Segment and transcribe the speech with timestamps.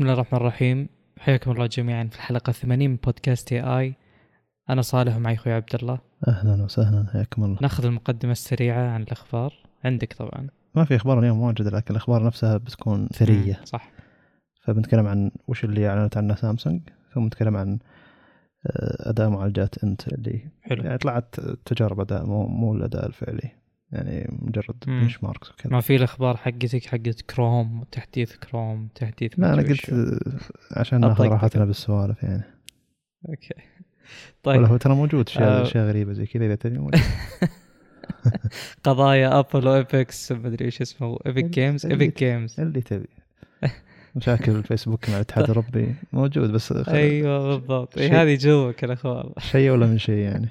[0.00, 0.88] بسم الله الرحمن الرحيم.
[1.18, 3.94] حياكم الله جميعا في الحلقة 80 من بودكاست اي اي
[4.70, 5.98] أنا صالح ومعي أخوي عبد الله.
[6.28, 7.58] أهلا وسهلا حياكم الله.
[7.62, 9.54] نأخذ المقدمة السريعة عن الأخبار.
[9.84, 10.48] عندك طبعا.
[10.74, 13.56] ما في أخبار اليوم موجوده لكن الأخبار نفسها بتكون ثرية.
[13.58, 13.90] مم، صح.
[14.64, 16.80] فبنتكلم عن وش اللي أعلنت عنه سامسونج
[17.14, 17.78] ثم نتكلم عن
[18.66, 20.84] آه، أداء معالجات Intel حلو.
[20.84, 23.50] يعني طلعت تجارب أداء مو مو الأداء الفعلي.
[23.92, 24.84] يعني مجرد.
[24.86, 25.72] benchmarks وكذا.
[25.72, 29.90] ما في الأخبار حقتك حقت كروم وتحديث كروم تحديث لا أنا قلت.
[29.90, 30.18] آه،
[30.80, 31.24] عشان ناخذ.
[31.24, 32.42] راحتنا بالسوالف يعني.
[33.28, 33.54] okay.
[34.42, 34.62] طيب.
[34.64, 35.32] هو ترى موجود آه.
[35.32, 36.90] اشياء اشياء غريبة زي كذا إذا تبي.
[38.84, 43.08] قضايا Apple و Epics مدري إيش اسمه Epic Games Epic Games اللي تبي.
[44.16, 47.98] مشاكل الفيسبوك مع الاتحاد الأوروبي موجود بس أيوه بالضبط.
[47.98, 49.32] إيه، هذه جوك الأخبار.
[49.38, 50.48] شيء ولا من شيء يعني.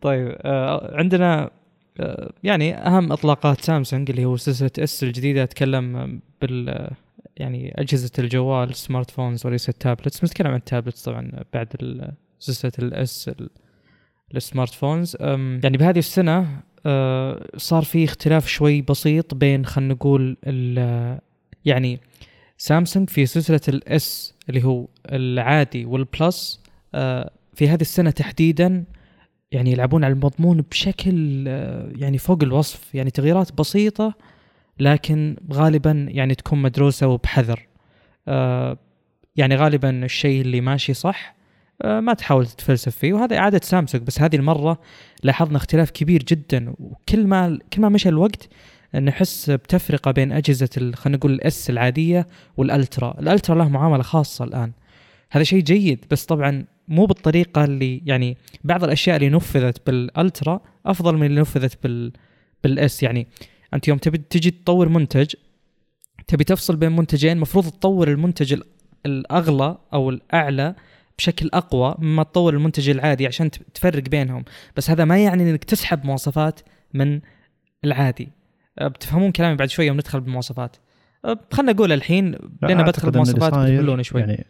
[0.00, 1.50] طيب آه عندنا
[2.00, 6.90] آه يعني أهم إطلاقات سامسونج اللي هو سلسلة S الجديدة أتكلم بال آه،
[7.36, 11.68] يعني أجهزة الجوال smartphones وليس ال tablets بنتكلم عن ال tablets طبعا بعد
[12.38, 13.50] سلسلة ال S ال-
[14.36, 15.16] ال smartphones
[15.64, 21.18] يعني بهذه السنة آه، صار في اختلاف شوي بسيط بين خلينا نقول ال-
[21.64, 22.00] يعني
[22.58, 26.60] سامسونج في سلسلة ال S اللي هو العادي وال Plus
[26.94, 28.84] آه، في هذه السنة تحديدا
[29.54, 34.14] يعني يلعبون على المضمون بشكل آه، يعني فوق الوصف يعني تغييرات بسيطة
[34.80, 37.66] لكن غالبا يعني تكون مدروسة وبحذر.
[38.28, 38.78] آه،
[39.36, 41.34] يعني غالبا الشيء اللي ماشي صح
[41.82, 44.04] آه، ما تحاول تتفلسف فيه وهذا عادة سامسونج.
[44.04, 44.78] بس هذه المرة
[45.22, 48.48] لاحظنا اختلاف كبير جدا وكل ما كل ما مشى الوقت
[48.94, 53.16] نحس بتفرقة بين أجهزة خلينا نقول الأس العادية والألترا.
[53.20, 54.72] الألترا له معاملة خاصة الآن.
[55.30, 61.16] هذا شيء جيد بس طبعا مو بالطريقة اللي يعني بعض الأشياء اللي نفذت بالألترا أفضل
[61.16, 62.12] من اللي نفذت بال
[62.64, 63.02] بالإس.
[63.02, 63.26] يعني
[63.74, 65.34] أنت يوم تبي تجي تطور منتج
[66.26, 68.62] تبي تفصل بين منتجين المفروض تطور المنتج ال-
[69.06, 70.74] الأغلى أو الأعلى
[71.18, 74.44] بشكل أقوى مما تطور المنتج العادي عشان تفرق بينهم.
[74.76, 76.60] بس هذا ما يعني إنك تسحب مواصفات
[76.94, 77.20] من
[77.84, 78.28] العادي.
[78.78, 80.76] أه، بتفهمون كلامي بعد شوية يوم ندخل بالمواصفات.
[81.24, 84.20] أه، خلنا نقول الحين لا، لين بدخل صاير بتقولون شوي.
[84.20, 84.46] يعني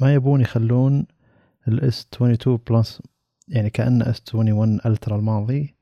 [0.00, 1.06] ما يبون يخلون
[1.68, 3.02] ال S 22 Plus
[3.48, 5.74] يعني كانه S 21 Ultra الماضي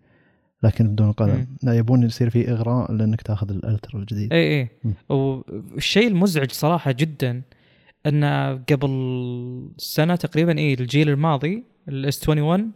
[0.63, 1.47] لكن بدون قلم.
[1.63, 4.33] لا يبون يصير في إغراء لأنك تأخذ ال Ultra الجديد.
[4.33, 4.69] اي اي.
[5.09, 7.43] والشيء المزعج صراحة جدا
[8.07, 8.25] أن
[8.71, 12.73] قبل سنة تقريبا اي الجيل الماضي ال S 21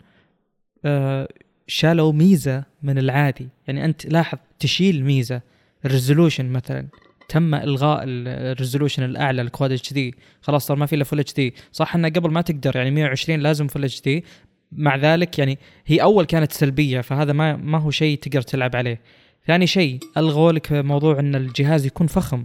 [0.84, 1.28] آه
[1.66, 3.48] شالوا ميزة من العادي.
[3.66, 5.41] يعني أنت لاحظ تشيل ميزة
[5.84, 6.86] ال resolution مثلا.
[7.29, 10.15] تم إلغاء ال- ال resolution الأعلى ال Quad HD.
[10.41, 11.55] خلاص صار ما في إلا Full HD.
[11.73, 14.25] صح إنه قبل ما تقدر يعني 120 لازم Full HD.
[14.73, 19.01] مع ذلك يعني هي أول كانت سلبية فهذا ما ما هو شيء تقدر تلعب عليه.
[19.47, 22.45] ثاني شيء ألغوا لك موضوع إن الجهاز يكون فخم.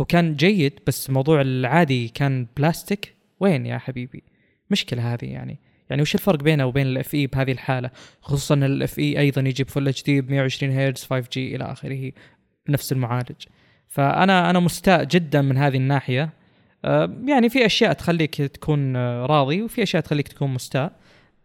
[0.00, 3.14] هو كان جيد بس موضوع العادي كان بلاستيك.
[3.40, 4.22] وين يا حبيبي؟
[4.70, 5.58] مشكلة هذه يعني.
[5.90, 7.90] يعني وش الفرق بينه وبين ال FE بهذه الحالة؟
[8.20, 12.12] خصوصا ال FE أيضا يجيب Full HD ب 120 هرتز 5 G إلى آخره
[12.66, 13.42] بنفس المعالج.
[13.92, 16.30] فأنا أنا مستاء جدا من هذه الناحية.
[16.84, 20.92] آه، يعني في أشياء تخليك تكون آه، راضي وفي أشياء تخليك تكون مستاء.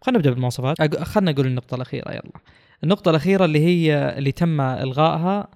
[0.02, 0.98] خلينا نبدأ بالمواصفات.
[1.04, 2.42] خلينا نقول النقطة الأخيرة يلا.
[2.84, 5.48] النقطة الأخيرة اللي هي اللي تم إلغائها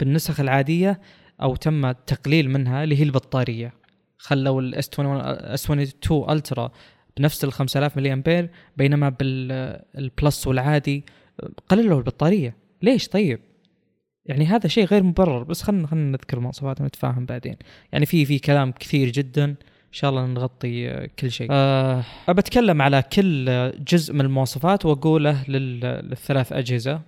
[0.00, 1.00] بالنسخ العادية
[1.42, 3.72] أو تم التقليل منها اللي هي البطارية.
[4.18, 6.70] خلوا ال S 21 S 22 Ultra
[7.16, 11.04] بنفس ال 5000 ملي أمبير بينما بال Plus والعادي
[11.68, 12.56] قللوا البطارية.
[12.82, 13.40] ليش طيب؟
[14.28, 17.56] يعني هذا شيء غير مبرر بس خلينا خلينا نذكر المواصفات ونتفاهم بعدين.
[17.92, 19.44] يعني في في كلام كثير جدا.
[19.44, 21.48] إن شاء الله نغطي كل شيء.
[21.50, 22.04] أه.
[22.28, 23.44] بتكلم على كل
[23.88, 27.00] جزء من المواصفات وأقوله لل- للثلاث أجهزة.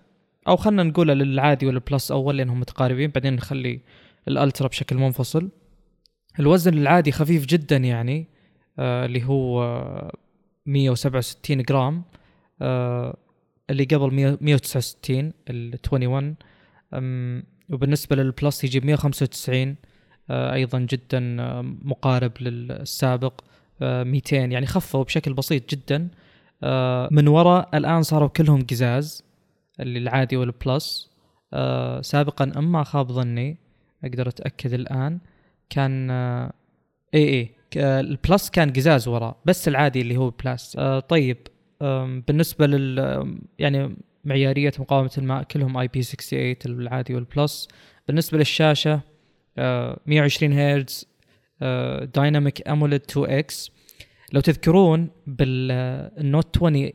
[0.49, 3.11] أو خلينا نقوله للعادي وال Plus أول لأنهم متقاربين.
[3.11, 3.81] بعدين نخلي
[4.29, 5.49] ال Ultra بشكل منفصل.
[6.41, 8.27] الوزن العادي خفيف جدا يعني
[8.79, 10.13] آه اللي هو آه،
[10.67, 12.03] 167 جرام
[12.63, 13.17] آه
[13.71, 16.35] اللي قبل 100 169 ال 21 أم،
[17.71, 19.77] وبالنسبة لل Plus يجيب 195
[20.31, 23.41] آه أيضا جدا آه، مقارب للسابق
[23.83, 26.09] آه 200 يعني خفوا بشكل بسيط جدا.
[26.63, 29.25] آه من وراء الآن صاروا كلهم قزاز
[29.81, 31.11] اللي العادي وال Plus.
[31.53, 33.59] آه سابقا إن ما خاب ظني
[34.05, 35.19] أقدر أتأكد الآن
[35.71, 36.53] كان آه
[37.15, 40.33] اي اي آه، ال Plus كان قزاز وراء بس العادي اللي هو
[40.79, 41.39] آه طيب
[42.29, 42.99] بالنسبة لل
[43.59, 47.69] يعني معيارية مقاومة الماء كلهم IP 68 العادي وال Plus.
[48.07, 49.01] بالنسبة للشاشة
[49.59, 51.07] آه 120 هرتز
[51.63, 53.71] آه Dynamic AMOLED 2 X
[54.33, 56.91] لو تذكرون بال Note 20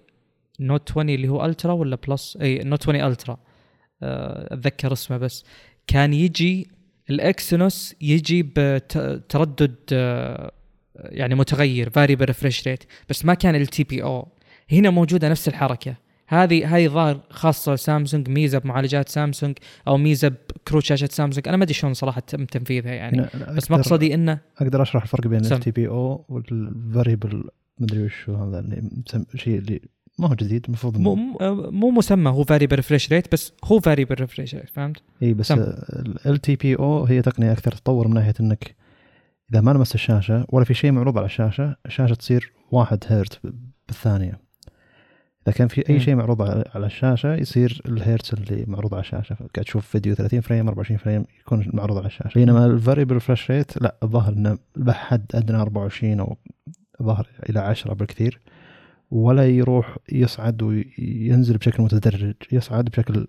[0.60, 3.38] ال Note 20 اللي هو Ultra ولا Plus؟ إي ال Note 20 Ultra.
[4.04, 5.46] آه، أتذكر اسمه بس.
[5.88, 6.68] كان يجي
[7.10, 10.52] ال Exynos يجي بتردد آه،
[10.96, 14.28] يعني متغير variable refresh rate بس ما كان LTPO
[14.72, 15.96] هنا موجودة نفس الحركة.
[16.34, 19.58] هذه هذه ظاهر خاصة سامسونج ميزة بمعالجات سامسونج
[19.88, 23.72] أو ميزة بكروت شاشة سامسونج أنا ما أدري شلون صراحة تم تنفيذها يعني هنا بس
[23.72, 25.56] مقصدي إنه أقدر أشرح الفرق بين سم.
[25.56, 27.44] LTPO وال variable
[27.80, 28.90] مدري وش هذا اللي
[29.36, 29.82] شيء اللي
[30.20, 31.16] ما هو جديد المفروض مو
[31.72, 35.52] مو- مسمى هو variable refresh rate بس هو variable refresh rate فهمت؟ إي بس.
[36.26, 38.76] LTPO هي تقنية أكثر تطور من ناحية إنك
[39.52, 43.40] إذا ما لمست الشاشة ولا في شيء معروض على الشاشة الشاشة تصير واحد هرتز
[43.88, 44.40] بالثانية
[45.48, 46.00] إذا كان في أي.
[46.00, 46.42] شيء معروض
[46.76, 49.36] على الشاشة يصير الهيرتز اللي معروض على الشاشة.
[49.36, 52.36] قاعد تشوف فيديو 30 frame 24 frame يكون معروض على الشاشة.
[52.36, 56.38] بينما ال variable refresh rate لا الظاهر إنه بحد أدنى 24 أو
[57.04, 58.40] ظهر إلى 10 بالكثير
[59.12, 63.28] ولا يروح يصعد وينزل بشكل متدرج يصعد بشكل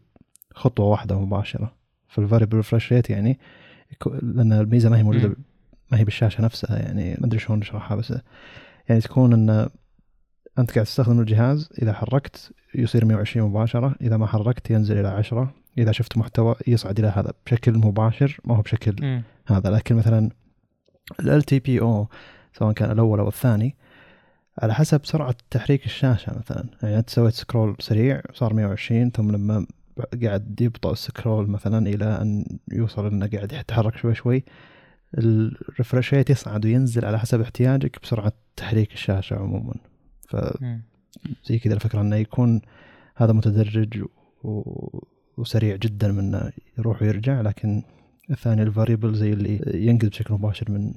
[0.55, 1.73] خطوة واحدة مباشرة.
[2.09, 3.39] فال variable refresh rate يعني
[4.23, 5.37] لأن الميزة ما هي موجودة.
[5.93, 8.15] ما هي بالشاشة نفسها يعني ما أدري شلون اشرحها بس
[8.89, 9.69] يعني تكون إن
[10.59, 15.55] أنت قاعد تستخدم الجهاز إذا حركت يصير 120 مباشرة إذا ما حركت ينزل إلى 10
[15.79, 19.23] إذا شفت محتوى يصعد إلى هذا بشكل مباشر ما هو بشكل مم.
[19.47, 19.71] هذا.
[19.71, 20.31] لكن مثلا
[21.21, 22.09] LTPO
[22.59, 23.77] سواء كان الأول أو الثاني
[24.59, 26.65] على حسب سرعة تحريك الشاشة مثلا.
[26.83, 29.67] يعني أنت سويت scroll سريع صار 120 ثم لما
[30.23, 34.45] قاعد يبطأ ال scroll مثلا إلى أن يوصل إنه قاعد يتحرك شوي شوي
[35.19, 39.75] ال refresh rate يصعد وينزل على حسب احتياجك بسرعة تحريك الشاشة عموما.
[40.29, 40.55] فزي
[41.51, 41.59] مم.
[41.65, 42.61] كذا الفكرة إنه يكون
[43.17, 44.05] هذا متدرج
[44.45, 44.63] و...
[45.37, 47.83] وسريع جدا من إنه يروح ويرجع لكن
[48.31, 50.95] الثاني ال variable زي اللي ينقل بشكل مباشر من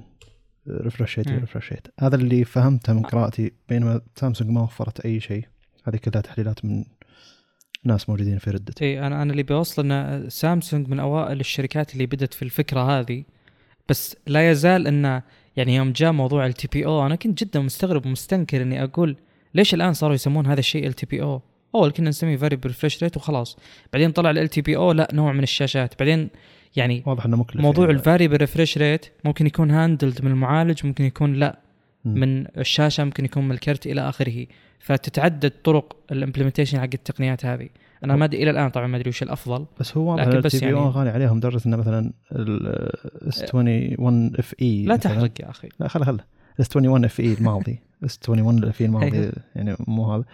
[0.68, 1.34] refresh rate مم.
[1.34, 5.44] إلى refresh rate هذا اللي فهمته من قراءتي بينما سامسونج ما وفرت أي شيء
[5.84, 6.84] هذه كلها تحليلات من
[7.84, 12.06] ناس موجودين في Reddit اي أنا أنا اللي بوصل إن سامسونج من أوائل الشركات اللي
[12.06, 13.24] بدت في الفكرة هذه
[13.88, 15.22] بس لا يزال انه
[15.58, 19.16] يعني يوم جاء موضوع LTPO أنا كنت جدا مستغرب ومستنكر إني أقول
[19.54, 21.42] ليش الآن صاروا يسمون هذا الشيء LTPO
[21.74, 23.58] أول كنا نسميه variable refresh rate وخلاص
[23.92, 26.28] بعدين طلع LTPO لا نوع من الشاشات بعدين
[26.76, 27.98] يعني واضح إنه مكلف موضوع يعني.
[27.98, 31.58] ال variable refresh rate ممكن يكون handled من المعالج ممكن يكون لا.
[32.04, 34.46] من الشاشة ممكن يكون من الكرت إلى آخره
[34.78, 37.68] فتتعدد طرق ال implementation حق التقنيات هذه.
[38.04, 40.74] أنا ما أدري إلى الآن طبعا ما أدري وش الأفضل بس هو لكن بس يعني-
[40.76, 45.68] غالي عليهم لدرجه إنه مثلا ال S 21 FE لا تحرق يا أخي.
[45.80, 46.24] لا خله خله
[46.60, 47.80] S 21 FE الماضي.
[48.04, 49.32] S 21 FE الماضي أيوه.
[49.54, 50.24] يعني مو هذا.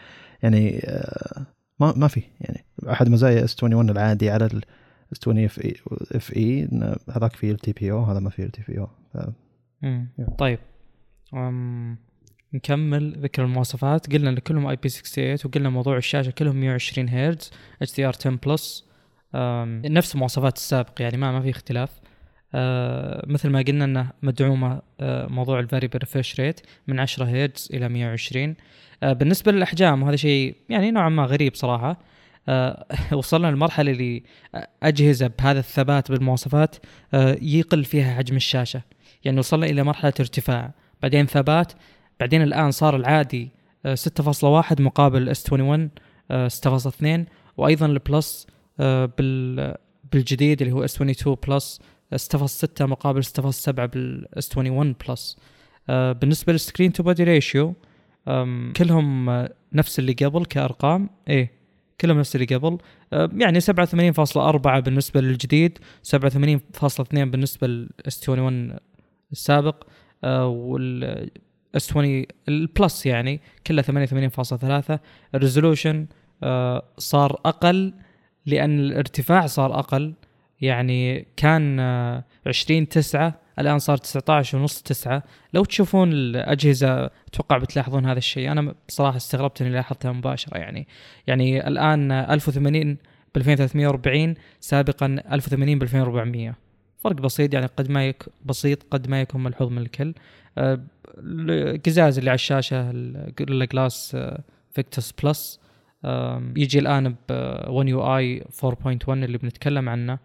[0.43, 1.47] يعني آه،
[1.81, 2.23] ما ما في.
[2.41, 4.63] يعني أحد مزايا S 21 العادي على ال
[5.13, 6.69] S 20 FE FE
[7.11, 8.89] هذاك فيه LTPO هذا ما فيه LTPO.
[10.39, 10.59] طيب.
[11.35, 11.99] أم
[12.55, 14.13] نكمل ذكر المواصفات.
[14.13, 17.51] قلنا إن كلهم IP 68 وقلنا موضوع الشاشة كلهم 120 هرتز
[17.83, 18.85] HDR 10 plus
[19.91, 21.91] نفس المواصفات السابق يعني ما ما في اختلاف.
[22.55, 27.69] أه مثل ما قلنا إنه مدعومة أه موضوع ال variable refresh rate من 10 هرتز
[27.75, 28.55] إلى 120
[29.03, 31.99] أه بالنسبة للأحجام وهذا شيء يعني نوعا ما غريب صراحة.
[33.13, 34.23] وصلنا للمرحله اللي
[34.83, 36.77] أجهزة بهذا الثبات بالمواصفات
[37.43, 38.83] يقل فيها حجم الشاشة.
[39.25, 40.73] يعني وصلنا إلى مرحلة ارتفاع.
[41.03, 41.73] بعدين ثبات
[42.21, 43.51] بعدين الآن صار العادي
[43.87, 45.91] آه، 6.1 مقابل S 21
[46.31, 47.27] آه، 6.2
[47.57, 48.47] وأيضا ال Plus
[48.81, 49.75] آه، بال
[50.13, 51.81] بالجديد اللي هو S 22 Plus
[52.17, 55.37] 6.6 مقابل 6.7 بال S 21 Plus.
[55.89, 57.75] آه، بالنسبة لل screen to body ratio
[58.77, 61.11] كلهم آه، نفس اللي قبل كأرقام.
[61.29, 61.51] إيه
[62.01, 62.79] كلهم نفس اللي قبل.
[63.13, 68.77] آه، يعني 87.4 بالنسبة للجديد 87.2 بالنسبة لل S 21
[69.33, 69.85] السابق.
[70.25, 71.31] آه، وال
[71.77, 74.99] S 20 ال Plus يعني كله 88.3
[75.35, 76.07] ال resolution
[76.43, 77.95] آه، صار أقل
[78.47, 80.15] لأن الارتفاع صار أقل.
[80.61, 85.23] يعني كان آه، 20 9 الآن صار 19 ونص 9
[85.55, 88.53] لو تشوفون الأجهزة أتوقع بتلاحظون هذا الشيء.
[88.53, 90.89] أنا بصراحه استغربت إني لاحظتها مباشرة يعني.
[91.27, 92.97] يعني الآن آه، 1080
[93.35, 96.55] ب 2340 سابقا 1080 ب 2400
[96.99, 100.15] فرق بسيط يعني قد ما يك بسيط قد ما يكون ملحوظ من الكل.
[100.59, 100.81] آه،
[101.19, 104.17] القزاز اللي على الشاشة الجوريلا جلاس
[104.71, 105.61] Victus Plus
[106.57, 107.33] يجي الآن ب
[107.69, 110.19] 1 يو اي 4.1 اللي بنتكلم عنه.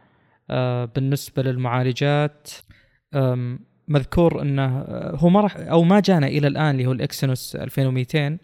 [0.50, 2.50] آه، بالنسبة للمعالجات
[3.88, 7.56] مذكور إنه آه، هو ما راح أو ما جانا إلى الآن اللي هو ال Exynos
[7.56, 8.38] 2200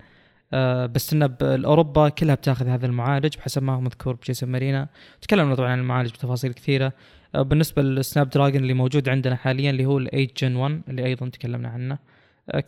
[0.54, 4.88] آه، بس إنه بأوروبا كلها بتاخذ هذا المعالج بحسب ما هو مذكور ب GSMArena.
[5.22, 6.94] تكلمنا طبعا عن المعالج بتفاصيل كثيرة.
[7.36, 11.30] بالنسبة لل Snapdragon اللي موجود عندنا حاليا اللي هو ال 8 Gen 1 اللي أيضا
[11.30, 11.98] تكلمنا عنه.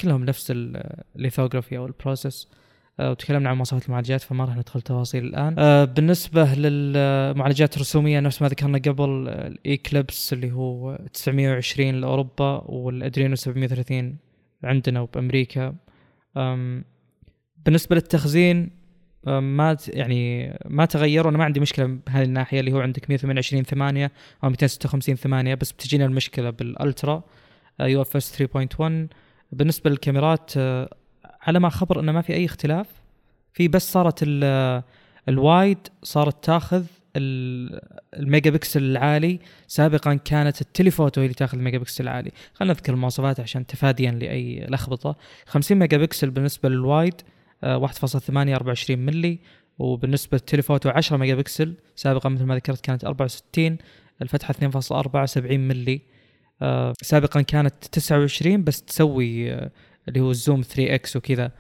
[0.02, 0.54] كلهم نفس
[1.16, 2.48] ال lithography أو ال process
[3.00, 5.56] آه، وتكلمنا عن مواصفات المعالجات فما راح ندخل تفاصيل الآن.
[5.58, 12.83] آه، بالنسبة للمعالجات الرسوميه نفس ما ذكرنا قبل ال Xclipse اللي هو 920 لأوروبا وال
[12.83, 14.18] Adreno 730
[14.64, 15.76] عندنا وبأمريكا.
[17.66, 18.72] بالنسبة للتخزين
[19.26, 24.12] ما يعني ما تغير وأنا ما عندي مشكلة بهذه الناحية اللي هو عندك 128 8
[24.44, 27.24] أو 256 8 بس بتجينا المشكلة بال Ultra
[27.80, 29.08] UFS 3.1
[29.52, 30.90] بالنسبة للكاميرات آه،
[31.42, 32.88] على ما خبر إنه ما في أي اختلاف.
[33.54, 34.84] في بس صارت ال-
[35.30, 36.86] ال wide صارت تاخذ
[37.16, 37.82] ال-
[38.20, 39.40] الميجا بكسل العالي.
[39.68, 42.32] سابقا كانت ال telephoto هي اللي تاخذ الميجا بكسل العالي.
[42.54, 45.16] خلينا نذكر المواصفات عشان تفاديا لأي لخبطة.
[45.46, 47.14] 50 ميجا بكسل بالنسبة لل wide
[47.64, 49.40] آه، 1.8 24 ملي
[49.80, 53.78] وبالنسبة لل telephoto 10 ميجا بكسل سابقا مثل ما ذكرت كانت 64
[54.22, 56.17] الفتحة 2.4 70 ملي آه،
[57.02, 59.72] سابقا كانت 29 بس تسوي آه،
[60.08, 61.52] اللي هو ال zoom 3 X وكذا.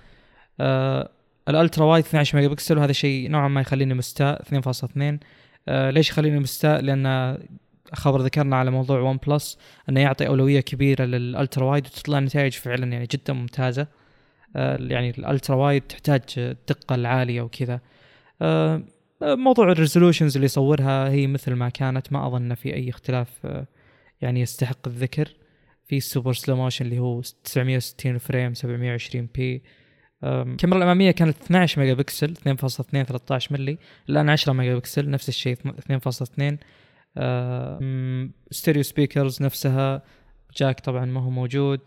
[0.59, 1.09] آه،
[1.49, 5.19] ال ultrawide 12 ميجا بكسل وهذا شيء نوعا ما يخليني مستاء 2.2
[5.67, 7.37] آه، ليش يخليني مستاء؟ لأن
[7.93, 9.57] خبر ذكرنا على موضوع OnePlus
[9.89, 13.87] أنه يعطي أولوية كبيرة لل ultrawide وتطلع نتائج فعلا يعني جدا ممتازة.
[14.55, 17.79] آه، يعني ال ultrawide تحتاج الدقه العالية وكذا.
[18.41, 18.81] آه،
[19.21, 23.65] موضوع ال resolutions اللي يصورها هي مثل ما كانت ما أظن في أي اختلاف آه،
[24.21, 25.33] يعني يستحق الذكر.
[25.87, 29.63] في ال super slow motion اللي هو 960 frame 720 p.
[30.23, 33.77] الكاميرا الامامية كانت 12 ميجا بكسل 2.2 13 ملي
[34.09, 36.57] الان 10 ميجا بكسل نفس الشيء 2.2
[37.17, 40.01] آم، stereo speakers نفسها
[40.57, 41.79] jack طبعا ما هو موجود.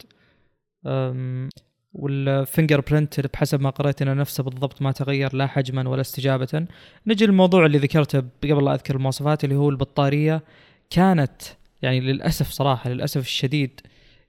[1.93, 6.67] وال fingerprint بحسب ما قرأت إنه نفسه بالضبط ما تغير لا حجما ولا استجابة.
[7.07, 10.43] نجي للموضوع اللي ذكرته قبل لا أذكر المواصفات اللي هو البطارية.
[10.91, 11.43] كانت
[11.83, 13.81] يعني للأسف صراحة للأسف الشديد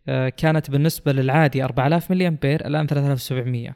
[0.07, 3.75] آه، كانت بالنسبة للعادي 4000 ملي امبير الآن 3700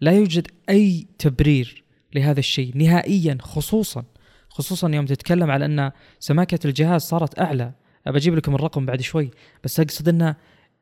[0.00, 4.04] لا يوجد أي تبرير لهذا الشيء نهائيا خصوصا
[4.48, 7.72] خصوصا يوم تتكلم على أن سماكة الجهاز صارت أعلى.
[8.06, 9.30] بجيب لكم الرقم بعد شوي
[9.64, 10.36] بس أقصد انه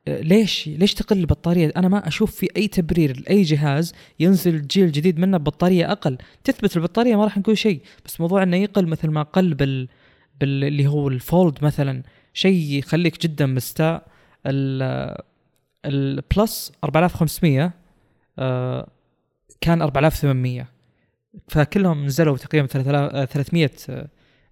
[0.07, 4.91] آه، ليش ليش تقل البطارية؟ أنا ما أشوف في أي تبرير لأي جهاز ينزل جيل
[4.91, 6.17] جديد منه ببطاريه أقل.
[6.43, 9.87] تثبت البطارية ما راح نقول شيء بس موضوع أنه يقل مثل ما قل بال
[10.41, 12.03] بال اللي هو الفولد مثلا.
[12.33, 14.07] شيء يخليك جدا مستاء.
[14.45, 15.15] ال
[15.85, 17.73] البلس 4500
[18.39, 18.87] آه،
[19.61, 20.67] كان 4800
[21.47, 24.07] فكلهم نزلوا تقريبا 3000 آه، 300 آه،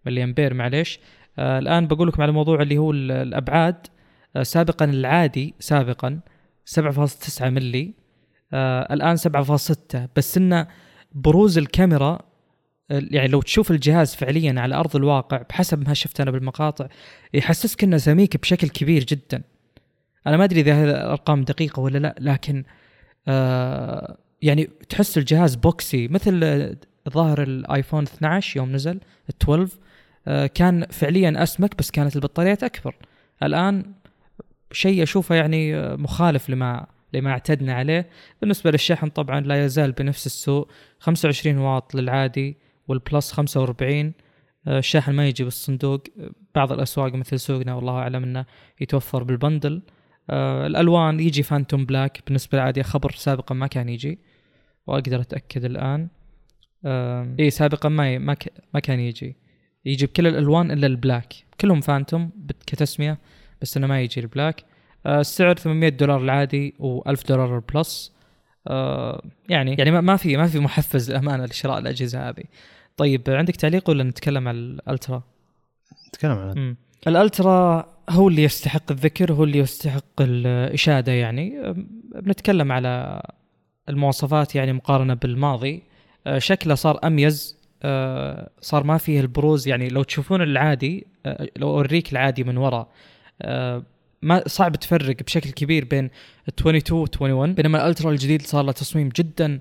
[0.06, 1.00] ملي امبير معليش.
[1.40, 3.88] آه، الآن بقول لكم على الموضوع اللي هو ال- الأبعاد.
[4.36, 6.20] آه، سابقا العادي سابقا
[6.66, 7.94] 7.9 ملي
[8.92, 10.68] الآن 7.6 بس انه
[11.12, 12.20] بروز الكاميرا
[12.92, 16.88] يعني لو تشوف الجهاز فعليا على أرض الواقع بحسب ما شفت أنا بالمقاطع
[17.34, 19.42] يحسسك إنه سميك بشكل كبير جدا.
[20.28, 22.64] أنا ما أدري إذا هذه الأرقام دقيقة ولا لا لكن
[23.28, 26.76] آه يعني تحس الجهاز boxy مثل
[27.10, 29.78] ظاهر ال iPhone 12 يوم نزل ال 12
[30.28, 32.96] آه كان فعليا أسمك بس كانت البطاريات أكبر.
[33.44, 33.86] الآن
[34.72, 38.10] شيء أشوفه يعني مخالف لما لما اعتدنا عليه.
[38.42, 40.68] بالنسبة للشحن طبعا لا يزال بنفس السوء
[41.00, 42.58] 25 واط للعادي.
[42.88, 44.14] وال Plus 45
[44.68, 46.04] آه، الشاحن ما يجي بالصندوق.
[46.56, 48.46] بعض الأسواق مثل سوقنا والله أعلم إنه
[48.82, 49.82] يتوفر بال bundle.
[50.30, 54.20] آه، الألوان يجي Phantom Black بالنسبة للعادي خبر سابقا ما كان يجي
[54.88, 56.08] وأقدر أتأكد الآن.
[57.40, 59.36] إي سابقا ما ي- ما, كان يجي.
[59.86, 61.34] يجي بكل الألوان إلا ال black.
[61.62, 62.30] كلهم Phantom
[62.68, 63.18] كتسمية
[63.62, 64.64] بس إنه ما يجي ال black.
[65.06, 68.16] آه، السعر 800 دولار العادي و1000 دولار ال Plus.
[68.68, 72.44] آه، يعني يعني ما- في ما في محفز للأمانة لشراء الأجهزة هذه.
[72.98, 75.24] طيب عندك تعليق ولا نتكلم عن ال Ultra؟
[76.08, 76.76] نتكلم عن.
[77.08, 81.60] ال Ultra هو اللي يستحق الذكر هو اللي يستحق الإشادة يعني.
[81.60, 83.22] أم، بنتكلم على
[83.90, 85.84] المواصفات يعني مقارنة بالماضي.
[86.28, 87.62] أه، شكله صار أميز.
[88.62, 89.68] صار ما فيه البروز.
[89.68, 91.08] يعني لو تشوفون العادي
[91.58, 92.88] لو أوريك العادي من وراء
[93.42, 93.84] أه،
[94.22, 96.10] ما صعب تفرق بشكل كبير بين
[96.50, 99.60] 22 و 21 بينما الألترا الجديد صار له تصميم جدا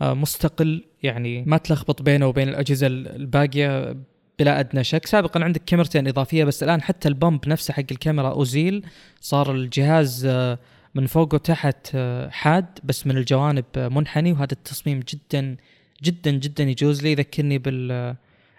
[0.00, 3.96] آه، مستقل يعني ما تلخبط بينه وبين الأجهزة الباقية
[4.38, 5.06] بلا أدنى شك.
[5.06, 8.86] سابقا عندك كاميرتين إضافية بس الآن حتى البمب نفسه حق الكاميرا ازيل
[9.20, 10.58] صار الجهاز آه،
[10.94, 15.56] من فوق وتحت آه، حاد بس من الجوانب منحني وهذا التصميم جدا
[16.02, 17.12] جدا جدا يجوز لي.
[17.12, 18.16] يذكرني بال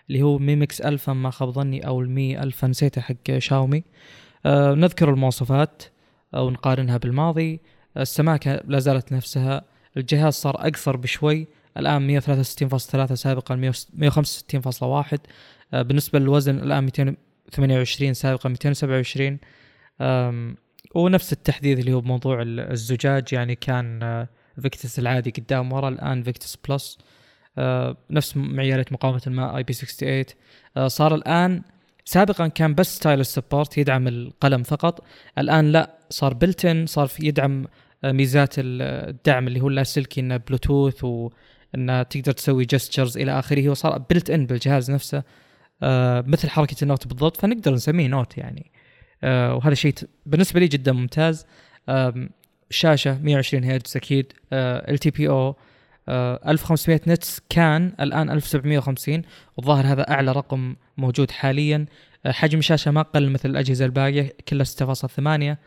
[0.09, 3.83] اللي هو Mi Mix Alpha ما خاب ظني أو ال Mi Alpha نسيته حق شاومي.
[4.73, 5.83] نذكر المواصفات
[6.35, 7.59] أو نقارنها بالماضي.
[7.97, 9.61] السماكه لا زالت نفسها.
[9.97, 11.47] الجهاز صار أقصر بشوي.
[11.77, 15.17] الآن 163.3 سابقا 165.1
[15.73, 19.37] آه، بالنسبة للوزن الآن 228 سابقا 227
[20.01, 20.55] آم،
[20.95, 23.33] ونفس التحديث اللي هو بموضوع ال- الزجاج.
[23.33, 24.27] يعني كان آه،
[24.61, 26.97] Victus العادي قدام ورا الآن Victus Plus.
[27.57, 30.25] آه نفس معيارات مقاومة الماء IP 68
[30.77, 31.61] آه صار الآن
[32.05, 35.05] سابقا كان بس stylus support يدعم القلم فقط.
[35.37, 37.65] الآن لا صار built-in صار في يدعم
[38.03, 43.69] ميزات الدعم اللي هو اللاسلكي إنه بلوتوث وانه تقدر تسوي gestures إلى آخره.
[43.69, 45.23] وصار built-in بالجهاز نفسه
[45.83, 48.71] آه مثل حركة ال Note بالضبط فنقدر نسميه Note يعني.
[49.23, 49.93] آه وهذا شيء
[50.25, 51.45] بالنسبة لي جدا ممتاز.
[52.69, 55.55] شاشة 120 هرتز أكيد LTPO
[56.09, 59.21] 1500 nits كان الآن 1750
[59.57, 61.85] والظاهر هذا أعلى رقم موجود حاليا.
[62.25, 65.57] آه حجم الشاشه ما قل مثل الأجهزة الباقية كلها 6.8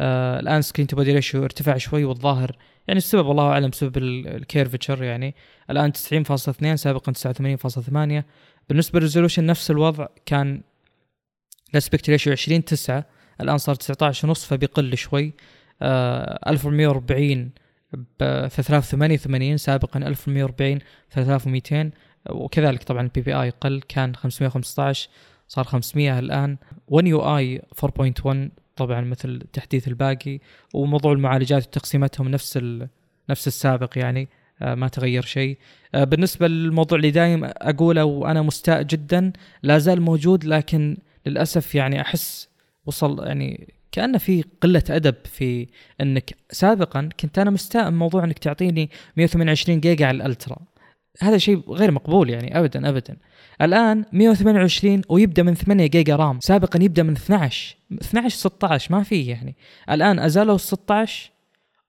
[0.00, 2.56] آه الآن screen to body ratio ارتفع شوي والظاهر
[2.88, 5.34] يعني السبب والله أعلم بسبب ال curvature يعني.
[5.70, 8.24] الآن 90.2 سابقا 89.8
[8.68, 10.62] بالنسبة لل resolution نفس الوضع كان
[11.70, 13.04] ال aspect ratio 20 9
[13.40, 15.34] الآن صار 19 ونص فبيقل شوي.
[15.82, 17.50] آه 1440
[18.20, 20.78] ب 3088 سابقا 1140
[21.10, 21.90] 3200
[22.30, 25.08] وكذلك طبعا ال PPI قل كان 515
[25.48, 26.56] صار 500 الآن.
[26.88, 28.36] 1 يو اي 4.1
[28.76, 30.40] طبعا مثل التحديث الباقي.
[30.74, 32.58] وموضوع المعالجات وتقسيمتهم نفس
[33.30, 34.28] نفس السابق يعني
[34.62, 35.58] آه، ما تغير شيء.
[35.94, 39.32] آه، بالنسبة للموضوع اللي دايم أقوله وأنا مستاء جدا
[39.62, 40.96] لا زال موجود لكن
[41.26, 42.48] للأسف يعني أحس
[42.86, 45.66] وصل يعني كأنه في قلة أدب في
[46.00, 50.56] أنك سابقا كنت أنا مستاء من موضوع أنك تعطيني 128 جيجا على الألترا.
[51.20, 53.16] هذا شيء غير مقبول يعني ابدا ابدا.
[53.62, 59.26] الآن 128 ويبدأ من 8 جيجا رام سابقا يبدأ من 12 12 16 ما في
[59.26, 59.56] يعني.
[59.90, 61.30] الآن أزالوا ال 16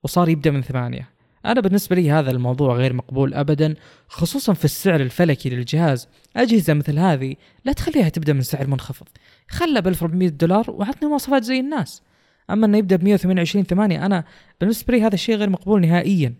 [0.02, 3.74] وصار يبدأ من 8 أنا بالنسبة لي هذا الموضوع غير مقبول ابدا
[4.08, 6.08] خصوصا في السعر الفلكي للجهاز.
[6.36, 9.06] أجهزة مثل هذه لا تخليها تبدأ من سعر منخفض.
[9.48, 12.02] خلها ب 1400 دولار وعطني مواصفات زي الناس.
[12.50, 14.24] أما إنه يبدأ ب 128 8 أنا
[14.60, 16.34] بالنسبة لي هذا الشيء غير مقبول نهائيا.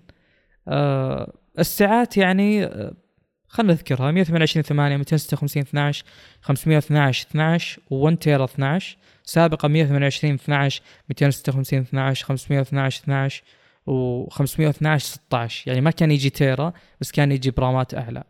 [0.69, 2.95] أه الساعات يعني أه
[3.63, 6.05] نذكرها 128 8 256 12
[6.43, 13.43] 512 12 و1 تيرا 12 سابقا 128 12 256 12 512 12
[13.87, 18.25] و512 16 يعني ما كان يجي تيرا بس كان يجي برامات أعلى.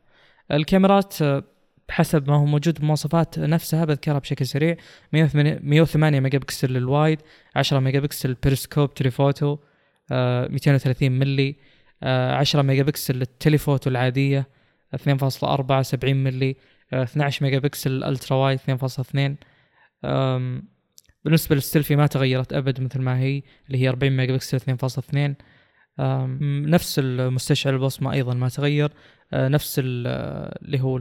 [0.52, 1.44] الكاميرات آه،
[1.88, 4.76] بحسب ما هو موجود بالمواصفات نفسها بذكرها بشكل سريع.
[5.12, 7.22] 108 ميجا بكسل لل wide
[7.56, 9.58] 10 ميجا بكسل periscope telephoto
[10.10, 11.56] 230 ملي
[12.02, 14.48] 10 ميجا بكسل لل telephoto العادية
[14.96, 16.56] 2.4 70 ملي
[16.92, 19.36] 12 ميجا بكسل ال ultra wide 2.2
[21.24, 25.34] بالنسبة للسيلفي ما تغيرت أبد مثل ما هي اللي هي 40 ميجا بكسل 2.2
[26.70, 28.92] نفس المستشعر البصمة أيضا ما تغير
[29.32, 31.00] آه، نفس اللي هو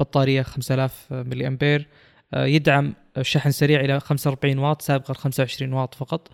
[0.00, 1.88] البطارية 5000 ملي امبير
[2.34, 6.28] آه، يدعم شحن سريع إلى 45 واط سابقا 25 واط فقط.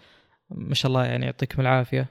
[0.50, 2.10] ما شاء الله يعني يعطيكم العافية.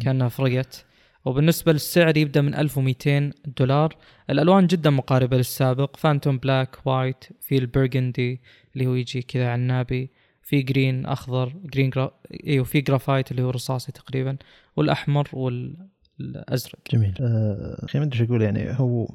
[0.00, 0.84] كأنها فرقت.
[1.24, 3.96] وبالنسبة للسعر يبدأ من 1200 دولار.
[4.30, 5.96] الألوان جدا مقاربة للسابق.
[5.96, 8.40] phantom black white في ال burgundy
[8.74, 10.10] اللي هو يجي كذا عنابي
[10.42, 12.10] في green أخضر green gra...
[12.46, 14.36] إيوه في جرافايت اللي هو رصاصي تقريبا.
[14.76, 16.78] والأحمر والأزرق.
[16.92, 17.14] جميل.
[17.20, 19.08] آه، أخي ما ادري أقول يعني هو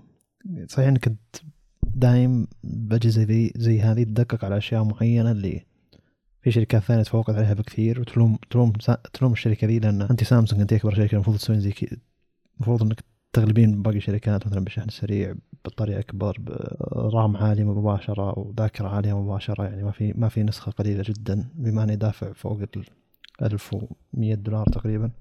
[0.68, 1.16] صحيح إنك
[1.96, 5.66] دايم باجهزه زي زي هذه تدقق على أشياء معينة اللي
[6.42, 8.74] في شركات ثانية تفوقت عليها بكثير وتلوم تلوم
[9.14, 11.98] تلوم الشركة ذي لأن أنت سامسونج أنت أكبر شركة المفروض تسوين زي كذا
[12.58, 13.04] المفروض إنك
[13.34, 19.84] تغلبين باقي الشركات مثلا بالشحن السريع بطارية أكبر برام عالي مباشرة وذاكرة عالية مباشرة يعني
[19.84, 22.86] ما في ما في نسخة قليلة جدا بما أني دافع فوق ال
[23.42, 25.12] 1100 دولار تقريبا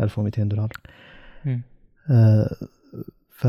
[0.00, 0.72] 1200 دولار.
[2.10, 2.56] آه
[3.30, 3.46] ف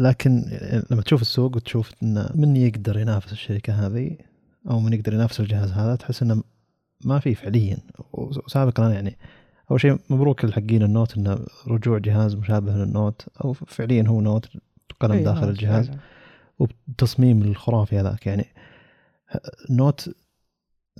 [0.00, 0.44] لكن
[0.90, 4.16] لما تشوف السوق وتشوف إن من يقدر ينافس الشركة هذه
[4.70, 6.42] أو من يقدر ينافس الجهاز هذا تحس إنه
[7.04, 7.78] ما في فعليا.
[8.12, 9.18] وسابقا يعني
[9.70, 14.20] أول شيء مبروك لحقين ال Note انه رجوع جهاز مشابه لل Note أو فعليا هو
[14.20, 14.48] Note
[15.00, 16.00] قلم أيه داخل الجهاز فعلا.
[16.58, 18.26] وبتصميم الخرافي هذاك.
[18.26, 18.46] يعني
[19.70, 20.10] Note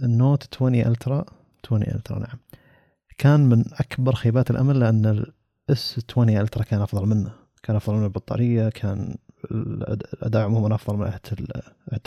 [0.03, 1.25] ال Note 20 Ultra
[1.65, 2.39] 20 Ultra نعم.
[3.19, 5.25] كان من أكبر خيبات الأمل لأن
[5.68, 7.39] ال S20 Ultra كان أفضل منه.
[7.62, 9.16] كان أفضل من البطارية كان
[9.51, 11.20] الأداء عموما أفضل من ناحيه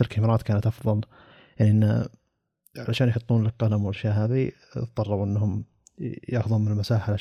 [0.01, 1.01] الكاميرات كانت أفضل.
[1.59, 2.05] يعني انه
[2.77, 5.65] علشان يحطون القلم والأشياء هذه اضطروا إنهم
[6.29, 7.17] يأخذون من المساحة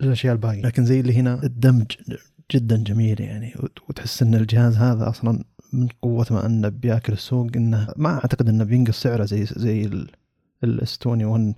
[0.00, 0.62] الاشياء الباقية.
[0.62, 1.92] لكن زي اللي هنا الدمج
[2.52, 3.54] جدا جميل يعني.
[3.88, 8.64] وتحس إن الجهاز هذا أصلا من قوة ما إنه بيأكل السوق إنه ما أعتقد إنه
[8.64, 9.90] بينقص سعره زي زي
[10.64, 11.54] ال S21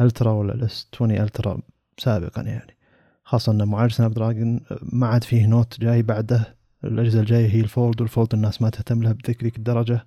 [0.00, 1.62] Ultra ولا ال S20 Ultra
[1.98, 2.76] سابقا يعني.
[3.24, 6.54] خاصة أن معالج Snapdragon ما عاد فيه Note جاي بعده.
[6.84, 10.06] الأجهزة الجاية هي ال Fold وال Fold الناس ما تهتم لها بذيك ذيك الدرجة.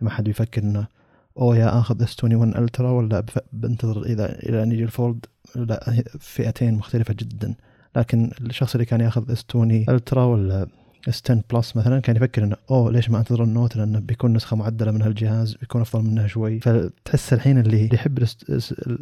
[0.00, 0.86] ما حد بيفكر إنه
[1.38, 5.26] أو يا آخذ S21 Ultra ولا بنتظر إذا إلى ان يجي ال Fold.
[5.56, 7.54] لا فئتين مختلفة جدا.
[7.96, 10.66] لكن الشخص اللي كان ياخذ S20 Ultra ولا
[11.08, 14.56] S10 Plus مثلا كان يفكر إنه أوه ليش ما أنتظر ال Note؟ لأنه بيكون نسخة
[14.56, 16.60] معدلة من هالجهاز بيكون أفضل منها شوي.
[16.60, 18.24] فتحس الحين اللي يحب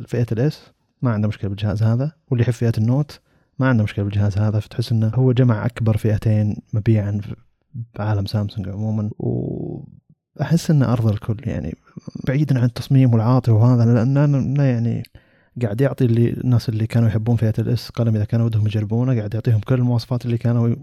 [0.07, 0.61] فئة ال S
[1.03, 3.21] ما عنده مشكلة بالجهاز هذا واللي يحب فئة ال Note
[3.59, 7.21] ما عنده مشكلة بالجهاز هذا فتحس إنه هو جمع أكبر فئتين مبيعا
[7.99, 9.11] بعالم سامسونج عموما.
[9.19, 11.77] وأحس إنه أرضى الكل يعني
[12.27, 15.03] بعيدا عن التصميم والعاطفة وهذا لأنه يعني
[15.63, 19.17] قاعد يعطي اللي الناس اللي كانوا يحبون فئة ال S قلم إذا كانوا ودهم يجربونه
[19.17, 20.77] قاعد يعطيهم كل المواصفات اللي كانوا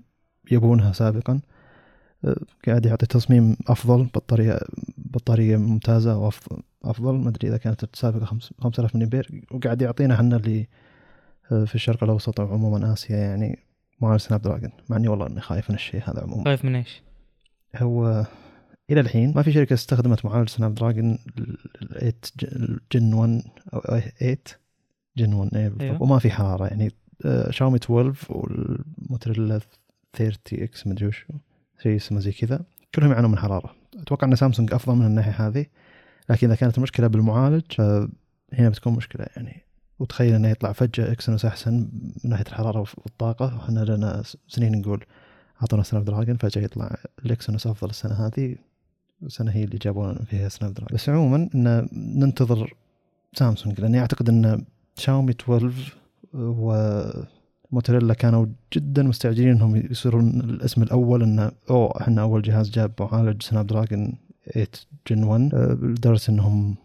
[0.51, 1.39] يبونها سابقا.
[2.67, 4.59] قاعد يعطي تصميم أفضل بطارية
[4.97, 8.25] بطارية ممتازة وافضل أفضل ما أدري إذا كانت السابقه
[8.59, 10.67] 5000 ملي امبير وقاعد يعطينا إحنا اللي
[11.49, 13.59] في الشرق الأوسط وعموما آسيا يعني
[14.01, 17.01] معالج Snapdragon مع إني والله إني خايف من الشيء هذا عموما خايف من إيش؟
[17.75, 18.25] هو
[18.89, 21.17] إلى الحين ما في شركة استخدمت معالج Snapdragon
[21.87, 22.13] 8
[22.91, 23.41] Gen 1
[23.73, 24.37] أو 8
[25.17, 26.03] Gen 1 إيه أيوه.
[26.03, 26.91] وما في حراره يعني
[27.49, 29.59] شاومي 12 والموتورولا
[30.13, 31.25] 30 X مدري وش
[31.83, 35.65] شيء اسمه زي كذا كلهم يعانون من حرارة أتوقع إن سامسونج أفضل من الناحية هذه
[36.29, 39.63] لكن إذا كانت المشكلة بالمعالج فهنا بتكون مشكلة يعني
[39.99, 41.73] وتخيل إنه يطلع فجأة Exynos احسن
[42.23, 45.05] من ناحية الحرارة والطاقة وحنا لنا سنين نقول
[45.61, 48.55] أعطونا Snapdragon فجأة يطلع ال Exynos أفضل السنة هذه
[49.23, 50.95] السنة هي اللي جابوا فيها Snapdragon.
[50.95, 52.73] بس عموما إن ننتظر
[53.33, 54.65] سامسونج لأني أعتقد إن
[54.97, 55.93] شاومي 12
[56.33, 63.41] وموتورولا كانوا جدا مستعجلين إنهم يصيرون الاسم الأول انه اوه إحنا أول جهاز جاب معالج
[63.41, 64.13] Snapdragon
[64.53, 64.67] 8
[65.07, 66.75] Gen 1 لدرجة إنهم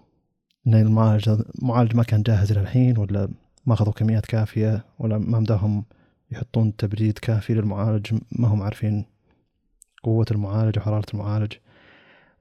[0.69, 3.29] إن المعالج المعالج ما كان جاهز للحين ولا
[3.67, 5.85] ما أخذوا كميات كافية ولا ما مداهم
[6.31, 9.05] يحطون تبريد كافي للمعالج ما هم عارفين
[10.03, 11.53] قوة المعالج وحرارة المعالج.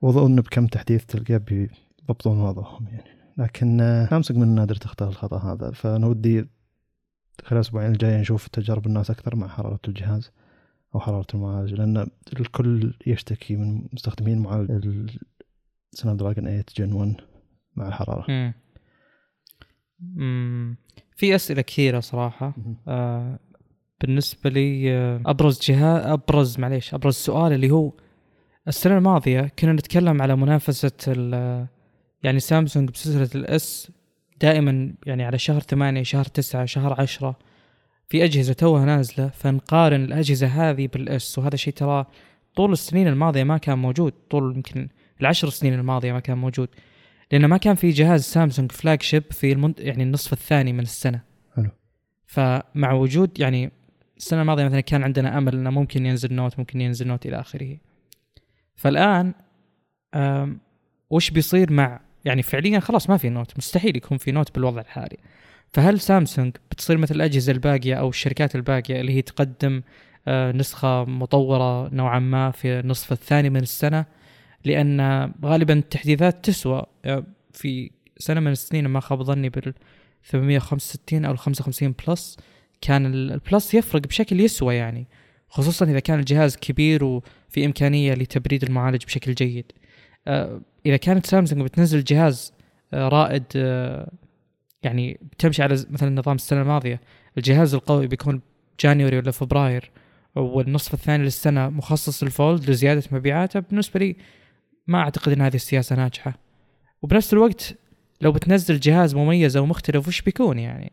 [0.01, 3.09] وأظن بكم تحديث تلقاه بيضبطون وضعهم يعني.
[3.37, 3.77] لكن
[4.09, 5.71] سامسونج من النادر تختار الخطأ هذا.
[5.71, 6.39] فأنا ودي
[7.43, 10.31] خلال الأسبوعين الجاية نشوف تجارب الناس أكثر مع حرارة الجهاز
[10.95, 12.07] أو حرارة المعالج لأن
[12.39, 15.11] الكل يشتكي من مستخدمين معالج
[15.93, 17.36] سناب دراجون 8 جن 1
[17.77, 18.25] مع الحرارة.
[18.31, 18.53] مم.
[19.99, 20.77] مم.
[21.15, 22.53] في أسئلة كثيرة صراحة.
[22.87, 23.39] آه
[24.01, 27.91] بالنسبة لي آه أبرز جهاز أبرز معليش أبرز سؤال اللي هو
[28.67, 30.91] السنة الماضية كنا نتكلم على منافسة
[32.23, 33.91] يعني سامسونج بسلسلة الإس
[34.41, 37.39] دائما يعني على شهر ثمانية شهر تسعة شهر عشرة.
[38.09, 41.39] في أجهزة توها نازلة فنقارن الأجهزة هذه بالإس.
[41.39, 42.05] وهذا شيء ترى
[42.55, 44.13] طول السنين الماضية ما كان موجود.
[44.29, 44.89] طول يمكن
[45.21, 46.69] العشر سنين الماضية ما كان موجود.
[47.31, 49.79] لأن ما كان في جهاز سامسونج فلاج شيب في المنت...
[49.79, 51.21] يعني النصف الثاني من السنة.
[51.55, 51.69] حلو.
[52.25, 53.71] فمع وجود يعني
[54.17, 57.77] السنة الماضية مثلا كان عندنا أمل أنه ممكن ينزل Note ممكن ينزل Note إلى آخره.
[58.75, 59.33] فالآن
[61.09, 65.17] وش بيصير مع يعني فعليا خلاص ما في Note مستحيل يكون في Note بالوضع الحالي.
[65.73, 69.81] فهل سامسونج بتصير مثل الأجهزة الباقية أو الشركات الباقية اللي هي تقدم
[70.27, 74.05] آه، نسخة مطورة نوعا ما في النصف الثاني من السنة؟
[74.65, 76.85] لأن غالبا التحديثات تسوى.
[77.05, 79.73] آه، في سنة من السنين ما خاب ظني بال
[80.23, 82.37] 865 أو ال 855 plus
[82.81, 85.07] كان ال plus يفرق بشكل يسوى يعني
[85.49, 89.71] خصوصا إذا كان الجهاز كبير وفي إمكانية لتبريد المعالج بشكل جيد.
[90.27, 92.53] آه، إذا كانت سامسونج بتنزل جهاز
[92.93, 93.43] رائد
[94.83, 97.01] يعني بتمشي على مثلا نظام السنة الماضية
[97.37, 98.41] الجهاز القوي بيكون
[98.79, 99.91] January ولا فبراير
[100.35, 104.15] والنصف الثاني للسنة مخصص لل Fold لزيادة مبيعاته بالنسبة لي
[104.87, 106.37] ما أعتقد إن هذه السياسة ناجحة.
[107.01, 107.75] وبنفس الوقت
[108.21, 110.91] لو بتنزل جهاز مميز أو مختلف وش بيكون يعني؟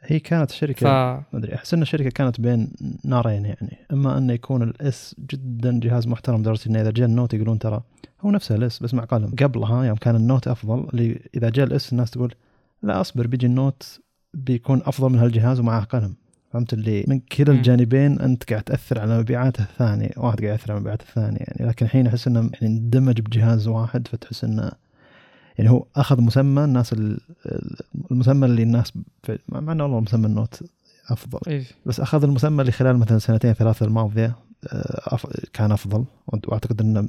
[0.00, 0.84] هي كانت شركة ف...
[1.32, 2.72] ما أدري أحس إن الشركة كانت بين
[3.04, 3.76] نارين يعني.
[3.92, 7.58] إما انه يكون ال S جدا جهاز محترم لدرجة انه إذا جاء ال Note يقولون
[7.58, 7.82] ترى
[8.20, 11.50] هو نفسه ال S بس مع قلم قبلها يوم كان ال Note أفضل اللي إذا
[11.50, 12.34] جاء ال S الناس تقول
[12.82, 14.00] لا أصبر بيجي ال Note
[14.34, 16.14] بيكون أفضل من هالجهاز ومعه قلم.
[16.52, 20.80] فهمت اللي من كلا الجانبين أنت قاعد تأثر على مبيعات الثاني واحد قاعد يأثر على
[20.80, 24.72] مبيعات الثاني يعني لكن الحين أحس إنه يعني اندمج بجهاز واحد فتحس إنه
[25.58, 26.94] يعني هو أخذ مسمى الناس
[28.10, 28.92] المسمى اللي الناس
[29.48, 30.62] مع إنه والله مسمى ال Note
[31.08, 34.36] أفضل إيه؟ بس أخذ المسمى اللي خلال مثلا سنتين ثلاثة الماضية
[34.72, 35.18] آه،
[35.52, 37.08] كان أفضل وأعتقد إنه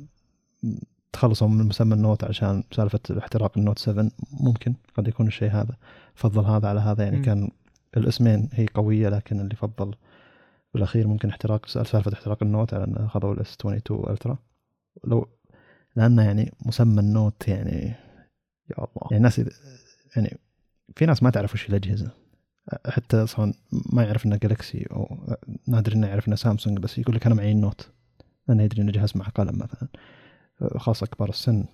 [1.13, 5.75] تخلصوا من مسمى النوت عشان سالفة احتراق ال Note 7 ممكن قد يكون الشيء هذا
[6.15, 7.21] فضل هذا على هذا يعني م.
[7.21, 7.49] كان
[7.97, 9.95] الاسمين هي قوية لكن اللي فضل
[10.73, 14.37] بالاخير ممكن احتراق سالفة احتراق ال Note على إنه أخذوا ال S 22 Ultra
[15.03, 15.27] لو
[15.95, 17.95] لأنه يعني مسمى ال Note يعني
[18.69, 18.87] يا الله.
[19.11, 19.41] يعني الناس
[20.15, 20.37] يعني
[20.95, 22.11] في ناس ما تعرف وش الأجهزة.
[22.87, 23.53] حتى أصلا
[23.93, 25.17] ما يعرف إنه جالكسي أو
[25.67, 27.89] نادر إنه يعرف إنه سامسونج بس يقول لك أنا معي ال Note.
[28.47, 29.87] لأنه يدري إنه جهاز مع قلم مثلا.
[30.77, 31.65] خاصة كبار السن.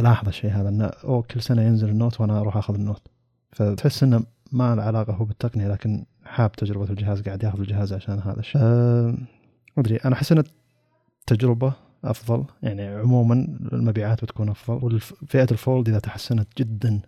[0.00, 3.08] ألاحظ الشيء هذا إنه أو كل سنة ينزل ال Note وأنا أروح أخذ ال Note.
[3.52, 8.18] فتحس إنه ما له علاقة هو بالتقنية لكن حاب تجربة الجهاز قاعد ياخذ الجهاز عشان
[8.18, 8.60] هذا الشيء.
[8.64, 9.10] أه
[9.76, 10.44] ما أدري أنا أحس إن
[11.20, 11.72] التجربة
[12.04, 13.34] أفضل يعني عموما
[13.72, 17.00] المبيعات بتكون أفضل وفئه ال Fold إذا تحسنت جدا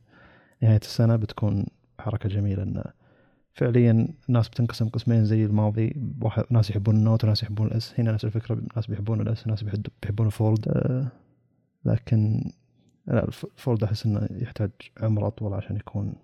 [0.63, 1.67] نهاية السنة بتكون
[2.01, 2.85] حركة جميلة إن
[3.53, 8.01] فعليا الناس بتنقسم قسمين زي الماضي واحد ناس يحبون ال Note وناس يحبون ال S
[8.01, 9.65] هنا نفس الفكرة ناس بيحبون ال S ناس
[10.03, 10.69] بيحبون ال Fold.
[10.69, 11.09] أه
[11.85, 12.51] لكن
[13.07, 16.15] لا ال Fold أحس إنه يحتاج عمر أطول عشان يكون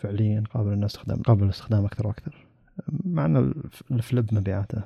[0.00, 2.46] فعليا قابل للناس استخدام قابل للاستخدام أكثر وأكثر.
[2.88, 3.54] مع إن
[3.90, 4.82] الفليب مبيعاته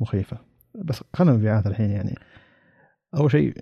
[0.00, 0.38] مخيفة.
[0.74, 2.14] بس خلينا مبيعات الحين يعني.
[3.14, 3.54] أول شيء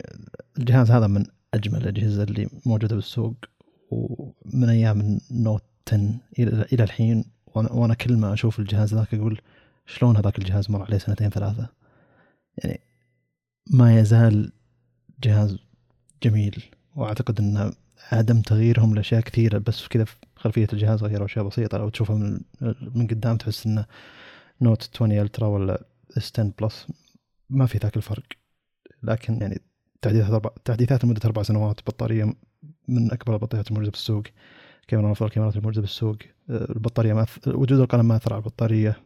[0.59, 1.24] الجهاز هذا من
[1.55, 3.35] أجمل الأجهزة اللي موجودة بالسوق
[3.90, 6.20] ومن أيام النوت 10
[6.72, 9.40] إلى الحين وأنا كل ما أشوف الجهاز ذاك أقول
[9.87, 11.68] شلون هذاك الجهاز مر عليه سنتين ثلاثة؟
[12.59, 12.81] يعني
[13.70, 14.52] ما يزال
[15.22, 15.59] جهاز
[16.22, 16.64] جميل
[16.96, 17.72] وأعتقد ان
[18.12, 20.07] عدم تغييرهم لأشياء كثيرة بس كذا
[20.42, 22.40] خلفية الجهاز غيروا اشياء بسيطه لو تشوفها من
[22.94, 23.87] من قدام تحس إنه
[24.61, 25.85] Note 20 Ultra ولا
[26.16, 26.87] S 10 Plus
[27.50, 28.22] ما في ذاك الفرق.
[29.02, 29.61] لكن يعني
[30.02, 32.35] تحديثات أربع تحديثات لمدة أربع سنوات بطارية
[32.88, 34.22] من أكبر البطاريات الموجودة بالسوق.
[34.88, 36.16] كاميرا من افضل الكاميرات الموجودة بالسوق.
[36.50, 38.96] البطارية ما وجود القلم ما اثر على البطاريه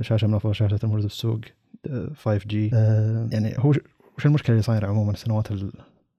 [0.00, 1.40] شاشة من افضل الشاشات الموجودة بالسوق.
[2.24, 2.54] 5G
[3.32, 3.74] يعني هو
[4.18, 5.48] وش المشكلة اللي صايرة عموما السنوات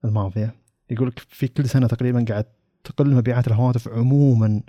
[0.04, 0.54] الماضية؟
[0.90, 2.44] يقول لك في كل سنة تقريبا قاعد
[2.84, 4.60] تقل مبيعات الهواتف عموما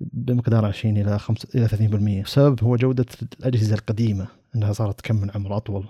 [0.00, 3.06] بمقدار 20 إلى 5 إلى 30% السبب هو جودة
[3.40, 5.84] الأجهزة القديمة إنها صارت تكمل عمر أطول.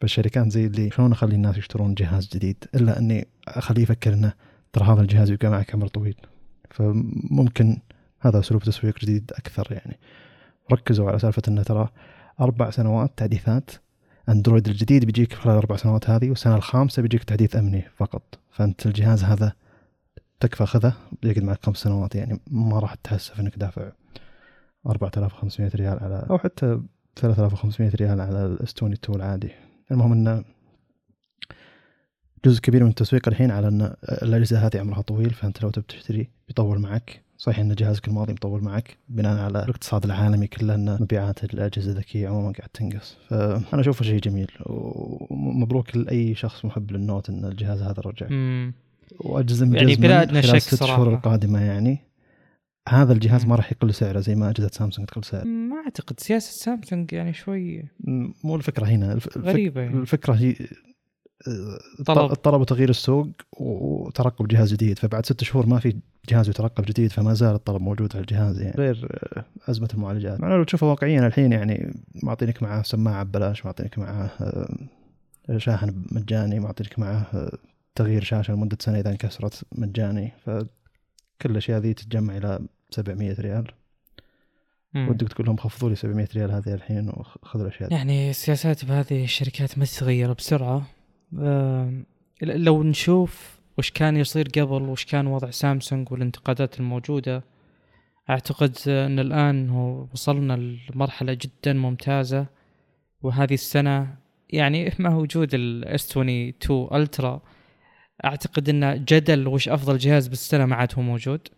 [0.00, 4.32] فالشركات زي اللي شلون أخلي الناس يشترون جهاز جديد؟ إلا إني أخليه يفكر إنه
[4.72, 6.16] ترى هذا الجهاز يبقى معك عمر طويل.
[6.70, 7.78] فممكن
[8.20, 9.98] هذا أسلوب تسويق جديد أكثر يعني.
[10.72, 11.88] ركزوا على سالفة إنه ترى
[12.40, 13.70] أربع سنوات تحديثات.
[14.28, 18.38] أندرويد الجديد بيجيك خلال الأربع سنوات هذه والسنة الخامسة بيجيك تحديث أمني فقط.
[18.50, 19.52] فأنت الجهاز هذا
[20.40, 23.92] تكفى خذه بيقعد معك خمس سنوات يعني ما راح تحسف إنك دافع
[24.86, 26.80] 4500 ريال على أو حتى
[27.16, 29.50] 3500 ريال على ال S 22 العادي
[29.90, 30.44] المهم إنه
[32.44, 36.30] جزء كبير من التسويق الحين على إن الأجهزة هذه عمرها طويل فأنت لو تبي تشتري
[36.48, 37.22] بيطول معك.
[37.38, 42.28] صحيح إن جهازك الماضي مطول معك بناء على الاقتصاد العالمي كله إن مبيعات الأجهزة الذكية
[42.28, 43.16] عموما قاعد تنقص.
[43.28, 48.26] فأنا أشوفه شيء جميل ومبروك لأي شخص محب لل Note إن الجهاز هذا رجع.
[49.20, 51.98] وأجزم يعني بلا ادنى شك ست شهور القادمة يعني.
[52.88, 56.20] هذا الجهاز ما راح يقل سعره زي ما أجهزة سامسونج تقل سعر ما أعتقد.
[56.20, 57.84] سياسة سامسونج يعني شوي
[58.44, 59.12] مو الفكرة هنا.
[59.12, 59.38] الف...
[59.38, 59.96] غريبة يعني.
[59.96, 60.54] الفكرة هي
[62.06, 62.32] طلب.
[62.32, 63.28] الطلب وتغيير السوق
[63.60, 64.98] وترقب جهاز جديد.
[64.98, 65.96] فبعد ست شهور ما في
[66.28, 68.76] جهاز يترقب جديد فما زال الطلب موجود على الجهاز يعني.
[68.76, 69.08] غير
[69.68, 70.40] أزمة المعالجات.
[70.40, 74.30] مع لو تشوفها واقعيا الحين يعني معطينك معاه سماعة ببلاش معطينك معاه
[75.56, 77.50] شاحن مجاني معطينك معاه
[77.96, 80.32] تغيير شاشة لمدة سنة إذا انكسرت مجاني.
[80.44, 83.66] فكل الاشياء ذي تتجمع إلى 700 ريال.
[84.96, 89.78] ودك تقول لهم خفضوا لي 700 ريال هذه الحين وخذوا الأشياء يعني السياسات بهذه الشركات
[89.78, 90.86] ما تتغير بسرعة.
[92.42, 97.44] لو نشوف وش كان يصير قبل وش كان وضع سامسونج والانتقادات الموجودة
[98.30, 102.46] أعتقد أن الآن هو وصلنا لمرحلة جدا ممتازة.
[103.22, 104.16] وهذه السنة
[104.50, 107.42] يعني مع وجود ال S 22 Ultra
[108.24, 111.48] أعتقد إن جدل وش أفضل جهاز بالسنة ما عاد هو موجود.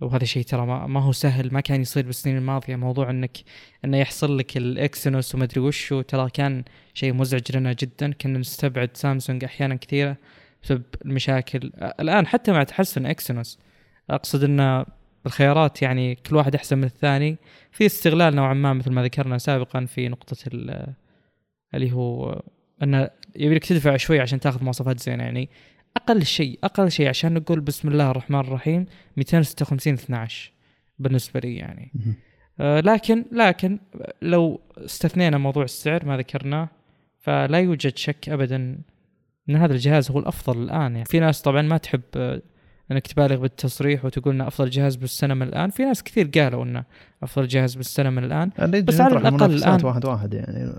[0.00, 2.76] وهذا شيء ترى ما, هو سهل ما كان يصير بالسنين الماضية.
[2.76, 3.38] موضوع انك
[3.84, 8.12] إنه يحصل لك الإكسينوس وما أدري وشو ترى كان شيء مزعج لنا جدا.
[8.12, 10.16] كنا نستبعد سامسونج أحيانا كثيرة
[10.62, 13.58] بسبب المشاكل الآن حتى مع تحسن إكسينوس
[14.10, 14.84] أقصد إن
[15.26, 17.36] الخيارات يعني كل واحد أحسن من الثاني.
[17.70, 20.36] في استغلال نوعا ما مثل ما ذكرنا سابقا في نقطة
[21.74, 22.42] اللي هو
[22.82, 25.48] انه يبي لك تدفع شوي عشان تاخذ مواصفات زينة يعني
[25.96, 30.52] أقل شيء أقل شيء عشان نقول بسم الله الرحمن الرحيم 256 12
[30.98, 31.92] بالنسبة لي يعني.
[32.60, 33.78] آه لكن لكن
[34.22, 36.68] لو استثنينا موضوع السعر ما ذكرناه
[37.20, 38.78] فلا يوجد شك ابدا
[39.48, 41.04] إن هذا الجهاز هو الأفضل الآن يعني.
[41.04, 42.00] في ناس طبعا ما تحب
[42.90, 45.70] إنك تبالغ بالتصريح وتقول إنه أفضل جهاز بالسنه من الآن.
[45.70, 46.84] في ناس كثير قالوا إنه
[47.22, 48.50] أفضل جهاز بالسنه من الان
[48.84, 49.84] بس على الأقل الآن.
[49.84, 50.72] واحد واحد يعني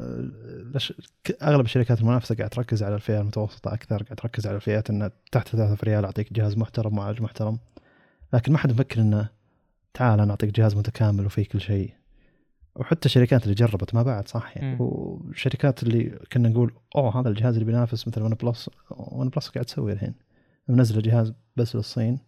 [1.42, 5.48] أغلب الشركات المنافسة قاعد تركز على الفئة المتوسطة أكثر قاعد تركز على الفئات إنه تحت
[5.48, 7.60] 3000 ريال أعطيك جهاز محترم معالج محترم.
[8.34, 9.30] لكن ما حد مفكر إنه
[9.94, 11.94] تعال أنا أعطيك جهاز متكامل وفيه كل شيء.
[12.76, 17.54] وحتى الشركات اللي جربت ما بعد صح؟ يعني والشركات اللي كنا نقول أوه هذا الجهاز
[17.54, 20.14] اللي بينافس مثل ون بلس ون بلس قاعد تسوي الحين.
[20.68, 22.20] منزل جهاز بس للصين.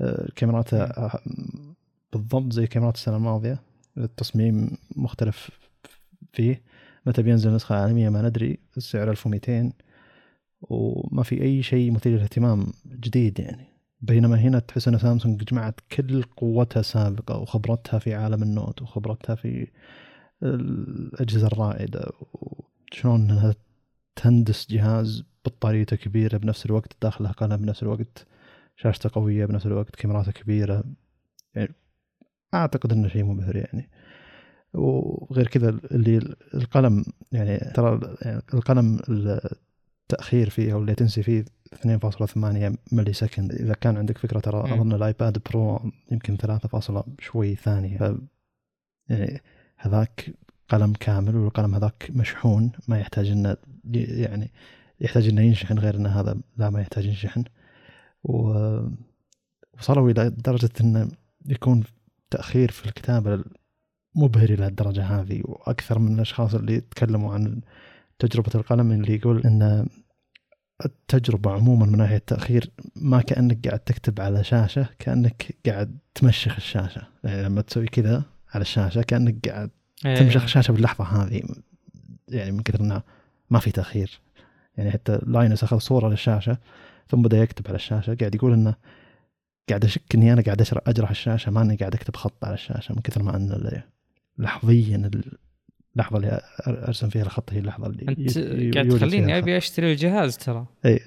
[0.00, 1.20] آه، كاميراته آه،
[2.12, 3.58] بالضبط زي كاميرات السنة الماضية.
[3.98, 5.50] التصميم مختلف
[6.32, 6.62] فيه.
[7.06, 9.72] متى بينزل النسخه العالميه ما ندري السعر 1200
[10.62, 13.66] وما في أي شيء مثير للاهتمام جديد يعني.
[14.00, 19.66] بينما هنا تحس إن سامسونج جمعت كل قوتها السابقه وخبرتها في عالم النوت وخبرتها في
[20.42, 22.12] الأجهزة الرائدة.
[22.32, 23.54] وشلون إنها
[24.16, 28.26] تهندس جهاز بطاريته كبيرة بنفس الوقت داخله قلم بنفس الوقت
[28.76, 30.84] شاشته قوية بنفس الوقت كاميراته كبيرة.
[31.54, 31.74] يعني
[32.54, 33.90] أعتقد إنه شيء مبهر يعني.
[34.74, 42.76] وغير كذا اللي القلم يعني ترى يعني القلم التأخير فيه أو ال latency فيه 2.8
[42.92, 47.98] millisecond إذا كان عندك فكرة ترى أظن الآيباد Pro يمكن 3 شوي ثانية.
[47.98, 48.14] ف
[49.08, 49.40] يعني
[49.76, 50.34] هذاك
[50.68, 53.56] قلم كامل والقلم هذاك مشحون ما يحتاج إنه
[53.94, 54.50] يعني
[55.00, 57.44] يحتاج إنه ينشحن غير إن هذا لا ما يحتاج ينشحن.
[58.24, 61.08] وصلوا إلى درجة انه
[61.46, 61.84] يكون
[62.30, 63.44] تأخير في الكتابة
[64.14, 67.60] مبهر إلى الدرجة هذه وأكثر من الأشخاص اللي يتكلموا عن
[68.18, 69.86] تجربة القلم اللي يقول إن
[70.84, 77.02] التجربة عموما من ناحية التأخير ما كأنك قاعد تكتب على شاشة كأنك قاعد تمشخ الشاشة.
[77.24, 78.22] يعني لما تسوي كذا
[78.54, 79.70] على الشاشة كأنك قاعد
[80.06, 80.16] إيه.
[80.16, 81.42] تمشخ الشاشة باللحظة هذه
[82.28, 83.02] يعني من كثر
[83.50, 84.20] ما في تأخير.
[84.80, 86.58] يعني حتى لاينس أخذ صورة للشاشة
[87.08, 88.74] ثم بدأ يكتب على الشاشة قاعد يقول إنه
[89.68, 93.00] قاعد أشك إني أنا قاعد أجرح الشاشة ما اني قاعد أكتب خط على الشاشة من
[93.02, 93.82] كثر ما أن
[94.38, 95.10] لحظيا
[95.96, 98.38] اللحظة اللي أرسم فيها الخط هي اللحظة اللي أنت
[98.74, 100.66] قاعد تخليني أبي أشتري الجهاز ترى.
[100.84, 101.00] إي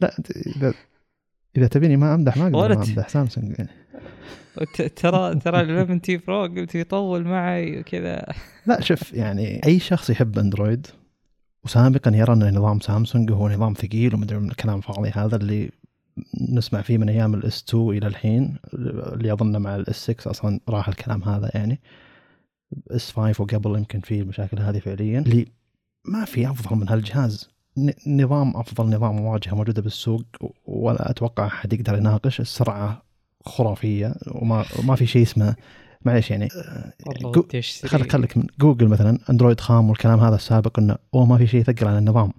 [0.00, 0.16] لا
[0.56, 0.74] إذا
[1.56, 3.70] إذا تبيني ما أمدح ما أقدر أمدح سامسونج يعني.
[4.96, 8.26] ترى ترى ال T Pro قلت يطول معي وكذا.
[8.66, 10.86] لا شوف يعني أي شخص يحب اندرويد
[11.66, 15.70] وسابقا يرى أن نظام سامسونج هو نظام ثقيل ومدري من الكلام الفاضي هذا اللي
[16.48, 20.30] نسمع فيه من أيام ال S 2 إلى الحين اللي أظن مع ال S 6
[20.30, 21.80] أصلا راح الكلام هذا يعني.
[22.90, 25.18] S 5 وقبل يمكن في المشاكل هذه فعليا.
[25.18, 25.46] اللي
[26.04, 27.50] ما في أفضل من هالجهاز.
[28.06, 30.24] نظام أفضل نظام واجهة موجودة بالسوق
[30.64, 32.40] ولا أتوقع أحد يقدر يناقش.
[32.40, 33.02] السرعة
[33.44, 35.56] خرافية وما ما في شيء اسمه
[36.06, 36.48] معليش يعني
[37.86, 41.60] خليك خليك من جوجل مثلا أندرويد خام والكلام هذا السابق إنه أوه ما في شيء
[41.60, 42.32] يثقل عن النظام.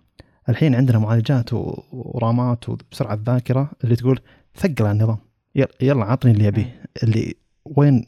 [0.49, 4.19] الحين عندنا معالجات ورامات وسرعه ذاكرة اللي تقول
[4.55, 5.17] ثقل عن النظام.
[5.81, 6.83] يلا عطني اللي أبيه.
[7.03, 8.05] اللي وين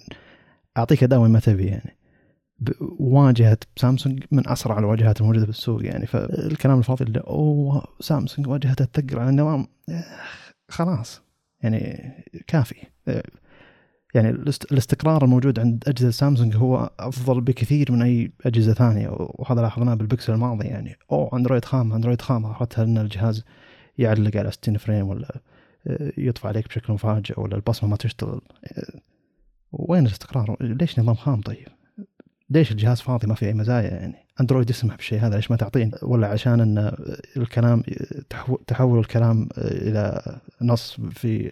[0.78, 1.96] أعطيك اداء وين ما تبي يعني.
[3.00, 6.06] واجهة سامسونج من أسرع الواجهات الموجودة في السوق يعني.
[6.06, 9.68] فالكلام الفاضي اللي أوه سامسونج واجهتها تثقل على النظام
[10.70, 11.22] خلاص
[11.62, 12.12] يعني
[12.48, 12.76] كافي.
[14.14, 19.94] يعني الاستقرار الموجود عند أجهزة سامسونج هو أفضل بكثير من أي أجهزة ثانية وهذا لاحظناه
[19.94, 23.44] بالبكسل الماضي يعني أوه أندرويد خام أندرويد خام اخذتها إن الجهاز
[23.98, 25.40] يعلق على 60 frame ولا
[26.18, 28.42] يطفى عليك بشكل مفاجئ ولا البصمة ما تشتغل
[29.72, 31.68] وين الاستقرار؟ ليش نظام خام طيب؟
[32.50, 35.92] ليش الجهاز فاضي ما في أي مزايا يعني أندرويد يسمح بالشيء هذا ليش ما تعطيني؟
[36.02, 36.92] ولا عشان إن
[37.38, 37.84] الكلام
[38.68, 40.22] تحول الكلام إلى
[40.62, 41.52] نص في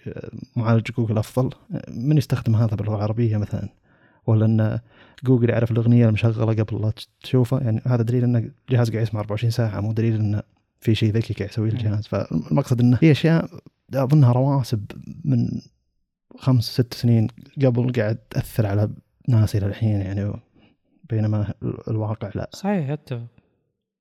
[0.56, 1.50] معالج جوجل أفضل.
[1.91, 3.69] من يستخدم هذا باللغة العربية مثلا؟
[4.28, 4.80] ولا إن
[5.23, 6.91] جوجل يعرف الأغنية المشغلة قبل لا
[7.23, 10.43] تشوفها؟ يعني هذا دليل إن الجهاز قاعد يسمع 24 ساعة مو دليل انه
[10.80, 12.08] في شيء ذكي قاعد يسويه الجهاز.
[12.08, 13.50] فالمقصد انه هي أشياء
[13.93, 14.86] أظنها رواسب
[15.26, 15.62] من
[16.38, 17.28] خمس ست سنين
[17.65, 18.89] قبل قاعد تأثر على
[19.28, 20.34] ناس إلى الحين يعني.
[21.10, 21.54] بينما
[21.88, 22.50] الواقع لا.
[22.54, 23.28] صحيح اتفق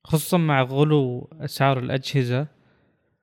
[0.05, 2.47] خصوصا مع غلو أسعار الأجهزة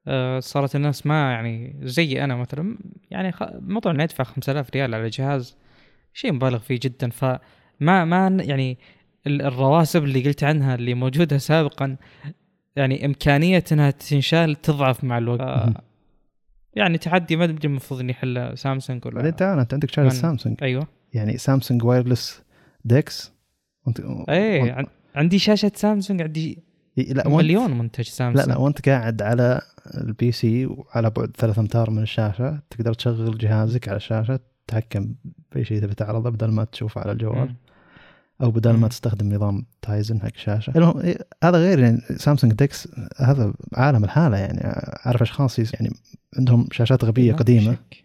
[0.08, 2.78] آه، صارت الناس ما يعني زي أنا مثلا
[3.12, 5.58] يعني موضوع اني ادفع 5000 ريال على جهاز
[6.14, 7.10] شيء مبالغ فيه جدا.
[7.10, 8.78] فما ما يعني
[9.28, 11.98] الرواسب اللي قلت عنها اللي موجودة سابقا
[12.76, 15.74] يعني إمكانية إنها تنشال تضعف مع الوقت.
[16.76, 20.58] يعني تحدي ما أدري المفروض اني يحل سامسونج ولا تعال أنت عندك شاشة سامسونج.
[20.62, 20.88] أيوه.
[21.14, 22.44] يعني سامسونج wireless
[22.86, 23.34] DeX
[23.86, 26.64] وانت إيه عندي شاشة سامسونج عندي
[26.98, 29.62] لا مليون منتج سامسونج لا لا وانت قاعد على
[29.98, 35.16] ال PC وعلى بعد ثلاث أمتار من الشاشة تقدر تشغل جهازك على الشاشة تتحكم
[35.52, 37.56] باي شيء تبي تعرضه بدل ما تشوفه على الجوال م.
[38.42, 42.88] أو بدل ما تستخدم نظام Tizen حق الشاشة المهم إيه، هذا غير يعني سامسونج DeX
[43.18, 44.60] هذا عالم لحاله يعني
[45.06, 45.90] أعرف أشخاص يعني
[46.38, 48.03] عندهم شاشات غبية قديمة شك.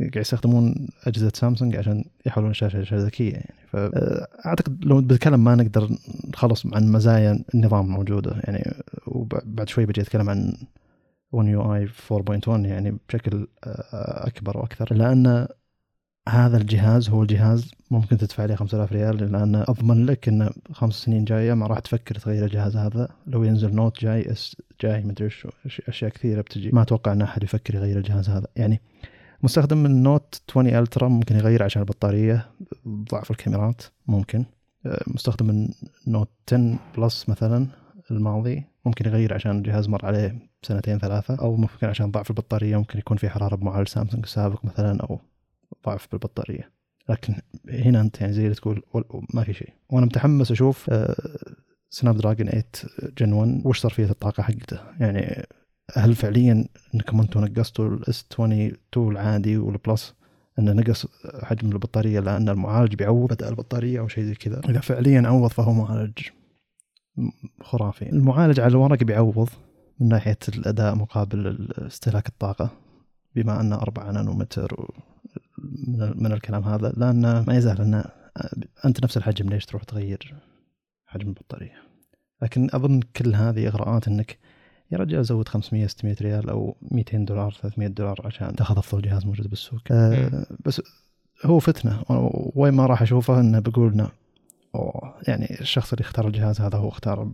[0.00, 3.54] قاعد يستخدمون أجهزة سامسونج عشان يحولون الشاشه لشاشة ذكية يعني.
[3.72, 5.90] فاعتقد لو بنتكلم ما نقدر
[6.28, 8.74] نخلص عن مزايا النظام الموجوده يعني.
[9.06, 10.52] وبعد شوي بجي أتكلم عن
[11.32, 13.46] One UI 4.1 يعني بشكل
[14.02, 14.94] أكبر وأكثر.
[14.94, 15.48] لأن
[16.28, 21.24] هذا الجهاز هو الجهاز ممكن تدفع عليه 5000 ريال لأن أضمن لك انه خمس سنين
[21.24, 23.08] جاية ما راح تفكر تغير الجهاز هذا.
[23.26, 25.24] لو ينزل Note جاي S جاي مدري
[25.64, 26.70] إيش أشياء كثيرة بتجي.
[26.70, 28.80] ما أتوقع إن أحد يفكر يغير الجهاز هذا يعني.
[29.42, 32.50] مستخدم من Note 20 Ultra ممكن يغير عشان البطارية
[32.88, 34.44] ضعف الكاميرات ممكن.
[34.86, 35.68] آه، مستخدم من
[36.06, 37.66] Note 10 Plus مثلا
[38.10, 42.98] الماضي ممكن يغير عشان الجهاز مر عليه سنتين ثلاثة أو ممكن عشان ضعف البطارية ممكن
[42.98, 45.20] يكون في حرارة بمعالج سامسونج السابق مثلا أو
[45.86, 46.70] ضعف بالبطارية.
[47.08, 47.34] لكن
[47.68, 48.82] هنا أنت يعني زي اللي تقول
[49.34, 49.72] ما في شيء.
[49.90, 50.90] وأنا متحمس أشوف
[51.90, 52.64] Snapdragon 8
[53.18, 54.78] Gen 1 وش صار الطاقة حقته.
[55.00, 55.46] يعني
[55.94, 60.14] هل فعليا انكم أنتم نقصتوا ال S 22 العادي وال Plus
[60.58, 61.06] إنه نقص
[61.42, 64.60] حجم البطارية لأن المعالج بيعوض بدل البطارية أو شيء زي كذا.
[64.68, 66.18] إذا فعليا عوض فهو معالج
[67.62, 68.08] خرافي.
[68.08, 69.48] المعالج على الورق بيعوض
[70.00, 72.70] من ناحية الأداء مقابل استهلاك الطاقة
[73.34, 74.90] بما أنه 4 نانومتر
[76.16, 78.04] من, الكلام هذا لأن ما يزال انه
[78.84, 80.34] أنت نفس الحجم ليش تروح تغير
[81.06, 81.82] حجم البطارية؟
[82.42, 84.38] لكن أظن كل هذه إغراءات إنك
[84.92, 89.26] يا رجال زود 500 600 ريال أو 200 دولار 300 دولار عشان تاخذ أفضل جهاز
[89.26, 89.80] موجود بالسوق.
[89.90, 90.82] أه بس
[91.44, 92.02] هو فتنة.
[92.54, 94.08] وين ما راح أشوفه إنه بقول إنه
[95.28, 97.30] يعني الشخص اللي اختار الجهاز هذا هو اختار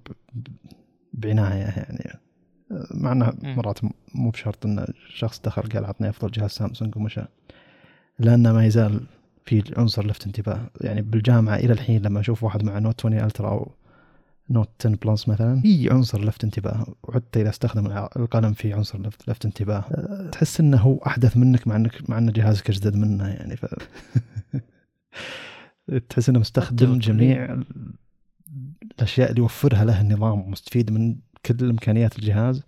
[1.12, 2.18] بعناية يعني.
[2.90, 3.78] مع إنه مرات
[4.14, 7.22] مو بشرط إن الشخص دخل قال عطني أفضل جهاز سامسونج ومشى.
[8.18, 9.00] لأنه ما يزال
[9.46, 10.61] في عنصر لفت انتباه.
[10.80, 13.70] يعني بالجامعة إلى الحين لما أشوف واحد مع Note 20 Ultra أو
[14.51, 15.61] Note 10 Plus مثلا.
[15.61, 16.86] في عنصر لفت انتباه.
[17.03, 17.86] وحتى إذا استخدم
[18.16, 19.80] القلم في عنصر لفت, لفت انتباه.
[20.32, 23.66] تحس إنه هو أحدث منك مع انك مع إن جهازك أجدد منه يعني ف
[26.09, 27.62] تحس إنه مستخدم جميع
[28.93, 31.16] الأشياء اللي يوفرها له النظام مستفيد من
[31.47, 32.62] كل إمكانيات الجهاز.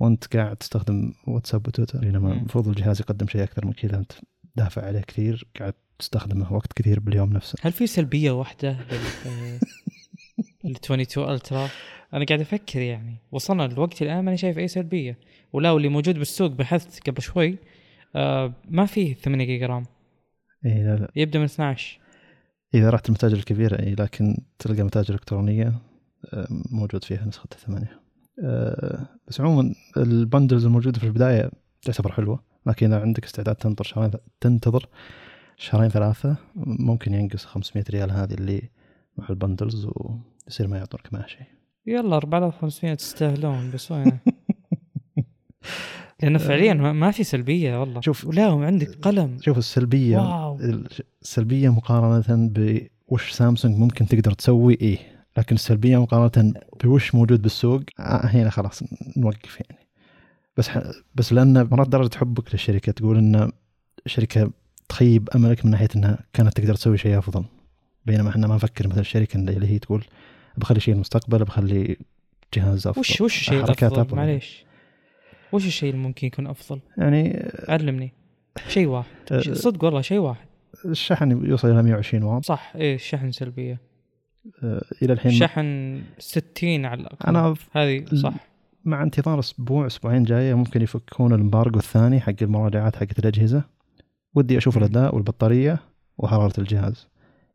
[0.00, 1.98] وأنت قاعد تستخدم واتساب وتويتر.
[1.98, 3.96] بينما المفروض الجهاز يقدم شيء أكثر من كذا.
[3.96, 4.12] أنت
[4.56, 5.48] دافع عليه كثير.
[5.60, 7.58] قاعد تستخدمه وقت كثير باليوم نفسه.
[7.62, 8.76] هل في سلبية واحدة
[10.64, 11.68] ال 22 Ultra
[12.14, 13.16] أنا قاعد أفكر يعني.
[13.32, 15.18] وصلنا للوقت الآن ماني شايف أي سلبية.
[15.52, 17.56] ولا واللي موجود بالسوق بحثت قبل شوي
[18.16, 19.84] آه ما فيه 8 جيجا RAM.
[20.66, 21.10] اي لا لا.
[21.16, 22.00] يبدأ من 12
[22.74, 25.74] إذا رحت المتاجر الكبيره اي لكن تلقى متاجر إلكترونية
[26.32, 28.00] آه، موجود فيها نسخة 8
[28.44, 31.50] آه، بس عموما ال bundles الموجودة في البداية
[31.82, 34.10] تعتبر حلوة لكن إذا عندك استعداد تنطر شهرين
[34.40, 34.88] تنتظر
[35.56, 38.62] شهرين ثلاثة ممكن ينقص 500 ريال هذه اللي
[39.20, 41.46] مع ال bundles ويصير ما يعطونك معها شيء
[41.86, 44.18] يلا 4500 تستاهلون بس وين؟
[46.22, 48.00] لأنه فعليا ما في سلبية والله.
[48.00, 49.38] شوف ولا عندك قلم.
[49.40, 50.58] شوف السلبية واو.
[51.22, 52.52] السلبية مقارنة
[53.08, 54.98] بوش سامسونج ممكن تقدر تسوي؟ إيه.
[55.38, 56.54] لكن السلبية مقارنة
[56.84, 58.82] بوش موجود بالسوق؟ آه هنا خلاص
[59.16, 59.86] نوقف يعني.
[60.56, 60.70] بس
[61.14, 63.52] بس لأن مرات درجة حبك للشركة تقول إن
[64.06, 64.50] الشركة
[64.88, 67.44] تخيب أملك من ناحية إنها كانت تقدر تسوي شيء أفضل.
[68.06, 70.04] بينما إحنا ما نفكر مثل الشركة اللي هي تقول
[70.56, 71.96] بخلي شيء المستقبل بخلي
[72.54, 73.00] جهاز أفضل.
[73.00, 74.64] وش وش الشيء الأفضل؟ معليش.
[75.52, 78.12] وش الشيء اللي ممكن يكون أفضل؟ يعني علمني.
[78.68, 79.10] شيء واحد.
[79.32, 80.46] أه، صدق والله شيء واحد.
[80.84, 82.44] الشحن يوصل إلى 120 واط.
[82.44, 83.80] صح إيه الشحن سلبية.
[84.62, 87.28] أه، إلى الحين شحن 60 على الأقل.
[87.28, 88.34] أنا هذه صح.
[88.84, 93.64] مع انتظار أسبوع أسبوعين جاية ممكن يفكون ال embargo الثاني حق المراجعات حقت الأجهزة.
[94.34, 95.78] ودي أشوف الأداء والبطارية
[96.18, 97.09] وحرارة الجهاز.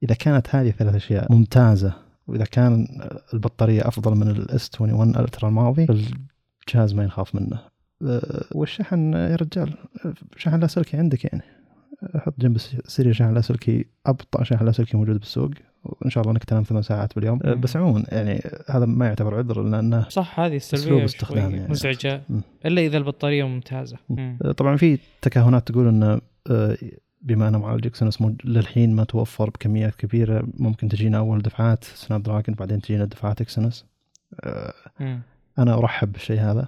[0.06, 1.94] إذا كانت هذه الثلاث أشياء ممتازة
[2.28, 2.88] وإذا كان
[3.34, 5.88] البطارية أفضل من ال S 21 Ultra الماضي
[6.68, 7.60] الجهاز ما ينخاف منه.
[8.04, 9.74] أه، والشحن يا رجال
[10.38, 11.42] شحن لاسلكي عندك يعني.
[12.16, 15.52] حط جنب السرير شحن لاسلكي أبطأ شحن لاسلكي موجود بالسوق.
[15.84, 17.40] وإن شاء الله انك تنام ثمان ساعات باليوم.
[17.44, 21.72] أه، بس عموما يعني هذا ما يعتبر عذر لأنه صح هذه السلبية استخدام يعني.
[21.72, 22.22] مزعجة
[22.66, 23.98] إلا إذا البطارية ممتازة.
[24.20, 26.22] أه، طبعا في تكهنات تقول انه
[27.26, 32.82] بما ان معالج Exynos للحين ما توفر بكميات كبيرة ممكن تجينا أول دفعات Snapdragon بعدين
[32.82, 33.86] تجينا دفعات Exynos
[34.44, 34.74] أه
[35.60, 36.68] أنا أرحب بالشيء هذا.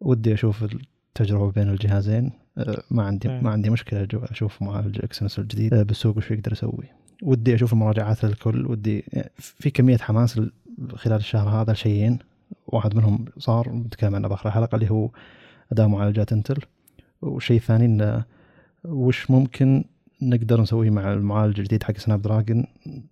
[0.00, 2.32] ودي أشوف التجربة بين الجهازين.
[2.58, 5.74] أه ما عندي ما عندي مشكلة أشوف معالج Exynos الجديد.
[5.74, 6.84] أه بالسوق وش يقدر يسوي.
[7.22, 8.66] ودي أشوف المراجعات للكل.
[8.66, 9.04] ودي
[9.36, 10.40] في كمية حماس
[10.94, 12.18] خلال الشهر هذا شيئين
[12.66, 15.10] واحد منهم صار بنتكلم عنه بآخر الحلقة اللي هو
[15.72, 16.58] اداء معالجات Intel
[17.22, 18.24] والشيء الثاني انه
[18.88, 19.84] وش ممكن
[20.22, 22.66] نقدر نسويه مع المعالج الجديد حق Snapdragon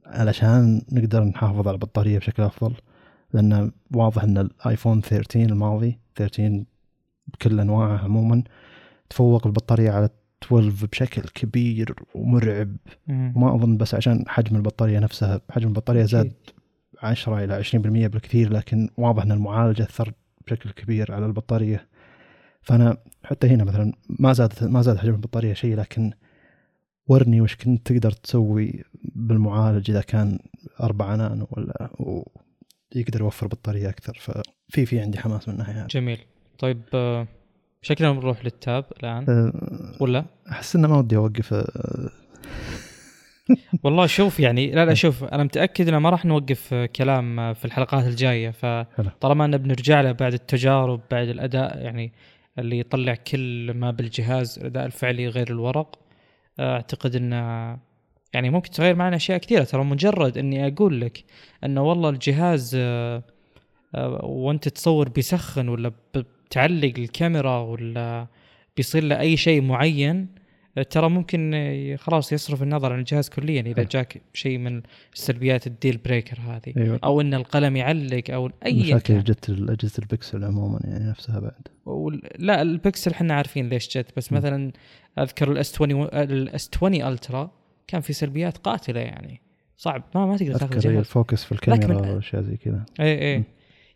[0.06, 2.74] علشان نقدر نحافظ على البطاريه بشكل أفضل؟
[3.32, 6.64] لأن واضح إن الايفون 13 الماضي 13
[7.26, 8.42] بكل انواعه عموما
[9.10, 10.08] تفوق البطارية على
[10.44, 12.76] 12 بشكل كبير ومرعب.
[13.36, 16.32] وما أظن بس عشان حجم البطارية نفسها حجم البطارية زاد
[17.02, 20.12] 10 إلى 20% بالكثير لكن واضح إن المعالج أثر
[20.46, 21.86] بشكل كبير على البطارية.
[22.64, 26.12] فأنا حتى هنا مثلا ما زادت ما زاد حجم البطارية شيء لكن
[27.06, 28.84] ورني وش كنت تقدر تسوي
[29.14, 30.38] بالمعالج إذا كان
[30.80, 31.90] 4 نانو ولا
[32.94, 34.18] يقدر يوفر بطارية أكثر.
[34.20, 36.18] ففي في عندي حماس من الناحية جميل.
[36.58, 36.82] طيب
[37.82, 39.24] شكلنا بنروح للتاب الآن.
[39.28, 39.52] أه
[40.00, 42.10] ولا؟ أحس إنه ما ودي أوقف أه.
[43.84, 48.06] والله شوف يعني لا لا شوف أنا متأكد ان ما راح نوقف كلام في الحلقات
[48.06, 48.50] الجاية.
[48.50, 52.12] فطالما ان بنرجع له بعد التجارب بعد الأداء يعني
[52.58, 55.98] اللي يطلع كل ما بالجهاز الأداء الفعلي غير الورق.
[56.60, 57.36] أعتقد انه
[58.34, 59.64] يعني ممكن تغير معنا أشياء كثيرة.
[59.64, 61.24] ترى مجرد إني أقول لك
[61.64, 63.22] إنه والله الجهاز آه،
[63.94, 68.26] آه، وأنت تصور بيسخن ولا بتعلق الكاميرا ولا
[68.76, 70.33] بيصير له أي شيء معين
[70.82, 74.82] ترى ممكن خلاص يصرف النظر عن الجهاز كليا إذا جاك شيء من
[75.14, 76.72] السلبيات الديل بريكر هذه.
[76.76, 77.00] أيوة.
[77.04, 81.68] أو إن القلم يعلق أو أي مشاكل جت أجهزة البكسل عموما يعني نفسها بعد.
[82.38, 84.36] لا البكسل إحنا عارفين ليش جت بس م.
[84.36, 84.72] مثلا
[85.18, 87.50] أذكر ال S 20 ال S 20 Ultra
[87.86, 89.40] كان في سلبيات قاتلة يعني.
[89.76, 90.04] صعب.
[90.14, 90.96] ما ما تقدر تاخذ جهاز.
[90.96, 92.84] ال focus في الكاميرا واشياء زي كذا.
[93.00, 93.44] اي اي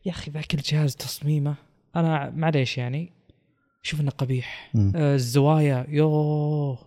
[0.07, 1.55] يا أخي ذاك الجهاز تصميمه.
[1.97, 3.18] أنا معليش يعني.
[3.83, 5.87] شوف انه قبيح آه الزوايا.
[5.89, 6.79] يوه.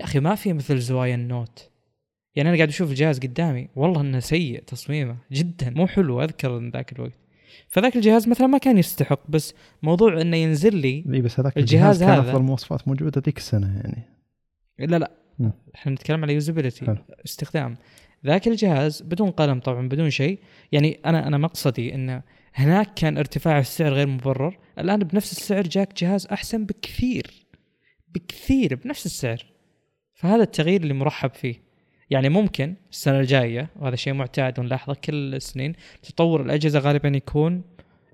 [0.00, 1.70] يا أخي ما في مثل زوايا ال Note.
[2.34, 3.68] يعني أنا قاعد أشوف الجهاز قدامي.
[3.76, 5.70] والله إنه سيء تصميمه جدا.
[5.70, 7.18] مو حلو أذكر إن ذاك الوقت.
[7.68, 12.02] فذاك الجهاز مثلا ما كان يستحق بس موضوع إنه ينزل لي إي بس هذاك الجهاز,
[12.02, 14.02] الجهاز كان افضل مواصفات موجودة ذيك السنة يعني.
[14.78, 15.10] لا لا.
[15.74, 17.76] إحنا نتكلم على يوزابيلتي استخدام.
[18.26, 20.38] ذاك الجهاز بدون قلم طبعا بدون شيء.
[20.72, 22.22] يعني أنا أنا مقصدي إنه
[22.56, 24.58] هناك كان ارتفاع السعر غير مبرر.
[24.78, 27.46] الآن بنفس السعر جاك جهاز أحسن بكثير
[28.14, 29.46] بكثير بنفس السعر.
[30.14, 31.66] فهذا التغيير اللي مرحب فيه.
[32.10, 37.62] يعني ممكن السنة الجاية وهذا شيء معتاد ونلاحظه كل السنين تطور الأجهزة غالبا يكون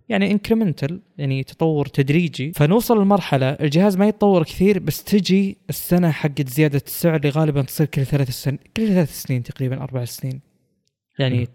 [0.08, 2.52] يعني incremental يعني تطور تدريجي.
[2.52, 7.86] فنوصل لمرحلة الجهاز ما يتطور كثير بس تجي السنة حقت زيادة السعر اللي غالبا تصير
[7.86, 10.40] كل ثلاث سنين كل ثلاث سنين تقريبا أربع سنين.
[11.18, 11.48] يعني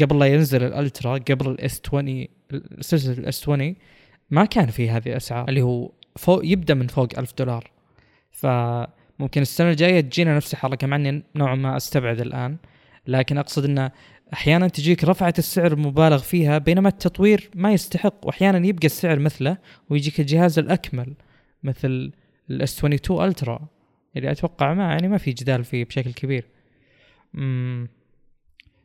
[0.00, 2.26] قبل لا ينزل ال Ultra قبل ال S 20
[2.80, 3.76] سلسلة ال S20
[4.30, 5.48] ما كان في هذه الأسعار.
[5.48, 7.70] اللي هو فوق يبدأ من فوق ألف دولار.
[8.30, 12.56] فممكن السنة الجاية تجينا نفس الحركه مع اني نوعا ما أستبعد الآن.
[13.06, 13.90] لكن أقصد إنه
[14.32, 18.26] أحيانا تجيك رفعة السعر المبالغ فيها بينما التطوير ما يستحق.
[18.26, 19.58] وأحيانا يبقى السعر مثله
[19.90, 21.14] ويجيك الجهاز الأكمل
[21.62, 22.12] مثل
[22.50, 23.68] ال S22 Ultra
[24.16, 26.44] اللي أتوقع ما يعني ما في جدال فيه بشكل كبير.
[27.34, 27.88] امم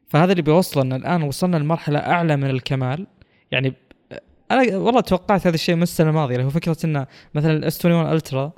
[0.10, 3.08] فهذا اللي بيوصلنا الآن وصلنا لمرحلة أعلى من الكمال.
[3.52, 3.74] يعني
[4.52, 8.14] أنا والله توقعت هذا الشيء من السنة الماضية اللي هو فكرة انه مثلا الاس 21
[8.14, 8.52] ألترا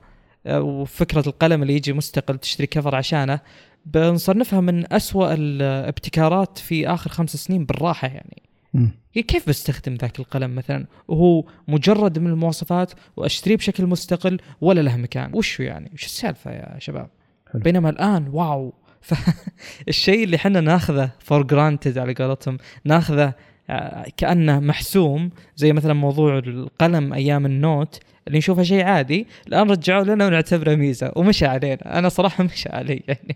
[0.46, 3.40] آه، وفكرة القلم اللي يجي مستقل تشتري كفر عشانه
[3.86, 8.42] بنصنفها من أسوأ الابتكارات في آخر خمس سنين بالراحة يعني.
[8.74, 8.88] م.
[9.14, 15.32] كيف بستخدم ذاك القلم مثلا؟ وهو مجرد من المواصفات وأشتريه بشكل مستقل ولا له مكان.
[15.34, 17.10] وش يعني؟ وش السالفة يا شباب؟
[17.52, 17.62] حلو.
[17.62, 18.74] بينما الآن wow!
[19.08, 23.34] فالشيء اللي إحنا ناخذه for granted على قولتهم ناخذه
[23.70, 29.72] آه، كأنه محسوم زي مثلا موضوع القلم أيام ال Note اللي نشوفه شيء عادي الآن
[29.72, 32.00] رجعوا لنا ونعتبره ميزة ومشى علينا.
[32.00, 33.36] أنا صراحة مشى علي يعني.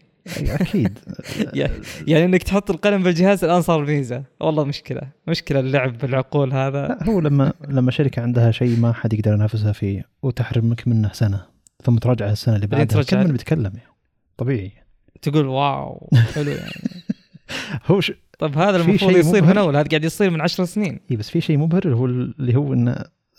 [0.61, 0.99] أكيد.
[2.07, 4.23] يعني إنك تحط القلم بالجهاز الآن صار ميزة.
[4.39, 6.87] والله مشكلة مشكلة اللعب بالعقول هذا.
[6.87, 11.45] لا هو لما لما شركة عندها شيء ما حد يقدر ينافسها فيه وتحرمك منه سنة
[11.83, 13.03] ثم تراجع السنة اللي بعدها.
[13.03, 13.95] كم من بيتكلم يعني.
[14.37, 14.84] طبيعي.
[15.29, 17.03] تقول wow حلو يعني.
[17.87, 18.11] هو ش...
[18.39, 20.99] طب هذا المفروض يصير من أول هذا قاعد يصير من عشر سنين.
[21.11, 22.91] اي بس في شيء مبهر هو اللي هو انه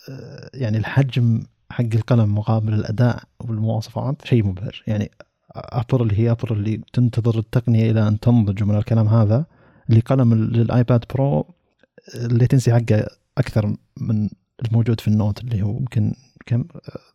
[0.09, 4.83] آه، يعني الحجم حق القلم مقابل الأداء والمواصفات شيء مبهر.
[4.87, 5.11] يعني
[5.57, 9.47] Apple اللي هي Apple اللي تنتظر التقنية إلى أن تنضج من الكلام هذا
[9.91, 11.55] اللي قلم لل iPad Pro
[12.15, 13.07] ال latency حقه
[13.39, 14.29] أكثر من
[14.67, 16.15] الموجود في ال Note اللي هو يمكن
[16.47, 16.65] كم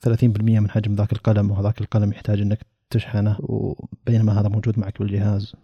[0.07, 0.11] 30%
[0.41, 2.59] من حجم ذاك القلم وهذاك القلم يحتاج إنك
[2.91, 5.55] تشحنه وبينما هذا موجود معك بالجهاز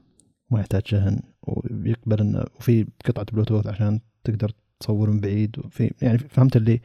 [0.51, 6.17] ما يحتاج شحن ويقبل إنه وفي قطعة بلوتوث عشان تقدر تصور من بعيد وفي يعني
[6.17, 6.82] فهمت اللي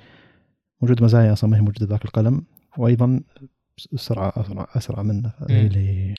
[0.83, 2.45] موجود مزايا أصلا ما هي موجودة ذاك القلم
[2.79, 3.21] وأيضا
[3.93, 5.33] السرعه أسرع أسرع منه.
[5.51, 6.15] اللي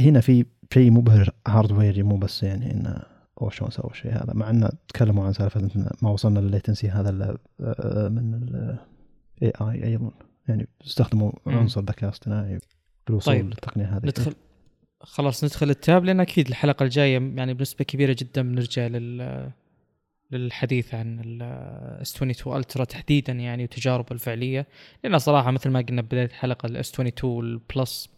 [0.00, 3.02] هنا في شيء مبهر hardware ي مو بس يعني إنه
[3.42, 5.70] أو شلون سووا الشيء هذا مع إنه تكلموا عن سالفة
[6.02, 10.10] ما وصلنا للل latency هذا آه، آه، من ال AI أيضا.
[10.48, 12.58] يعني استخدموا عنصر ذكاء اصطناعي.
[13.08, 13.46] بالوصول طيب.
[13.46, 14.00] للتقنية هذه.
[14.04, 14.34] ندخل
[15.00, 19.50] خلاص ندخل ال Tab لأن أكيد الحلقة الجاية يعني بنسبة كبيرة جدا بنرجع لل
[20.30, 24.66] للحديث عن ال S22 Ultra تحديدا يعني وتجاربه الفعلية.
[25.04, 28.10] لأن صراحة مثل ما قلنا بدايه الحلقة ال S22 ال Plus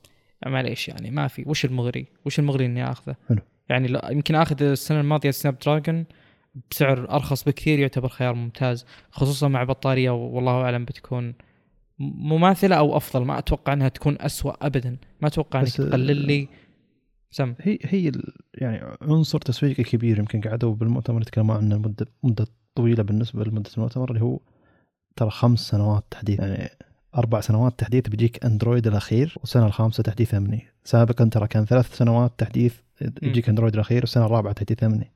[0.47, 1.45] معليش يعني ما في.
[1.47, 3.39] وش المغري؟ وش المغري إني آخذه؟ حلو.
[3.69, 6.05] يعني يمكن آخذ السنة الماضية سناب دراجون
[6.71, 11.35] بسعر أرخص بكثير يعتبر خيار ممتاز خصوصا مع بطارية والله أعلم بتكون
[12.01, 14.97] مماثلة أو أفضل ما أتوقع إنها تكون أسوأ ابدا.
[15.21, 16.49] ما أتوقع إنك تقلل لي
[17.31, 17.55] سم.
[17.61, 18.13] هي هي
[18.55, 24.11] يعني عنصر تسويقي كبير يمكن قعدوا بالمؤتمر يتكلموا عنه مدة مدة طويلة بالنسبة لمدة المؤتمر
[24.11, 24.41] اللي هو
[25.17, 26.69] ترى خمس سنوات تحديث يعني
[27.17, 32.33] أربع سنوات تحديث بيجيك أندرويد الأخير والسنة الخامسة تحديث امني سابقا ترى كان ثلاث سنوات
[32.39, 32.75] تحديث
[33.23, 35.11] يجيك أندرويد الأخير والسنة الرابعة تحديث امني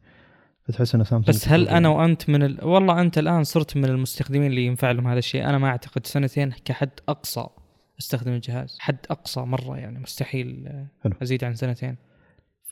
[0.65, 1.89] فتحس إنه سامسونج بس هل أنا.
[1.89, 2.65] وأنت من ال...
[2.65, 6.53] والله أنت الآن صرت من المستخدمين اللي ينفع لهم هذا الشيء أنا ما أعتقد سنتين
[6.65, 7.47] كحد أقصى
[7.99, 10.69] أستخدم الجهاز حد أقصى مرة يعني مستحيل
[11.03, 11.13] حلو.
[11.23, 11.97] أزيد عن سنتين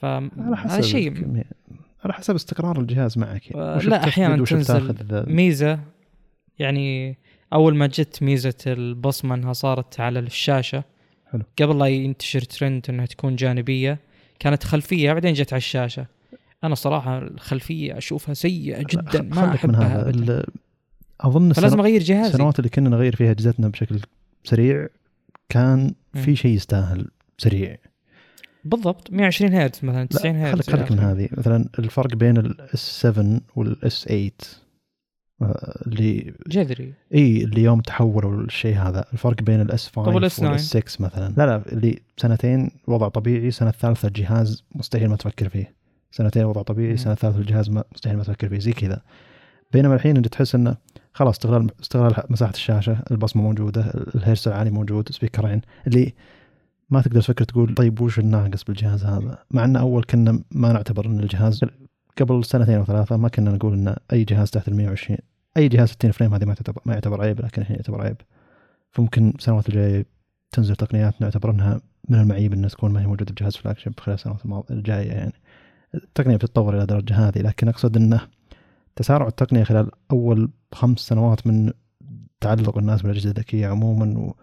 [0.03, 1.43] على فهذا حسب شيء.
[2.03, 3.83] على حسب استقرار الجهاز معك يعني.
[3.83, 5.79] لا، وش تنزل ميزة
[6.59, 7.17] يعني
[7.53, 10.83] أول ما جت ميزة البصمة إنها صارت على الشاشة
[11.31, 11.43] حلو.
[11.61, 13.99] قبل لا ينتشر ترند إنها تكون جانبية
[14.39, 16.05] كانت خلفية بعدين جت على الشاشة
[16.63, 20.09] أنا صراحة الخلفية أشوفها سيئة جدا ما أحبها هذا.
[20.09, 20.45] ال-
[21.21, 22.27] أظن فلازم أغير جهازي.
[22.29, 23.99] السنوات اللي كنا نغير فيها اجهزتنا بشكل
[24.43, 24.87] سريع
[25.49, 26.35] كان في.
[26.35, 27.07] شيء يستاهل
[27.37, 27.77] سريع.
[28.65, 30.99] بالضبط 120 هرتز مثلا 90 لا هرتز خليك خليك من.
[30.99, 31.29] هذه.
[31.31, 34.31] مثلا الفرق بين ال S7 وال S8
[35.41, 36.93] آه، اللي جذري.
[37.13, 39.05] إي اللي يوم تحولوا الشيء هذا.
[39.13, 41.33] الفرق بين ال S5 طب وال S9 وال S6 مثلا.
[41.37, 45.73] لا لا اللي سنتين وضع طبيعي سنة الثالثة الجهاز مستحيل ما تفكر فيه.
[46.13, 46.97] سنتين وضع طبيعي.
[46.97, 49.01] سنة الثالثه الجهاز ما مستحيل ما تفكر فيه زي كذا.
[49.73, 50.77] بينما الحين أنت تحس إنه
[51.13, 53.81] خلاص استغلال استغلال مساحة الشاشة البصمة موجودة
[54.15, 56.13] الهيرس العالي موجود speaker ين اللي
[56.89, 61.05] ما تقدر تفكر تقول طيب وش الناقص بالجهاز هذا؟ مع إن أول كنا ما نعتبر
[61.05, 61.61] إن الجهاز
[62.17, 65.19] قبل سنتين أو ثلاثة ما كنا نقول إن أي جهاز تحت ال 120
[65.57, 68.17] أي جهاز 60 فريم هذه ما تعتبر ما يعتبر عيب لكن الحين يعتبر عيب.
[68.91, 70.05] فممكن السنوات الجاية
[70.51, 74.15] تنزل تقنيات نعتبر إنها من المعيب إنها تكون ما هي موجودة بجهاز فلاج شيب خلال
[74.15, 75.33] السنوات الجاية يعني.
[75.95, 78.21] التقنية بتتطور إلى درجة هذه لكن أقصد إنه
[78.95, 81.71] تسارع التقنية خلال أول خمس سنوات من
[82.41, 84.33] تعلق الناس بالأجهزة الذكية عموما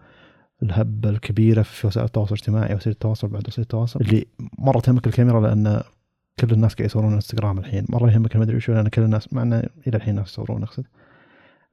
[0.61, 4.25] والهبه الكبيرة في وسائل التواصل الاجتماعي وسائل التواصل بعد وسائل التواصل اللي
[4.59, 5.81] مره تهمك الكاميرا لأن
[6.39, 9.63] كل الناس قاعد يصورون إنستغرام الحين مرة يهمك المدري وشو لأن كل الناس مع إنه
[9.87, 10.85] إلى الحين الناس يصورون أقصد.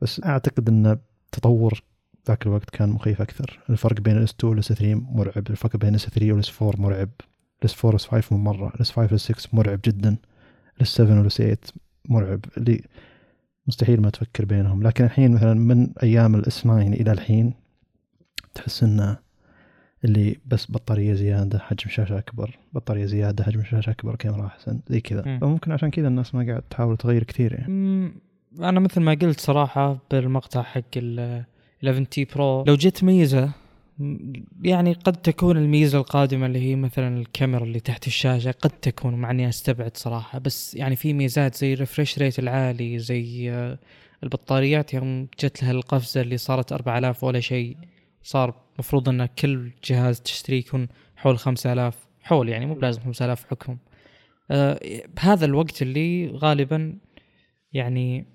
[0.01, 0.99] بس أعتقد إن
[1.33, 1.83] تطور
[2.29, 3.61] ذاك الوقت كان مخيف أكثر.
[3.71, 7.09] الفرق بين ال S2 وال S3 مرعب الفرق بين ال S3 وال S4 مرعب.
[7.61, 10.17] ال S4 وال S5 مو مرة ال S5 وال S6 مرعب جدا
[10.77, 11.57] ال S7 وال S8
[12.09, 12.83] مرعب اللي
[13.67, 14.83] مستحيل ما تفكر بينهم.
[14.83, 17.55] لكن الحين مثلا من أيام ال S9 إلى الحين
[18.55, 19.17] تحس إنه
[20.05, 25.01] اللي بس بطارية زيادة حجم شاشة أكبر بطارية زيادة حجم شاشة أكبر كاميرا أحسن زي
[25.01, 25.23] كذا.
[25.27, 25.39] مم.
[25.41, 27.73] فممكن عشان كذا الناس ما قاعد تحاول تغير كثير يعني.
[27.73, 28.13] مم،
[28.61, 31.45] أنا مثل ما قلت صراحة بالمقطع حق ال
[31.85, 33.51] 11T Pro لو جت ميزه م-
[34.63, 39.31] يعني قد تكون الميزة القادمة اللي هي مثلا الكاميرا اللي تحت الشاشة قد تكون مع
[39.31, 43.79] إني أستبعد صراحة بس يعني في ميزات زي ال refresh rate العالي زي آه،
[44.23, 47.77] البطاريات يوم جت لها القفزة اللي صارت 4000 ولا شيء
[48.23, 53.79] صار مفروض إن كل جهاز تشتريه يكون حول 5000 حول يعني مو بلازم 5000 حكم.
[54.51, 54.81] آه،
[55.17, 56.99] بهذا الوقت اللي غالبا
[57.73, 58.27] يعني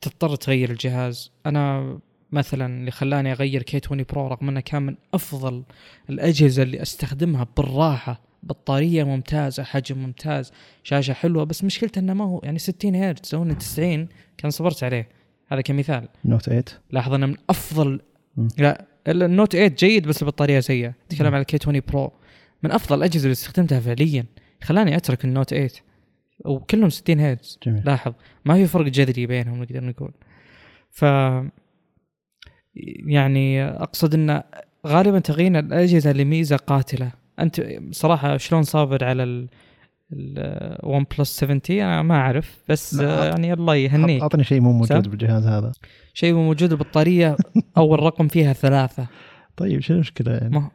[0.00, 1.32] تضطر تغير الجهاز.
[1.46, 1.98] أنا
[2.32, 5.62] مثلا اللي خلاني أغير كي 20 برو رغم إنه كان من أفضل
[6.10, 8.32] الأجهزة اللي أستخدمها بالراحة.
[8.42, 10.52] بطارية ممتازة حجم ممتاز
[10.82, 14.08] شاشة حلوة بس مشكلته إنه ما هو يعني 60 هرتز لو إنه 90
[14.38, 15.08] كان صبرت عليه.
[15.48, 16.08] هذا كمثال.
[16.24, 18.00] Note 8 لاحظ إنه من أفضل.
[18.58, 20.94] لا ال Note 8 جيد بس البطارية سيئة.
[21.08, 21.34] تتكلم مم.
[21.34, 22.12] على ال K20 Pro
[22.62, 24.24] من أفضل الأجهزة اللي استخدمتها فعليا.
[24.62, 25.70] خلاني أترك ال Note 8
[26.44, 27.58] وكلهم 60 هرتز.
[27.66, 28.12] لاحظ.
[28.44, 30.12] ما في فرق جذري بينهم نقدر نقول.
[30.90, 31.04] ف
[33.06, 34.42] يعني أقصد إن
[34.86, 37.12] غالبا تغيير الأجهزة لميزه قاتلة.
[37.38, 39.48] أنت صراحة شلون صابر على ال
[40.82, 44.22] ون بلس 70 أنا ما أعرف بس يعني الله يهنيك.
[44.22, 45.72] أعطني شيء مو موجود؟ بالجهاز هذا.
[46.14, 47.36] شيء موجود البطارية
[47.76, 49.06] أول رقم فيها ثلاثة.
[49.56, 50.70] طيب شو المشكلة يعني؟ ما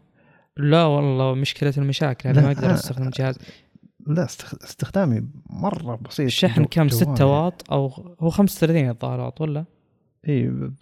[0.58, 2.30] لا والله مشكلة المشاكل.
[2.30, 3.38] أنا ما أقدر أستخدم الجهاز.
[4.08, 6.26] لا استخ- استخدامي مرة بسيط.
[6.26, 6.92] الشحن كم؟ جوال.
[6.92, 7.24] 6 يعني.
[7.32, 9.66] واط أو هو 35 الظاهر واط ولا؟
[10.30, 10.74] إي ب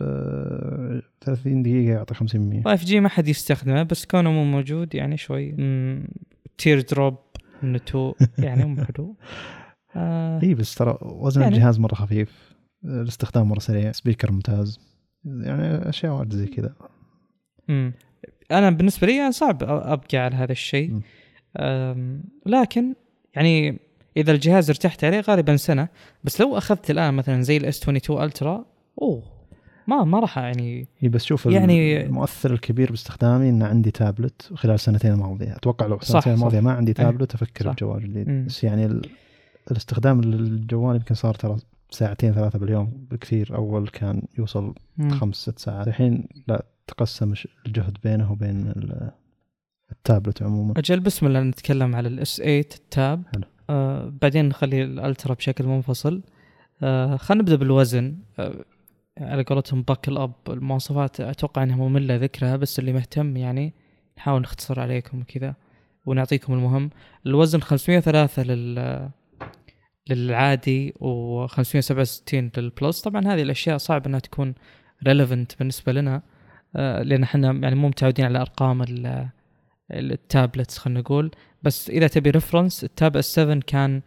[1.22, 5.56] 30 دقيقة يعطي 50 5 جي ما حد يستخدمه بس كونه مو موجود يعني شوي
[6.58, 7.18] تير دروب
[7.64, 9.16] 2 يعني مو حلو.
[9.96, 10.44] آه.
[10.44, 12.56] إي بس ترى وزن يعني- الجهاز مرة خفيف.
[12.86, 14.80] الاستخدام مرة سريع سبيكر ممتاز.
[15.26, 16.76] يعني أشياء واجد زي كذا.
[18.52, 21.00] أنا بالنسبة لي صعب أبقى على هذا الشيء.
[22.46, 22.96] لكن
[23.36, 23.80] يعني
[24.18, 25.88] إذا الجهاز ارتحت عليه غالبا سنة.
[26.24, 28.66] بس لو أخذت الآن مثلا زي ال S22 Ultra
[29.02, 29.24] أوه
[29.88, 34.74] ما ما راح يعني إي بس شوف يعني- المؤثر الكبير باستخدامي ان عندي تابلت خلال
[34.76, 36.34] السنتين الماضية أتوقع لو السنتين.
[36.34, 37.72] الماضية ما عندي إيه، تابلت أفكر.
[37.72, 38.46] بجوال جديد.
[38.46, 39.02] بس يعني ال...
[39.72, 41.58] الاستخدام للجوال يمكن صار ترى
[41.92, 45.10] ساعتين ثلاثة باليوم بكثير أول كان يوصل مم.
[45.10, 47.34] خمس ست ساعات الحين لا تقسم
[47.66, 49.12] الجهد بينه وبين ال-
[49.92, 53.44] التابلت عموما أجل بسم الله نتكلم على ال S8 ال Tab حلو.
[53.70, 56.22] آه بعدين نخلي ال Ultra بشكل منفصل
[56.84, 58.54] آه خلينا نبدأ بالوزن آه
[59.20, 63.74] على قولتهم bulk of المواصفات أتوقع إنها مملة ذكرها بس اللي مهتم يعني
[64.18, 65.56] نحاول نختصر عليكم كذا
[66.06, 66.90] ونعطيكم المهم.
[67.26, 69.10] الوزن 503 لل
[70.10, 73.02] للعادي و567 لل Plus.
[73.02, 74.54] طبعا هذه الأشياء صعب إنها تكون
[75.08, 76.22] relevant بالنسبة لنا
[76.76, 79.30] آه، لأن إحنا يعني مو متعودين على أرقام ال-
[79.92, 81.32] ال tablets خلينا نقول.
[81.64, 84.02] بس إذا تبي reference ال Tab S 7 كان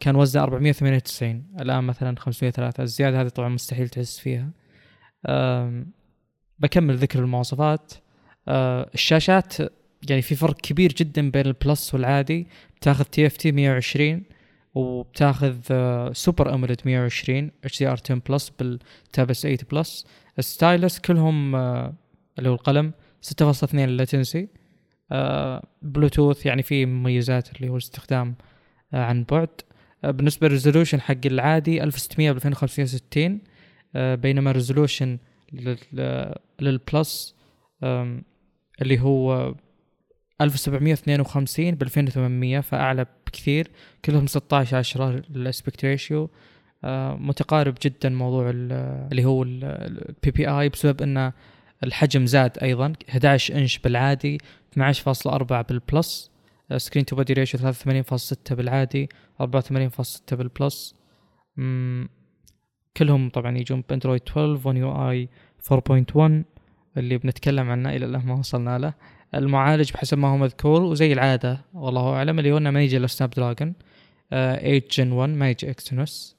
[0.00, 4.50] كان وزنه 498 الآن مثلا 503 الزيادة هذه طبعا مستحيل تحس فيها.
[6.58, 7.92] بكمل ذكر المواصفات.
[8.48, 9.54] آه، الشاشات
[10.10, 12.46] يعني في فرق كبير جدا بين ال Plus والعادي.
[12.76, 14.22] بتاخذ TFT 120
[14.74, 20.06] وبتاخذ آه، super AMOLED 120 HDR 10 plus بال Tab S 8 Plus.
[20.38, 21.94] ال stylus كلهم آه،
[22.38, 22.92] اللي هو القلم
[23.22, 24.48] 6.2 ال latency
[25.12, 28.47] آه، بلوتوث يعني في مميزات اللي هو الاستخدام آه،
[28.92, 29.48] عن بعد.
[30.04, 33.40] آه، بالنسبة لل resolution حق العادي 1600 ب 2560
[33.96, 35.18] آه، بينما ال resolution
[35.52, 37.34] لل- لل Plus
[38.82, 39.54] اللي هو
[40.40, 43.70] 1752 ب 2800 فأعلى بكثير.
[44.04, 46.30] كلهم 16 10 ال aspect ratio.
[47.20, 51.32] متقارب جدا موضوع ال- اللي هو ال PPI بسبب إن
[51.84, 54.38] الحجم زاد أيضا 11 إنش بالعادي
[54.72, 56.30] 12.4 بال Plus.
[56.76, 59.08] screen to body ratio 83.6 بالعادي
[59.42, 59.46] 84.6
[60.32, 60.94] بال Plus.
[62.96, 65.28] كلهم طبعا يجون بأندرويد 12 One UI
[65.72, 66.44] 4.1
[66.96, 68.94] اللي بنتكلم عنه إلى الآن ما وصلنا له.
[69.34, 73.06] المعالج بحسب ما هو مذكور وزي العادة والله أعلم اللي هو إنه ما يجي إلا
[73.06, 73.74] Snapdragon
[74.30, 76.36] 8 Gen 1 ما يجي Exynos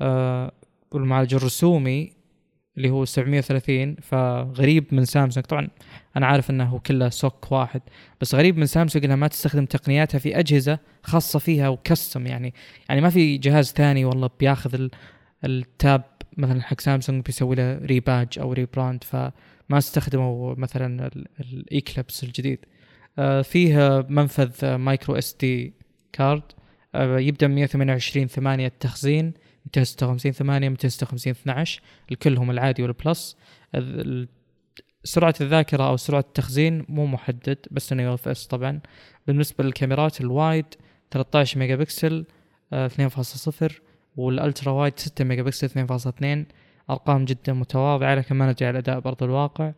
[0.00, 0.52] آه
[0.92, 2.12] والمعالج الرسومي
[2.76, 5.46] اللي هو 730 فغريب من سامسونج.
[5.46, 5.68] طبعا
[6.16, 7.82] أنا عارف إنه هو كله SoC واحد
[8.20, 12.26] بس غريب من سامسونج إنها ما تستخدم تقنياتها في أجهزة خاصة فيها و custom.
[12.26, 12.54] يعني
[12.88, 14.90] يعني ما في جهاز ثاني والله بياخذ ال-
[15.44, 16.02] ال Tab
[16.36, 19.32] مثلا حق سامسونج بيسوي له rebadge أو rebrand فما
[19.78, 22.58] استخدموا مثلا ال- ال Xclipse الجديد.
[23.18, 25.72] آه فيه منفذ micro SD
[26.12, 26.42] card
[26.94, 29.32] آه يبدأ من 128 8 التخزين
[29.76, 31.80] 256 8 256 12
[32.12, 33.36] الكلهم العادي وال Plus.
[33.74, 34.28] ال- ال-
[35.04, 38.80] سرعة الذاكرة أو سرعة التخزين مو محدد بس إنه UFS طبعا.
[39.26, 40.66] بالنسبة للكاميرات ال wide
[41.10, 42.24] 13 ميجا بكسل
[42.72, 43.72] آه، 2.0
[44.16, 46.46] وال ultra wide 6 ميجا بكسل 2.2
[46.90, 49.72] أرقام جدا متواضعة لكن ما ندري على اداء برضو الواقع.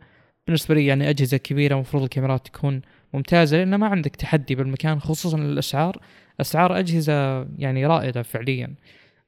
[0.47, 2.83] بالنسبة لي يعني أجهزة كبيرة المفروض الكاميرات تكون
[3.15, 6.01] ممتازة لأن ما عندك تحدي بالمكان خصوصا الأسعار.
[6.41, 8.75] أسعار أجهزة يعني رائدة فعليا.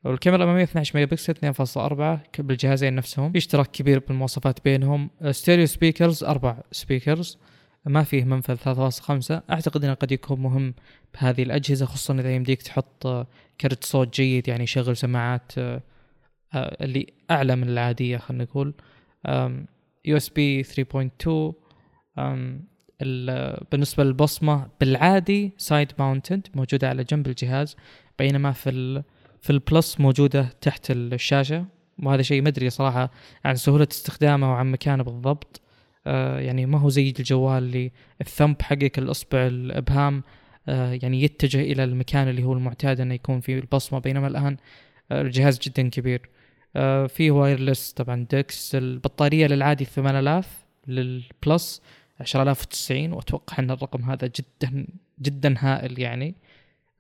[0.07, 3.33] والكاميرا الأمامية 12 ميجا بكسل 2.4 بالجهازين نفسهم.
[3.33, 5.11] في اشتراك كبير بالمواصفات بينهم.
[5.31, 7.39] stereo speakers أربع speakers.
[7.85, 10.75] ما فيه منفذ 3.5 أعتقد إنه قد يكون مهم
[11.15, 13.27] بهذه الأجهزة خصوصا إذا يمديك تحط آه،
[13.61, 15.83] كرت صوت جيد يعني يشغل سماعات آه،
[16.55, 18.75] آه، اللي أعلى من العادية خلينا نقول.
[20.05, 21.55] USB 3.2
[22.19, 22.65] أم،
[23.03, 27.77] ال- بالنسبة للبصمة بالعادي side mounted موجودة على جنب الجهاز
[28.19, 29.03] بينما في
[29.41, 31.65] في ال Plus موجودة تحت الشاشة
[32.03, 33.11] وهذا شيء ما أدري صراحة
[33.45, 35.61] عن سهولة استخدامه وعن مكانه بالضبط.
[36.07, 40.23] آه يعني ما هو زي الجوال اللي ال thumb حقك الأصبع الأبهام
[40.69, 43.99] آه يعني يتجه إلى المكان اللي هو المعتاد إنه يكون فيه البصمة.
[43.99, 44.57] بينما الآن
[45.11, 46.29] آه الجهاز جدا كبير.
[46.77, 51.83] آه فيه wireless طبعا DeX البطارية للعادي 8000 لل Plus
[52.21, 54.87] 10090 وأتوقع إن الرقم هذا جدا
[55.23, 56.35] جدا هائل يعني.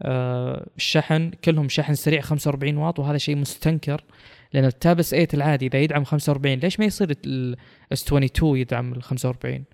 [0.03, 4.05] الشحن كلهم شحن سريع 45 واط وهذا شيء مستنكر
[4.53, 8.59] لأن ال Tab S 8 العادي إذا يدعم 45 ليش ما يصير ال S 22
[8.59, 9.65] يدعم ال 45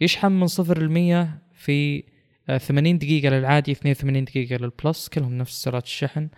[0.00, 2.04] يشحن من 0 ل 100 في
[2.48, 6.28] آه 80 دقيقة للعادي 82 دقيقة لل Plus كلهم نفس سرعة الشحن.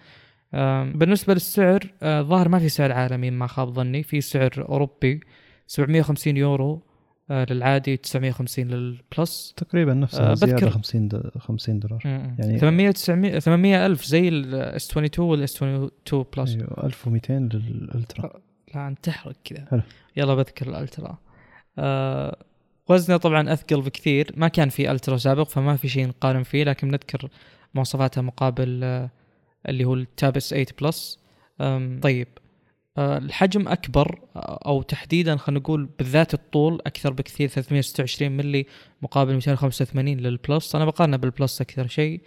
[0.55, 5.21] آم، بالنسبة للسعر آه، ظاهر ما في سعر عالمي ما خاب ظني في سعر أوروبي
[5.67, 6.73] 750 يورو.
[6.75, 6.86] آه،
[7.31, 9.55] للعادي 950 لل Plus.
[9.57, 12.01] تقريبا آه، نفسها زياده بذكر- 50 د- 50 دولار.
[12.05, 16.85] يعني يعني- 800 900 800 ألف زي ال S 22 وال S 22 Plus أيوه
[16.87, 18.41] 1200 لل Ultra.
[18.75, 19.83] لا أنت تحرق كذا.
[20.17, 21.19] يلا بذكر ال Ultra.
[21.79, 22.37] آه
[22.89, 24.33] وزنه طبعا أثقل بكثير.
[24.37, 27.29] ما كان في Ultra سابق فما في شيء نقارن فيه لكن نذكر
[27.75, 29.11] مواصفاتها مقابل آه
[29.69, 31.19] اللي هو ال Tab S 8 Plus
[32.03, 32.29] طيب.
[32.29, 32.46] آه
[32.99, 38.67] الحجم أكبر آه، أو تحديدا خلينا نقول بالذات الطول أكثر بكثير 326 ملي
[39.03, 40.75] مقابل 285 لل Plus.
[40.75, 42.21] أنا بقارنه بال Plus أكثر شيء.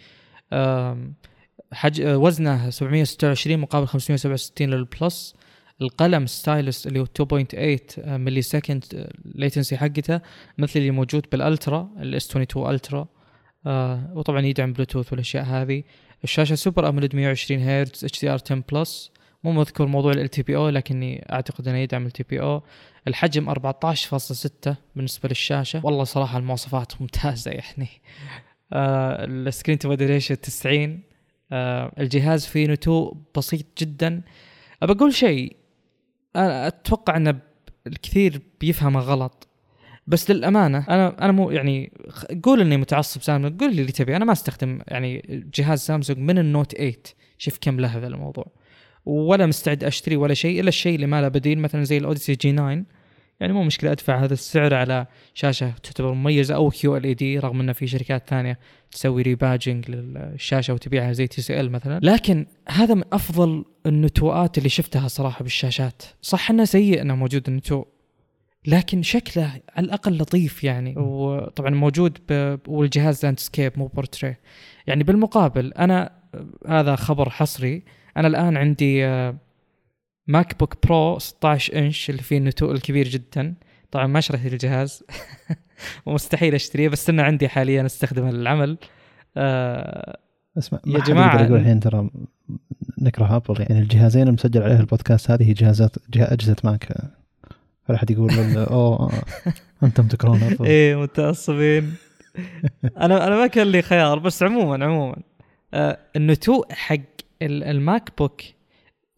[1.74, 2.02] حج...
[2.02, 5.36] آه، وزنه 726 مقابل 567 لل Plus.
[5.82, 10.22] القلم stylus اللي هو 2.8 millisecond latency حقته
[10.58, 13.08] مثل اللي موجود بال Ultra ال S 22 Ultra.
[13.66, 15.84] آه وطبعا يدعم بلوتوث والأشياء هذه.
[16.24, 19.12] الشاشة super AMOLED 120 هرتز HDR 10 plus
[19.44, 22.64] مو مذكور موضوع LTPO لكني أعتقد إنه يدعم LTPO
[23.08, 25.82] الحجم 14.6 بالنسبة للشاشة.
[25.86, 27.88] والله صراحة المواصفات ممتازة يعني.
[28.74, 31.00] آه ال screen to ratio 90
[31.52, 34.22] آه الجهاز فيه نتوء بسيط جدا.
[34.84, 35.56] أبى أقول شيء.
[36.36, 37.40] أنا أتوقع ان
[37.88, 39.48] الكثير بيفهمه غلط.
[40.08, 41.92] بس للأمانة أنا أنا مو يعني
[42.44, 44.16] قول إني متعصب سامسونج قول لي اللي تبي.
[44.16, 46.96] أنا ما أستخدم يعني جهاز سامسونج من ال Note 8
[47.38, 48.46] شوف كم له هذا الموضوع.
[49.06, 52.52] ولا مستعد أشتري ولا شيء إلا الشيء اللي ما له بديل مثلا زي ال Odyssey
[52.52, 52.84] G9
[53.40, 57.88] يعني مو مشكلة أدفع هذا السعر على شاشة تعتبر مميزة أو QLED رغم إنه في
[57.88, 58.60] شركات ثانية
[58.92, 62.00] تسوي rebadging للشاشة وتبيعها زي TCL مثلا.
[62.04, 66.04] لكن هذا من أفضل النتوءات اللي شفتها صراحة بالشاشات.
[66.22, 67.88] صح إنه سيء إنه موجود النتوء
[68.68, 70.96] لكن شكله على الأقل لطيف يعني.
[70.98, 72.18] وطبعا موجود.
[72.68, 74.36] والجهاز landscape مو بورتري
[74.88, 76.19] يعني بالمقابل أنا
[76.68, 77.84] هذا خبر حصري.
[78.18, 79.36] أنا الآن عندي آه،
[80.28, 83.54] MacBook Pro 16 إنش اللي فيه النتوء الكبير جدا.
[83.92, 85.04] طبعا ما شريت الجهاز
[86.06, 88.78] ومستحيل أشتريه بس إنه عندي حاليا أستخدمه للعمل.
[89.38, 90.18] آه
[90.58, 92.10] اسمع يا ما حد جماعة، يقدر يقول ال- الحين ترى
[93.02, 96.94] نكره ابل يعني الجهازين المسجل عليه البودكاست هذه جهازات جه أجهزة Mac
[97.88, 99.12] فلا أحد يقول أوه
[99.84, 101.94] أنتم تكرهون ابل إيه متعصبين.
[102.98, 105.16] أنا أنا ما كان لي خيار بس عموما عموما.
[105.16, 105.24] آه
[106.16, 106.96] النتوء حق
[107.42, 108.42] ال- ال MacBook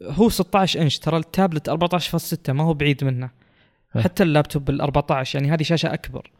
[0.03, 3.29] هو 16 إنش ترى التابلت 14.6 ما هو بعيد منه.
[3.99, 6.31] حتى اللابتوب ال 14 يعني هذه شاشة أكبر.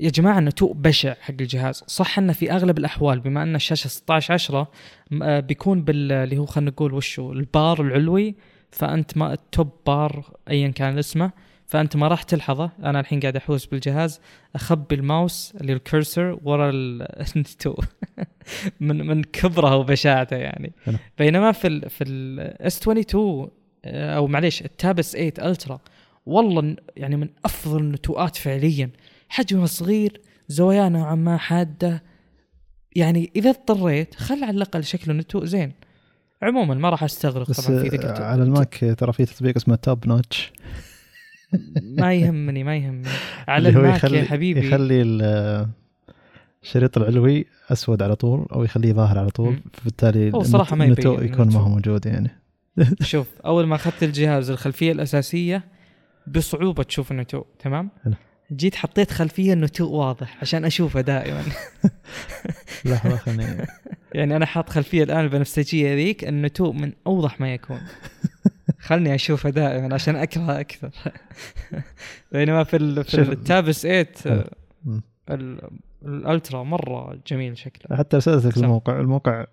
[0.00, 1.84] يا جماعة النتوء بشع حق الجهاز.
[1.86, 4.70] صح إنه في أغلب الأحوال بما إن الشاشة 16 10
[5.10, 8.34] م- آه، بيكون بال اللي هو خلينا نقول وشو البار العلوي
[8.70, 11.30] فأنت ما ال top bar ايا كان اسمه
[11.72, 12.70] فأنت ما راح تلحظه.
[12.82, 14.20] أنا الحين قاعد أحوس بالجهاز
[14.54, 17.02] أخبي الماوس اللي ال cursor ورا ال-
[17.36, 17.78] النتوء
[18.80, 20.72] من من كبره وبشاعته يعني.
[21.18, 23.48] بينما في ال في ال S22
[23.84, 25.80] آه، أو معليش ال Tab S8 Ultra
[26.26, 28.90] والله يعني من أفضل النتوءات فعليا.
[29.28, 32.02] حجمها صغير زوايا نوعا ما حادة.
[32.96, 35.72] يعني إذا اضطريت خل على الأقل شكله نتوء زين.
[36.42, 39.74] عموما ما راح أستغرق بس طبعا في الت- على ال Mac ترى في تطبيق اسمه
[39.76, 40.52] TopNotch
[41.82, 43.08] ما يهمني ما يهمني.
[43.48, 44.66] على ال Mac يا حبيبي.
[44.68, 45.66] يخلي ال-
[46.62, 49.56] الشريط العلوي أسود على طول أو يخليه ظاهر على طول.
[49.72, 51.68] فبالتالي هو صراحة ما النتوء يبين يكون ما هو.
[51.68, 52.30] موجود يعني.
[53.02, 55.64] شوف أول ما أخذت الجهاز الخلفية الأساسية
[56.26, 57.90] بصعوبة تشوف النتوء تمام.
[58.52, 61.42] جيت حطيت خلفية النتوء واضح عشان أشوفه دائما.
[62.84, 63.66] لحظة خليني
[64.14, 67.80] يعني أنا حاط خلفية الآن البنفسجيه ذيك النتوء من أوضح ما يكون.
[68.82, 70.90] خلني أشوفه دائما عشان اكرهه أكثر
[72.32, 73.20] بينما في ال في.
[73.20, 74.44] التابس 8 حلو.
[74.84, 75.02] مم.
[75.30, 75.70] ال-
[76.04, 78.56] الألترا مرة جميل شكله حتى رسالتك.
[78.56, 79.46] الموقع الموقع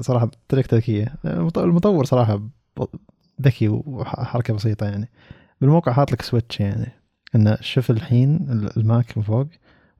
[0.00, 2.42] صراحة طريقته ذكية المط- المطور صراحة
[3.42, 5.08] ذكي وحركة بسيطة يعني
[5.60, 6.92] بالموقع حاط لك سويتش يعني
[7.34, 9.46] إنه شوف الحين ال- ال Mac من فوق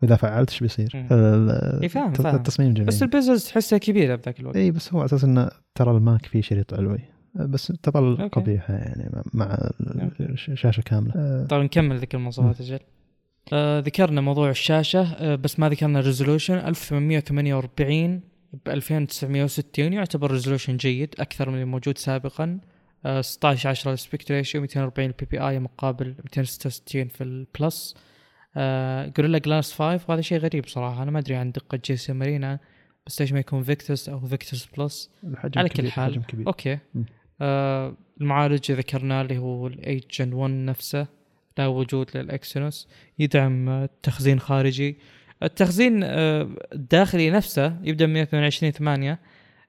[0.03, 2.35] وإذا فعلت إيش بيصير الت- فاهم.
[2.37, 5.51] التصميم جميل بس ال bezels تحسها كبيره بذاك الوقت اي بس هو على أساس إنه
[5.75, 6.99] ترى ال Mac فيه شريط علوي
[7.35, 8.41] بس تظل okay.
[8.41, 9.71] قبيحة يعني مع-.
[10.21, 11.13] الشاشة كاملة.
[11.17, 12.79] آه، طيب نكمل ذيك المواصفات أجل
[13.53, 18.21] آه ذكرنا موضوع الشاشة آه بس ما ذكرنا ال resolution 1848
[18.67, 22.59] ب 2960 يعتبر resolution جيد أكثر من الموجود سابقا.
[23.07, 27.95] آه 16 10 ال aspect ratio 240 ال PPI مقابل 266 في ال Plus
[28.57, 31.03] آه Gorilla Glass 5 وهذا شيء غريب صراحة.
[31.03, 32.59] أنا ما أدري عن دقة GSMArena
[33.07, 36.13] بس ليش ما يكون Victus أو Victus Plus الحجم على كل كبير، حال.
[36.13, 36.47] حجم كبير.
[36.47, 36.79] okay.
[36.95, 37.05] مم.
[37.41, 41.07] آه المعالج ذكرناه اللي هو ال 8 Gen 1 نفسه
[41.59, 42.89] لا وجود لل Exynos
[43.19, 44.97] يدعم تخزين خارجي.
[45.43, 49.21] التخزين آه، الداخلي نفسه يبدأ من 128 8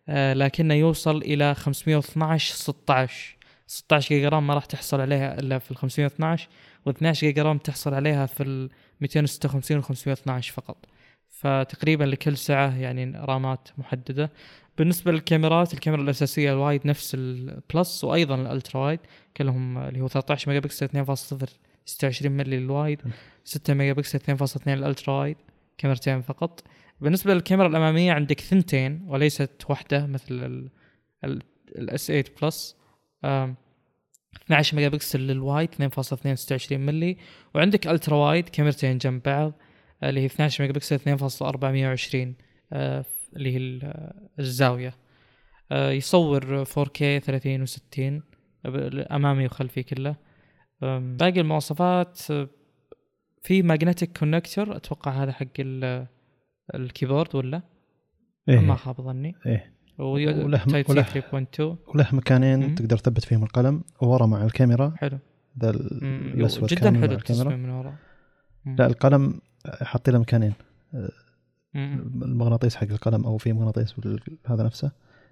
[0.09, 3.37] آه، لكنه يوصل إلى 512 16
[3.67, 6.47] 16 giga RAM ما راح تحصل عليها إلا في ال 512
[6.89, 8.69] و12 giga RAM تحصل عليها في ال
[9.01, 10.85] 256 و 512 فقط.
[11.29, 14.31] فتقريبا لكل سعه يعني رامات محددة.
[14.77, 18.99] بالنسبة للكاميرات الكاميرا الأساسية ال wide نفس ال Plus وأيضا ال ultra wide
[19.37, 21.49] كلهم اللي هو 13 ميجا بكسل 2.0
[21.85, 23.01] 26 ملي ال wide
[23.43, 25.37] 6 ميجا بكسل 2.2 ال ultra wide
[25.77, 26.63] كاميرتين فقط.
[27.01, 30.69] بالنسبة للكاميرا الأمامية عندك ثنتين وليست واحدة مثل
[31.75, 32.75] ال S8 Plus
[34.45, 35.87] 12 megapixel لل wide 2.2
[36.33, 37.17] 26 ملي
[37.55, 39.53] وعندك ultra wide كاميرتين جنب بعض
[40.03, 40.99] اللي هي 12 ميجا بكسل
[42.29, 42.33] 2.420
[42.73, 43.05] آه،
[43.35, 44.93] اللي هي ال- آه، الزاوية.
[45.71, 48.21] آه، يصور 4K 30 و60
[49.11, 50.15] أمامي وخلفي كله.
[50.81, 52.47] باقي المواصفات آه،
[53.43, 56.07] في magnetic connector أتوقع هذا حق ال-
[56.75, 57.61] ال keyboard ولا؟
[58.47, 59.35] ما إيه خاب ظني.
[59.45, 59.75] إيه.
[59.99, 62.75] وله- وله- 3.2 وله مكانين مم.
[62.75, 63.83] تقدر تثبت فيهم القلم.
[64.01, 64.93] ورا مع الكاميرا.
[64.97, 65.17] حلو.
[65.61, 65.69] ذا.
[65.69, 67.55] الأسود جدا حلو الكاميرا.
[67.55, 67.95] من ورا.
[68.65, 69.41] لا القلم
[69.81, 70.53] حاطين له مكانين.
[70.93, 71.09] مم.
[71.75, 73.95] المغناطيس حق القلم أو في مغناطيس
[74.45, 74.91] هذا نفسه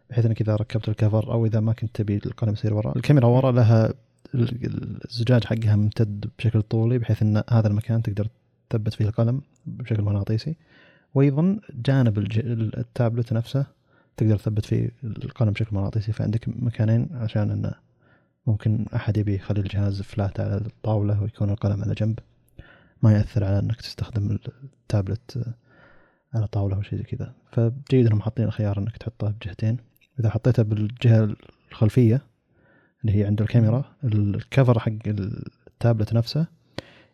[0.10, 3.26] بحيث إنك إذا ركبت ال cover أو إذا ما كنت تبي القلم يصير ورا الكاميرا
[3.28, 3.94] ورا لها
[4.36, 8.28] ال- الزجاج حقها ممتد بشكل طولي بحيث إن هذا المكان تقدر
[8.70, 10.56] تثبت فيه القلم بشكل مغناطيسي.
[11.14, 12.18] وأيضا جانب
[12.78, 13.66] التابلت نفسه
[14.18, 16.12] تقدر تثبت فيه القلم بشكل مغناطيسي.
[16.12, 17.74] فعندك مكانين عشان إنه
[18.48, 22.20] ممكن أحد يبي يخلي الجهاز فلات على الطاولة ويكون القلم على جنب.
[23.04, 24.38] ما يأثر على إنك تستخدم
[24.82, 25.54] التابلت.
[26.34, 27.34] على طاولة أو شيء زي كذا.
[27.52, 29.78] فجيد إنهم حاطين الخيار إنك تحطه بجهتين.
[30.20, 31.36] إذا حطيته بالجهة
[31.72, 32.22] الخلفية
[33.02, 36.48] اللي هي عند الكاميرا ال cover حق التابلت نفسه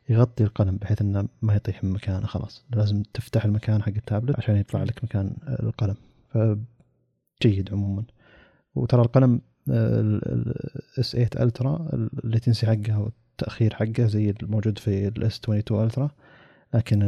[0.09, 2.65] يغطي القلم بحيث إنه ما يطيح من مكانه خلاص.
[2.75, 5.95] لازم تفتح المكان حق التابلت عشان يطلع لك مكان القلم.
[6.29, 8.03] فجيد عموما.
[8.75, 11.89] وترى القلم ال S8 Ultra
[12.23, 16.11] ال latency حقها والتاخير حقه زي الموجود في ال S22 Ultra
[16.73, 17.03] لكن.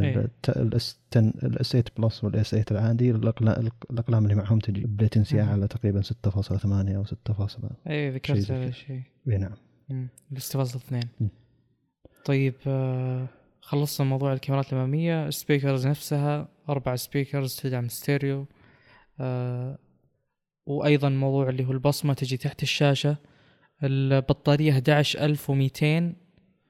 [0.50, 5.42] ال S10 ال S8 Plus وال S8 العادي الأقلام اللي معهم تجي ب latency.
[5.42, 7.70] اعلى تقريبا 6.8 أو 6.
[7.90, 8.68] اي ذكرت هذا.
[8.68, 9.56] الشيء إي نعم
[9.90, 10.08] مم.
[10.32, 11.30] الاستفاضة اثنين مم.
[12.26, 13.28] طيب آه،
[13.62, 18.46] خلصنا موضوع الكاميرات الأمامية ال speakers نفسها أربع speakers تدعم ستيريو
[19.20, 19.78] آه،
[20.66, 23.18] وأيضا موضوع اللي هو البصمة تجي تحت الشاشة
[23.84, 26.14] البطارية 11200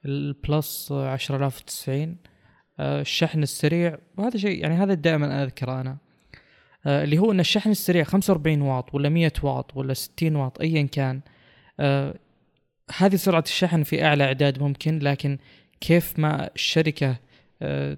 [0.06, 2.16] ال Plus 10090 آه،
[2.82, 5.98] الشحن السريع وهذا شيء يعني هذا دائما أذكره أنا.
[6.86, 10.84] آه، اللي هو أن الشحن السريع 45 واط ولا 100 واط ولا 60 واط أيا
[10.84, 11.22] كان.
[11.80, 12.16] آه،
[12.98, 15.38] هذه سرعة الشحن في أعلى إعداد ممكن لكن
[15.82, 17.18] كيف ما الشركة
[17.62, 17.98] آه،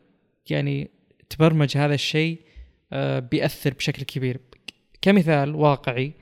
[0.50, 0.90] يعني
[1.30, 2.40] تبرمج هذا الشيء
[2.94, 4.40] آه، بيأثر بشكل كبير.
[5.02, 6.14] كمثال واقعي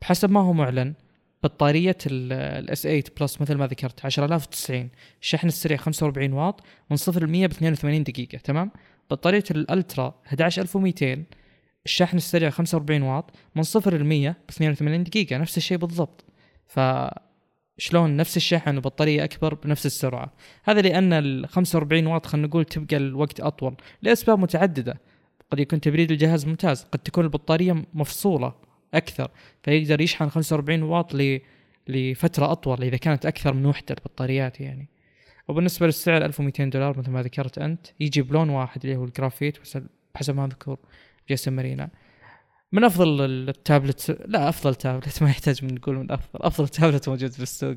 [0.00, 0.94] بحسب ما هو معلن
[1.42, 4.90] بطارية الأس 8 بلس مثل ما ذكرت 10090
[5.22, 6.60] الشحن السريع 45 واط
[6.90, 8.70] من 0 ل 100 ب 82 دقيقة تمام؟
[9.10, 11.24] بطارية الألترا 11200
[11.84, 16.24] الشحن السريع 45 واط من 0 ل 100 ب 82 دقيقة نفس الشيء بالضبط.
[16.66, 16.80] ف
[17.78, 20.32] شلون نفس الشحن وبطارية أكبر بنفس السرعة؟
[20.64, 25.00] هذا لأن ال 45 واط خلينا نقول تبقى الوقت أطول لأسباب متعددة.
[25.52, 28.54] قد يكون تبريد الجهاز ممتاز قد تكون البطارية مفصولة.
[28.94, 29.30] أكثر
[29.62, 31.40] فيقدر يشحن 45 واط ل...
[31.88, 34.88] لفترة أطول إذا كانت أكثر من وحدة البطاريات يعني.
[35.48, 39.78] وبالنسبة للسعر 1200 دولار مثل ما ذكرت أنت يجي بلون واحد اللي هو الجرافيت بس
[40.14, 40.76] بحسب ما أذكر
[41.28, 41.90] جيسون مارينا.
[42.72, 47.30] من أفضل التابلت لا أفضل تابلت ما يحتاج من نقول من أفضل أفضل تابلت موجود
[47.30, 47.76] في السوق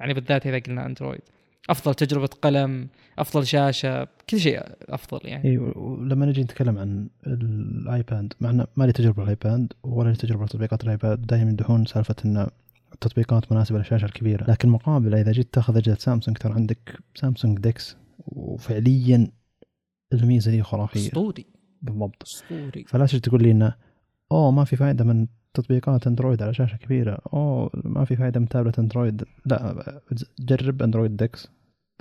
[0.00, 1.20] يعني بالذات إذا قلنا أندرويد.
[1.70, 5.48] أفضل تجربة قلم أفضل شاشة كل شيء أفضل يعني.
[5.48, 10.46] اي ولما نجي نتكلم عن الآيباد مع إنه ما لي تجربة الآيباد ولا لي تجربة
[10.46, 12.46] تطبيقات الآيباد دائما يمدحون سالفة إن
[12.92, 14.50] التطبيقات مناسبة للشاشة الكبيرة.
[14.50, 19.30] لكن مقابل إذا جيت تاخذ أجهزة سامسونج ترى عندك سامسونج ديكس وفعليا
[20.12, 21.00] الميزة دي خرافية.
[21.08, 21.46] أسطوري.
[21.82, 22.22] بالضبط.
[22.22, 22.84] أسطوري.
[22.88, 23.74] فلا تجي تقول لي انه
[24.32, 27.18] أوه ما في فائده من تطبيقات أندرويد على شاشة كبيرة.
[27.32, 29.24] أوه ما في فائده من تابلت أندرويد.
[29.46, 30.00] لا
[30.40, 31.48] جرب أندرويد ديكس.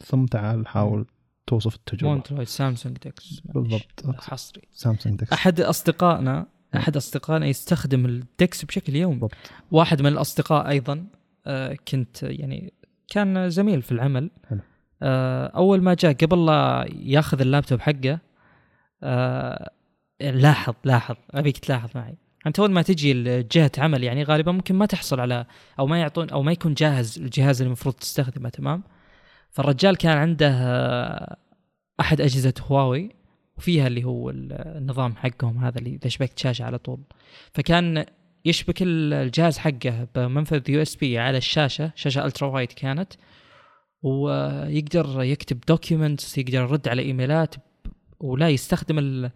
[0.04, 1.06] ثم تعال حاول
[1.47, 2.14] توصف مو التجربة.
[2.14, 3.41] اندرويد سامسونج ديكس.
[3.45, 4.06] بالضبط.
[4.20, 4.62] حصري.
[4.72, 5.34] سامسونج ديكس.
[5.34, 6.45] أحد أصدقائنا
[6.76, 9.16] أحد أصدقائنا يستخدم الديكس بشكل يومي.
[9.16, 9.38] بالضبط.
[9.72, 11.06] واحد من الأصدقاء أيضا
[11.47, 12.74] آه، كنت يعني
[13.08, 14.32] كان زميل في العمل.
[14.50, 14.60] حلو.
[15.02, 18.20] آه، أول ما جاء قبل لا يأخذ اللابتوب حقه
[19.04, 19.72] آه،
[20.22, 22.18] لاحظ لاحظ ابيك تلاحظ معي.
[22.47, 25.45] أنت أول ما تجي جهه عمل يعني غالبا ممكن ما تحصل على
[25.80, 28.84] أو ما يعطون أو ما يكون جاهز الجهاز اللي المفروض تستخدمه تمام؟
[29.52, 31.38] فالرجال كان عنده آه،
[32.00, 33.10] أحد أجهزة هواوي
[33.58, 37.00] وفيها اللي هو النظام حقهم هذا اللي اذا شبكت شاشة على طول.
[37.54, 38.06] فكان
[38.45, 43.14] يشبك الجهاز حقه بمنفذ USB على الشاشة شاشة ultra wide كانت
[44.04, 47.56] ويقدر يكتب documents يقدر يرد على إيميلات
[48.20, 49.32] ولا يستخدم ال-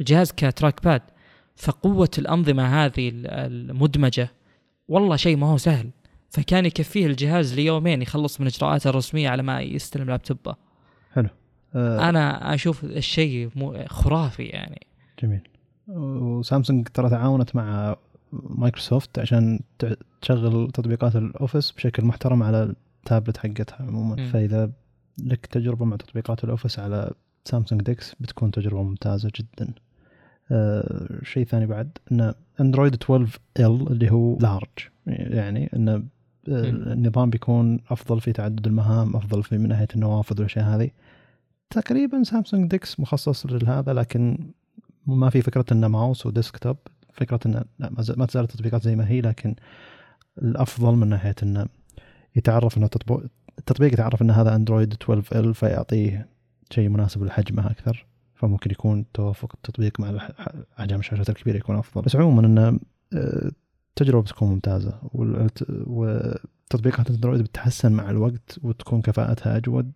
[0.00, 1.02] الجهاز ك trackpad
[1.56, 4.28] فقوة الأنظمة هذه المدمجة
[4.88, 5.90] والله شيء ما هو سهل.
[6.30, 10.54] فكان يكفيه الجهاز ليومين يخلص من إجراءاته الرسمية على ما يستلم لابتوبه.
[11.74, 14.86] آه أنا أشوف الشيء مو خرافي يعني.
[15.22, 15.40] جميل.
[15.88, 17.96] وسامسونج ترى تعاونت مع
[18.32, 19.60] مايكروسوفت عشان
[20.20, 22.74] تشغل تطبيقات الأوفيس بشكل محترم على
[23.04, 24.16] التابلت حقتها عموما.
[24.26, 24.70] فإذا
[25.22, 27.10] لك تجربة مع تطبيقات الأوفيس على
[27.44, 29.72] سامسونج ديكس بتكون تجربة ممتازة جدا.
[30.52, 34.68] آه شيء ثاني بعد إن أندرويد 12 ال اللي هو لارج
[35.06, 36.02] يعني إن آه،
[36.48, 40.90] النظام بيكون أفضل في تعدد المهام أفضل في من ناحية النوافذ والأشياء هذه.
[41.70, 44.52] تقريبا سامسونج ديكس مخصص لهذا لكن
[45.06, 46.76] ما في فكرة إنه mouse و desktop.
[47.12, 47.64] فكرة إنه
[48.16, 49.54] ما تزال التطبيقات زي ما هي لكن
[50.42, 51.66] الأفضل من ناحية إنه
[52.36, 53.26] يتعرف إنه تطبيق
[53.58, 56.28] التطبيق يتعرف إن هذا اندرويد 12 ال فيعطيه
[56.70, 58.06] شيء مناسب لحجمه أكثر.
[58.34, 60.28] فممكن يكون توافق التطبيق مع
[60.78, 62.02] احجام الشاشات الكبيرة يكون أفضل.
[62.02, 62.78] بس عموما إنه
[63.12, 63.50] آه،
[64.00, 64.98] التجربة بتكون ممتازة
[65.86, 69.92] وتطبيقات اندرويد بتتحسن مع الوقت وتكون كفاءتها أجود.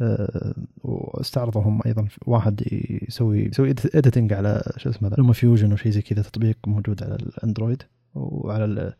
[0.00, 0.54] آه،
[0.84, 2.62] واستعرضوا هم أيضا واحد
[3.08, 7.82] يسوي يسوي editing على شو اسمه ذا LumaFusion وشيء زي كذا تطبيق موجود على الأندرويد
[8.14, 8.94] وعلى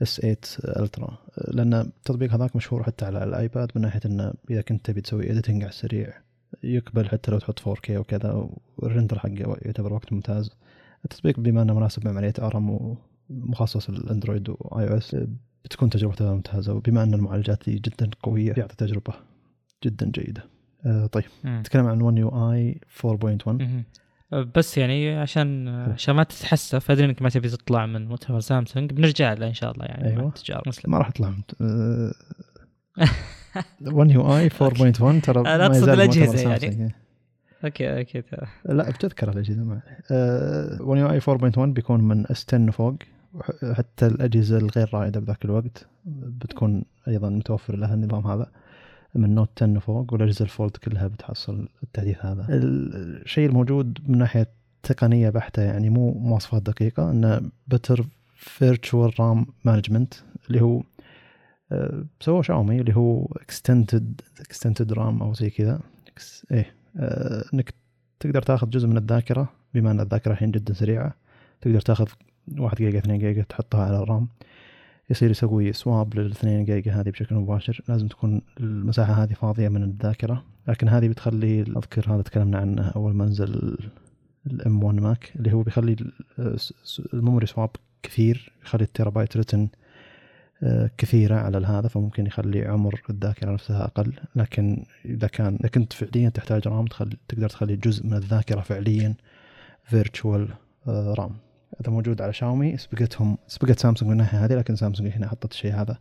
[0.00, 4.86] ال S8 Ultra لأن التطبيق هذاك مشهور حتى على الآيباد من ناحية إنه إذا كنت
[4.86, 6.14] تبي تسوي editing على السريع
[6.62, 8.48] يقبل حتى لو تحط 4K وكذا
[8.78, 10.50] وال render حقه يعتبر وقت ممتاز.
[11.04, 12.96] التطبيق بما إنه مناسب مع عمليه ARM
[13.30, 15.16] ومخصص للأندرويد و iOS
[15.64, 19.12] بتكون تجربته ممتازة وبما أن المعالجات دي جدا قوية يعطي تجربة
[19.84, 20.44] جدا جيدة
[20.86, 21.24] آه طيب.
[21.44, 23.84] نتكلم عن One UI 4.1 مهم.
[24.54, 29.32] بس يعني عشان عشان ما تتحسف ادري إنك ما تبي تطلع من مؤتمر سامسونج بنرجع
[29.32, 30.28] له إن شاء الله يعني أيوة.
[30.28, 31.34] التجار مسلم ما راح أطلع
[33.92, 34.54] One UI 4.1
[35.22, 36.58] ترى لا تقصد يزال الأجهزة مؤتمر يعني.
[36.58, 36.90] سامسونج.
[37.64, 38.48] okay okay تمام.
[38.64, 39.80] لا بتذكر الأجهزة ما
[40.80, 42.94] One UI 4.1 بيكون من S10 وفوق
[43.72, 48.50] حتى الأجهزة الغير رائدة بذاك الوقت بتكون أيضا متوفر لها النظام هذا
[49.14, 52.46] من Note 10 وفوق والأجهزة ال Fold كلها بتحصل التحديث هذا.
[52.48, 54.48] ال- الشيء الموجود من ناحية
[54.82, 60.14] تقنية بحتة يعني مو مواصفات دقيقة إنه better virtual RAM management
[60.48, 60.82] اللي هو
[61.72, 65.80] آه، سووه شاومي اللي هو extended extended RAM أو زي كذا.
[66.52, 67.74] إيه آه، إنك
[68.20, 71.14] تقدر تاخذ جزء من الذاكرة بما إن الذاكرة الحين جدا سريعة
[71.60, 72.06] تقدر تاخذ
[72.58, 74.28] 1 جيجا 2 جيجا تحطها على ال RAM.
[75.10, 77.80] يصير يسوي swap لل 2 جيجا هذه بشكل مباشر.
[77.88, 80.44] لازم تكون المساحة هذه فاضية من الذاكرة.
[80.68, 83.78] لكن هذه بتخلي أذكر هذا تكلمنا عنه أول ما نزل
[84.46, 85.96] ال M1 Mac اللي هو بيخلي
[87.14, 87.70] ال memory swap
[88.02, 89.68] كثير يخلي ال terabytes written
[90.62, 94.12] آه، كثيرة على هذا فممكن يخلي عمر الذاكرة نفسها أقل.
[94.36, 99.14] لكن إذا كان إذا كنت فعليا تحتاج RAM تخلي تقدر تخلي جزء من الذاكرة فعليا
[99.84, 100.48] virtual
[100.88, 101.49] RAM.
[101.80, 102.76] هذا موجود على شاومي.
[102.76, 105.98] سبقتهم سبقت سامسونج من الناحية هذه لكن سامسونج هنا حطت الشيء هذا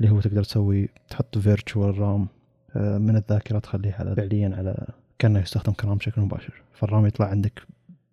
[0.00, 2.28] اللي هو تقدر تسوي تحط virtual RAM
[2.76, 4.86] من الذاكرة تخليه على فعليا على
[5.18, 6.62] كأنه يستخدم ك RAM بشكل مباشر.
[6.72, 7.62] فال RAM يطلع عندك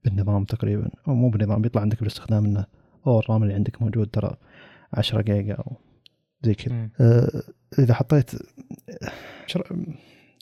[0.05, 2.65] بالنظام تقريبا أو مو بالنظام بيطلع عندك بالاستخدام إنه
[3.07, 4.35] أو ال RAM اللي عندك موجود ترى
[4.93, 5.71] 10 جيجا أو
[6.43, 6.89] زي كذا.
[7.01, 7.41] آه،
[7.79, 8.31] إذا حطيت
[9.47, 9.75] شر...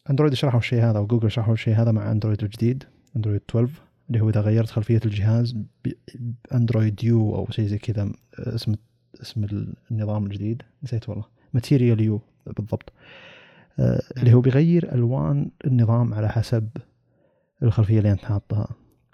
[0.09, 2.83] أندرويد شرحوا الشيء هذا وجوجل شرحوا الشيء هذا مع أندرويد الجديد
[3.15, 3.69] أندرويد 12
[4.09, 8.75] اللي هو إذا غيرت خلفية الجهاز بأندرويد you أو شيء زي كذا آه، اسم
[9.21, 10.61] اسم النظام الجديد.
[10.83, 11.25] نسيت والله.
[11.53, 12.93] Material You بالضبط.
[13.79, 16.69] آه، اللي هو بيغير ألوان النظام على حسب
[17.63, 18.67] الخلفية اللي أنت حاطها.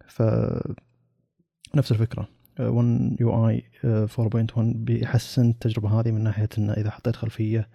[0.08, 0.24] ف
[1.76, 2.28] نفس الفكرة.
[2.60, 3.64] 1 يو اي
[4.08, 7.68] 4.1 بيحسن التجربة هذه من ناحية إنه إذا حطيت خلفية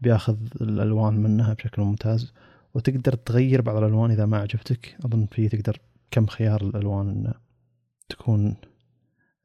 [0.00, 2.32] بياخذ الألوان منها بشكل ممتاز.
[2.74, 4.96] وتقدر تغير بعض الألوان إذا ما عجبتك.
[5.04, 5.78] أظن في تقدر
[6.14, 7.34] كم خيار الألوان انه
[8.08, 8.56] تكون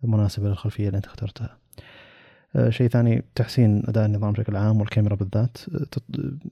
[0.04, 1.58] مناسبة للخلفية اللي انت اخترتها؟
[2.56, 5.58] آه، شيء ثاني تحسين أداء النظام بشكل عام والكاميرا بالذات.
[5.76, 5.88] آه،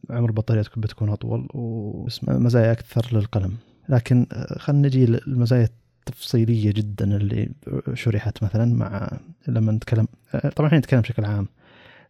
[0.10, 3.58] عمر البطارية تكون- بتكون أطول ومزايا أكثر للقلم.
[3.90, 7.50] لكن آه، خلينا نجي للمزايا التفصيلية جدا اللي
[7.94, 10.08] شرحت مثلا مع لما نتكلم
[10.56, 11.48] طبعا إحنا نتكلم بشكل عام.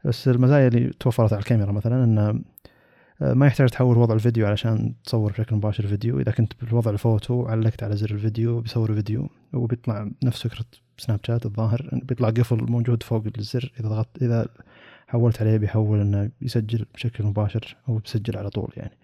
[0.05, 2.39] بس المزايا اللي توفرت على الكاميرا مثلا آه،
[3.21, 6.19] ما يحتاج تحول وضع الفيديو علشان تصور بشكل مباشر فيديو.
[6.19, 10.65] إذا كنت بالوضع الفوتو علقت على زر الفيديو بيصور فيديو وبيطلع نفس فكرة
[10.97, 11.89] سناب شات الظاهر.
[11.93, 13.71] بيطلع قفل موجود فوق الزر.
[13.79, 14.47] إذا ضغطت إذا
[15.07, 18.97] حولت عليه بيحول إنه يسجل بشكل مباشر أو بيسجل على طول يعني.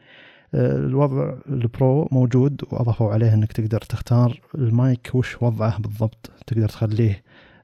[0.56, 6.32] آه، الوضع ال pro موجود وأضافوا عليه إنك تقدر تختار المايك وش وضعه بالضبط.
[6.48, 7.24] تقدر تخليه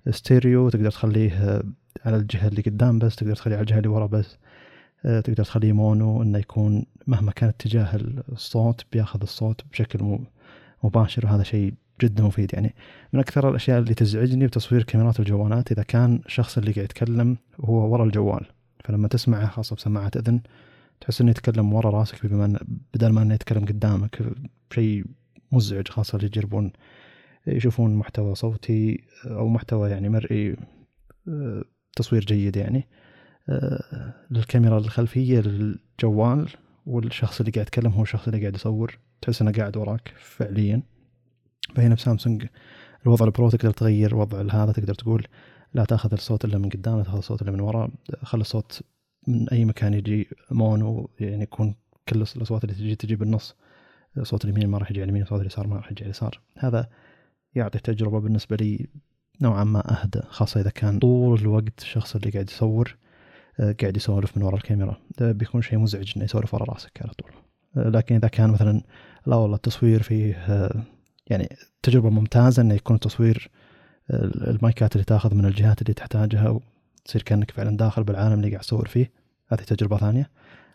[0.10, 1.64] ستيريو تقدر تخليه آه،
[2.06, 4.34] على الجهة اللي قدام بس تقدر تخليه على الجهة اللي ورا بس.
[4.34, 4.49] آه،
[5.04, 7.90] تقدر تخليه mono إنه يكون مهما كان اتجاه
[8.32, 10.20] الصوت بياخذ الصوت بشكل
[10.84, 12.54] مباشر وهذا شيء جدا مفيد.
[12.54, 12.76] يعني
[13.14, 17.94] من أكثر الأشياء اللي تزعجني بتصوير كاميرات الجوالات إذا كان الشخص اللي قاعد يتكلم وهو
[17.94, 18.46] ورا الجوال
[18.84, 20.42] فلما تسمعه خاصة بسماعة إذن
[21.02, 22.60] تحس إنه يتكلم ورا راسك بما
[22.94, 24.24] بدل ما إنه يتكلم قدامك
[24.74, 25.06] شيء
[25.52, 26.72] مزعج خاصة اللي يجربون
[27.48, 30.56] يشوفون محتوى صوتي أو محتوى يعني مرئي
[31.28, 31.64] آه،
[31.96, 32.78] تصوير جيد يعني.
[32.80, 32.99] آه،
[34.32, 36.50] للكاميرا الخلفية للجوال
[36.86, 39.00] والشخص اللي قاعد يتكلم هو الشخص اللي قاعد يصور.
[39.22, 40.82] تحس إنه قاعد وراك فعليا.
[41.76, 42.46] فهنا بسامسونج
[43.06, 45.28] الوضع ال pro تقدر تغير وضع هذا تقدر تقول
[45.74, 47.90] لا تأخذ الصوت إلا من قدام لا تأخذ الصوت إلا من وراء
[48.24, 48.82] خلي الصوت
[49.28, 51.76] من أي مكان يجي mono يعني يكون
[52.10, 53.56] كل الأصوات اللي تجي تجي بالنص.
[54.22, 56.42] صوت اليمين ما راح يجي على اليمين صوت اليسار ما راح يجي على اليسار.
[56.58, 56.90] هذا
[57.56, 58.88] يعطي تجربة بالنسبة لي
[59.42, 62.88] نوعا ما أهدى خاصة إذا كان طول الوقت الشخص اللي قاعد يصور.
[62.90, 63.09] آه،
[63.60, 64.98] قاعد يسولف من وراء الكاميرا.
[65.18, 67.32] ده بيكون شيء مزعج إنه يسولف ورا راسك على طول.
[67.78, 68.82] آه، لكن إذا كان مثلا
[69.28, 70.84] لا والله التصوير فيه آه،
[71.28, 71.50] يعني
[71.84, 73.50] تجربة ممتازة إنه يكون التصوير
[74.48, 78.88] المايكات اللي تأخذ من الجهات اللي تحتاجها وتصير كأنك فعلا داخل بالعالم اللي قاعد تصور
[78.88, 79.12] فيه.
[79.48, 80.30] هذه تجربة ثانية.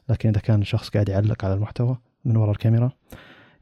[0.09, 2.93] لكن إذا كان الشخص قاعد يعلق على المحتوى من وراء الكاميرا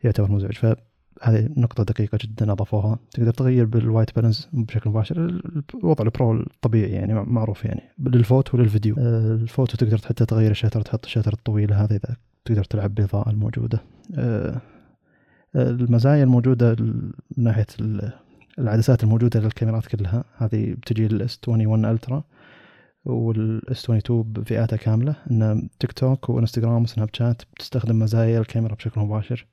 [0.04, 0.74] يعتبر مزعج.
[1.22, 2.98] فهذه نقطة دقيقة جدا أضافوها.
[3.10, 5.40] تقدر تغير بال white balance بشكل مباشر.
[5.74, 7.82] الوضع ال pro الطبيعي يعني معروف يعني.
[7.98, 8.94] للفوتو وللفيديو.
[8.98, 12.94] آه، الفوتو تقدر حتى تغير ال shutter تحط ال shutter الطويلة هذه إذا تقدر تلعب
[12.94, 13.82] بالإضاءة الموجودة.
[14.14, 14.60] آه،
[15.56, 17.66] آه، المزايا الموجودة من ناحية
[18.58, 20.24] العدسات الموجودة للكاميرات كلها.
[20.36, 22.24] هذه بتجي ال S21 Ultra
[23.04, 25.16] والاس 22 بفئاتها كاملة.
[25.30, 29.46] ان تيك توك وإنستغرام وسناب شات بتستخدم مزايا الكاميرا بشكل مباشر.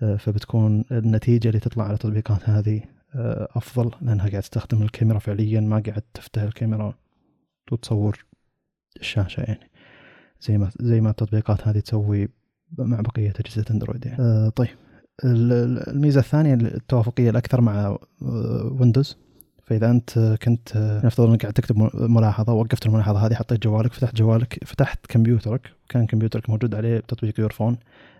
[0.00, 2.82] فبتكون النتيجة اللي تطلع على التطبيقات هذه
[3.14, 6.94] آه، أفضل لأنها قاعد تستخدم الكاميرا فعليا ما قاعد تفتح الكاميرا
[7.72, 8.24] وتصور
[9.00, 9.70] الشاشة يعني.
[10.40, 12.28] زي ما زي ما التطبيقات هذه تسوي
[12.78, 14.22] مع بقية أجهزة أندرويد يعني.
[14.22, 14.68] آه طيب.
[15.24, 17.98] الميزة الثانية التوافقية الأكثر مع
[18.80, 19.16] Windows.
[19.64, 24.64] فإذا أنت كنت نفترض أنك قاعد تكتب ملاحظة وقفت الملاحظة هذه حطيت جوالك فتحت جوالك
[24.64, 27.76] فتحت كمبيوترك وكان كمبيوترك موجود عليه تطبيق Your Phone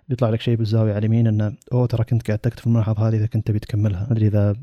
[0.08, 3.26] بيطلع لك شيء بالزاوية على اليمين إنه أوه ترى كنت قاعد تكتب الملاحظه هذه إذا
[3.26, 4.06] كنت تبي تكملها.
[4.06, 4.56] ما أدري إذا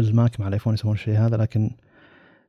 [0.00, 1.70] ال Mac مع ال iPhone يسوون الشيء هذا لكن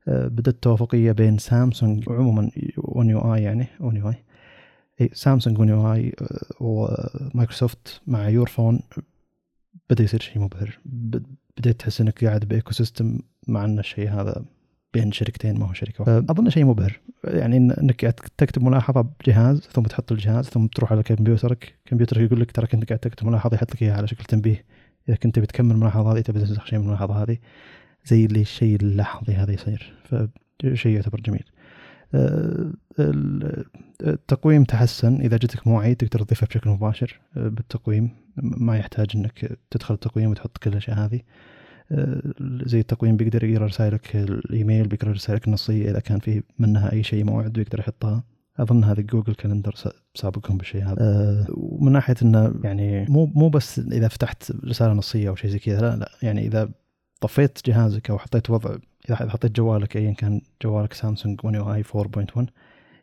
[0.07, 6.13] آه، بدت توافقية بين سامسونج وعموما One UI يعني One UI سامسونج One UI
[6.59, 8.79] ومايكروسوفت مع Your Phone
[9.89, 10.79] بدأ يصير شيء مبهر.
[11.57, 14.45] بديت تحس إنك قاعد ب ecosystem مع إن الشيء هذا
[14.93, 16.25] بين شركتين ما هو شركة واحدة.
[16.29, 16.99] أظن شيء مبهر.
[17.23, 18.01] يعني إنك
[18.37, 22.89] تكتب ملاحظة بجهاز ثم تحط الجهاز ثم تروح على كمبيوترك كمبيوترك يقول لك ترى كنت
[22.89, 24.65] قاعد تكتب ملاحظة يحط لك إياها على شكل تنبيه.
[25.09, 27.37] إذا كنت بتكمل الملاحظه هذه تبي تنسخ شيء من الملاحظة هذه
[28.05, 29.93] زي اللي الشيء اللحظي هذا يصير.
[30.03, 31.43] فشيء يعتبر جميل.
[32.15, 32.71] آه،
[34.01, 35.21] التقويم تحسن.
[35.21, 37.19] إذا جتك مواعيد تقدر تضيفها بشكل مباشر.
[37.37, 41.21] آه، بالتقويم ما يحتاج إنك تدخل التقويم وتحط كل الأشياء هذه.
[42.65, 47.23] زي التقويم بيقدر يقرأ رسائلك الإيميل بيقرأ رسائلك النصية إذا كان في منها أي شيء
[47.23, 48.23] موعد بيقدر يحطها.
[48.59, 49.75] أظن هذا Google Calendar
[50.15, 50.95] سابقهم بالشيء هذا.
[50.99, 55.59] أه ومن ناحية إنه يعني مو مو بس إذا فتحت رسالة نصية أو شيء زي
[55.59, 56.69] كذا لا لا يعني إذا
[57.21, 58.75] طفيت جهازك أو حطيت وضع
[59.09, 62.43] إذا حطيت جوالك ايا كان جوالك سامسونج One UI 4.1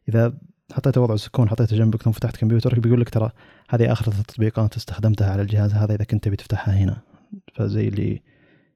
[0.08, 0.32] إذا
[0.72, 3.30] حطيته وضع السكون حطيته جنبك ثم فتحت كمبيوترك بيقول لك ترى
[3.68, 6.96] هذه آخر التطبيقات استخدمتها على الجهاز هذا إذا كنت تبي تفتحها هنا.
[7.54, 8.22] فزي اللي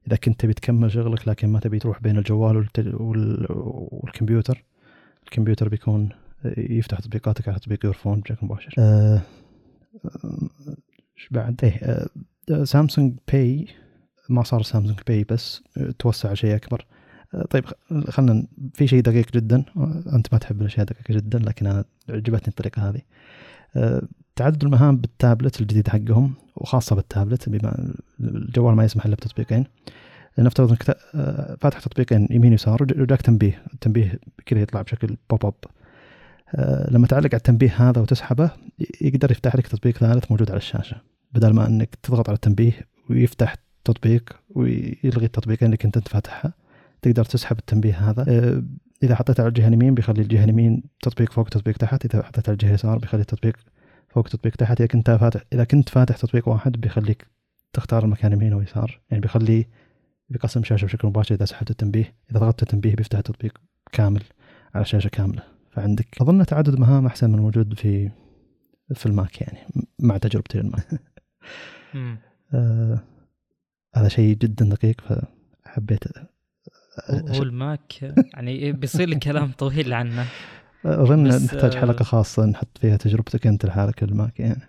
[0.07, 2.67] إذا كنت تبي تكمل شغلك لكن ما تبي تروح بين الجوال
[3.91, 4.63] والكمبيوتر
[5.23, 6.09] الكمبيوتر بيكون
[6.57, 8.67] يفتح تطبيقاتك على تطبيق Your Phone بشكل مباشر.
[8.67, 9.21] إيش أه
[11.31, 12.07] بعد؟ إيه
[12.51, 13.67] أه Samsung Pay
[14.29, 15.63] ما صار Samsung Pay بس
[15.99, 16.85] توسع شيء أكبر.
[17.33, 17.65] أه طيب
[18.09, 19.65] خلينا في شيء دقيق جدا
[20.13, 23.01] أنت ما تحب الأشياء دقيقة جدا لكن أنا عجبتني الطريقة هذه.
[24.35, 29.65] تعدد المهام بالتابلت الجديد حقهم وخاصة بالتابلت بما الجوال ما يسمح إلا بتطبيقين.
[30.39, 35.53] نفترض إنك آه، فاتح تطبيقين يمين يسار وجاك تنبيه التنبيه كذا يطلع بشكل بوب اب
[36.55, 38.51] آه، لما تعلق على التنبيه هذا وتسحبه
[39.01, 40.97] يقدر يفتح لك تطبيق ثالث موجود على الشاشة.
[41.31, 46.53] بدل ما إنك تضغط على التنبيه ويفتح تطبيق ويلغي التطبيقين اللي كنت أنت فاتحها
[47.01, 48.25] تقدر تسحب التنبيه هذا.
[48.27, 48.63] آه،
[49.03, 52.05] إذا حطيت على الجهة اليمين بيخلي الجهة اليمين تطبيق فوق تطبيق تحت.
[52.05, 53.57] إذا حطيت على الجهة اليسار بيخلي التطبيق
[54.15, 57.27] فوق تطبيق تحت إذا كنت فاتح إذا كنت فاتح تطبيق واحد بيخليك
[57.73, 59.01] تختار المكان يمين ويسار.
[59.09, 59.65] يعني بيخلي
[60.29, 62.15] بيقسم الشاشه بشكل مباشر إذا سحبت التنبيه.
[62.31, 63.57] إذا ضغطت التنبيه بيفتح التطبيق
[63.91, 64.23] كامل
[64.75, 65.43] على شاشة كاملة.
[65.71, 68.11] فعندك أظن تعدد مهام أحسن من الموجود في
[68.93, 69.57] في ال Mac يعني
[69.99, 70.87] مع تجربتي لل Mac.
[72.53, 72.99] آه
[73.95, 76.03] هذا شيء جدا دقيق فحبيت
[77.09, 80.25] هو ال Mac يعني بيصير لي كلام طويل عنه.
[80.85, 84.61] أظن نحتاج حلقة خاصة نحط فيها تجربتك أنت لحالك ال Mac يعني.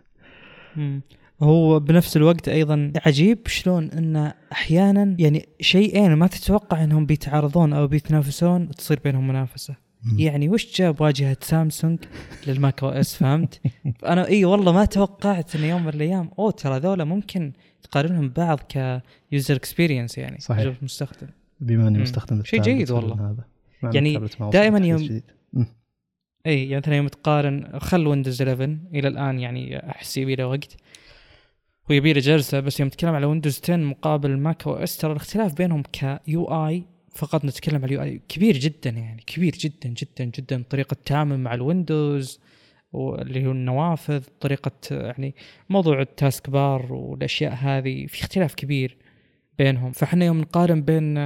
[1.43, 7.87] هو بنفس الوقت أيضا عجيب شلون انه أحيانا يعني شيئين ما تتوقع إنهم بيتعارضون أو
[7.87, 9.75] بيتنافسون تصير بينهم منافسة.
[10.17, 11.99] يعني وش جاب واجهة سامسونج
[12.47, 13.61] لل macOS فهمت؟
[14.07, 17.53] أنا إي والله ما توقعت إن يوم من الأيام أوه ترى ذولا ممكن
[17.83, 20.75] تقارنهم ببعض ك user experience يعني صحيح.
[20.83, 21.27] مستخدم.
[21.61, 23.31] بما إني مستخدم شيء جيد والله.
[23.31, 23.45] هذا.
[23.95, 30.35] يعني دائما UI يعني مثلا يوم تقارن خل Windows 11 إلى الآن يعني أحس يبي
[30.35, 30.77] له وقت.
[31.91, 36.45] ويبي له جلسة بس يوم تتكلم على Windows 10 مقابل macOS ترى الاختلاف بينهم ك
[36.45, 40.65] UI فقط نتكلم على ال UI كبير جدا يعني كبير جدا جدا جدا.
[40.71, 42.41] طريقة التعامل مع ال Windows
[42.93, 45.35] واللي هو النوافذ طريقة يعني
[45.69, 48.97] موضوع ال taskbar والأشياء هذه في اختلاف كبير
[49.59, 49.93] بينهم.
[49.93, 51.19] فإحنا يوم نقارن بين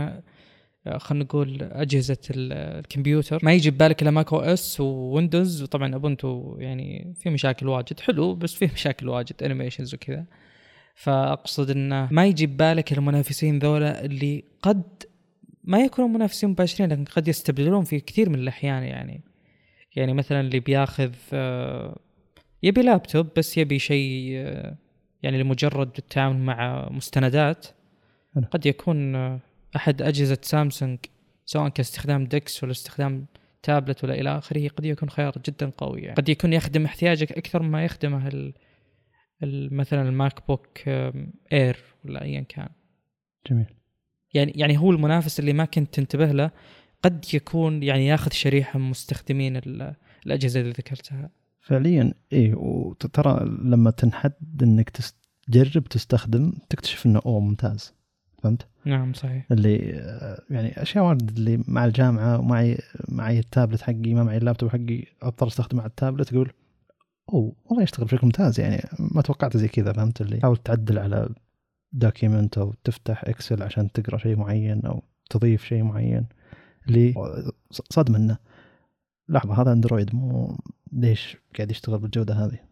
[0.98, 3.38] خلينا نقول أجهزة ال- الكمبيوتر.
[3.42, 8.54] ما يجي ببالك إلا macOS و Windows وطبعا Ubuntu يعني في مشاكل واجد حلو بس
[8.54, 10.24] في مشاكل واجد animations وكذا.
[10.94, 14.82] فأقصد إنه ما يجي ببالك المنافسين ذولا اللي قد
[15.64, 19.22] ما يكونوا منافسين مباشرين لكن قد يستبدلون في كثير من الأحيان يعني.
[19.96, 21.98] يعني مثلا اللي بياخذ آه،
[22.62, 24.76] يبي لابتوب بس يبي شيء آه،
[25.22, 27.66] يعني لمجرد التعامل مع مستندات.
[28.50, 29.40] قد يكون آه،
[29.76, 30.98] أحد أجهزة سامسونج
[31.46, 33.26] سواء كاستخدام دكس ولا استخدام
[33.62, 36.14] تابلت ولا إلى آخره قد يكون خيار جدا قوي يعني.
[36.14, 38.54] قد يكون يخدم احتياجك أكثر مما يخدمه ال
[39.42, 40.88] ال- مثلا ال MacBook
[41.52, 42.68] Air ولا ايا كان.
[43.50, 43.66] جميل.
[44.34, 46.50] يعني يعني هو المنافس اللي ما كنت تنتبه له
[47.02, 49.94] قد يكون يعني ياخذ شريحة من مستخدمين ال-
[50.26, 51.30] الأجهزة اللي ذكرتها.
[51.60, 54.32] فعليا إيه وترى لما تنحد
[54.62, 54.90] إنك
[55.48, 57.94] تجرب تستخدم تكتشف إنه أوه ممتاز.
[58.42, 59.46] فهمت؟ نعم صحيح.
[59.52, 64.70] اللي آه، يعني أشياء واجد اللي مع الجامعة ومعي معي التابلت حقي ما معي اللابتوب
[64.70, 66.52] حقي أضطر استخدمه على التابلت تقول
[67.32, 71.28] أوه والله يشتغل بشكل ممتاز يعني ما توقعت زي كذا فهمت اللي؟ حاول تعدل على
[71.92, 76.26] document أو تفتح Excel عشان تقرأ شيء معين أو تضيف شيء معين.
[76.88, 77.14] اللي
[77.70, 78.36] صدمه انه
[79.28, 80.58] لحظة هذا Android مو
[80.92, 82.69] ليش قاعد يشتغل بالجودة هذه؟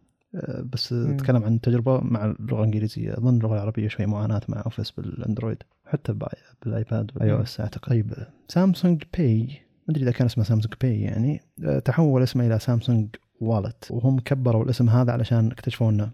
[0.73, 1.13] بس مم.
[1.13, 3.13] أتكلم عن تجربة مع اللغة الإنجليزية.
[3.13, 6.15] أظن اللغة العربية شوي معاناة مع Office بال Android حتى
[6.63, 7.89] بال iPad وال iOS أعتقد.
[7.89, 8.13] طيب
[8.47, 9.43] Samsung Pay
[9.87, 13.07] ما أدري إذا كان اسمه سامسونج pay يعني آه، تحول اسمه إلى سامسونج
[13.41, 16.11] wallet وهم كبروا الاسم هذا علشان اكتشفوا إنه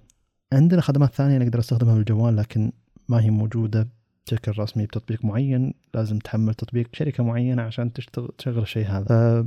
[0.53, 2.71] عندنا خدمات ثانية نقدر نستخدمها بالجوال لكن
[3.09, 3.87] ما هي موجودة
[4.27, 5.73] بشكل رسمي بتطبيق معين.
[5.93, 9.05] لازم تحمل تطبيق شركة معينة عشان تشتغل تشغل الشيء هذا.
[9.43, 9.45] ف-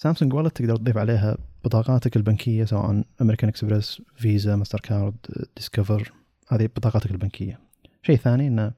[0.00, 5.14] سامسونج wallet تقدر تضيف عليها بطاقاتك البنكية سواء امريكان اكسبريس فيزا ماستر كارد
[5.56, 6.12] ديسكفر
[6.48, 7.58] هذه بطاقاتك البنكية.
[8.02, 8.72] شيء ثاني إن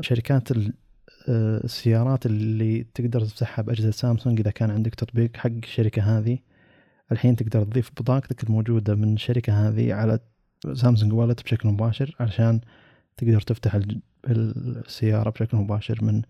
[0.00, 6.38] شركات آه، السيارات اللي تقدر تفتحها بأجهزة سامسونج إذا كان عندك تطبيق حق الشركة هذه
[7.12, 10.18] الحين تقدر تضيف بطاقتك الموجودة من الشركة هذه على
[10.74, 12.60] سامسونج wallet بشكل مباشر عشان
[13.16, 13.80] تقدر تفتح
[14.26, 16.22] السيارة بشكل مباشر من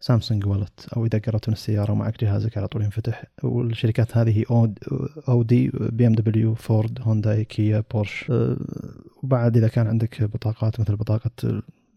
[0.00, 3.24] سامسونج wallet أو إذا قربت من السيارة ومعك جهازك على طول ينفتح.
[3.42, 4.44] والشركات هذه
[5.28, 8.30] أودي بي إم دبليو فورد هوندا كيا بورش.
[8.30, 8.56] أه،
[9.22, 11.30] وبعد إذا كان عندك بطاقات مثل بطاقة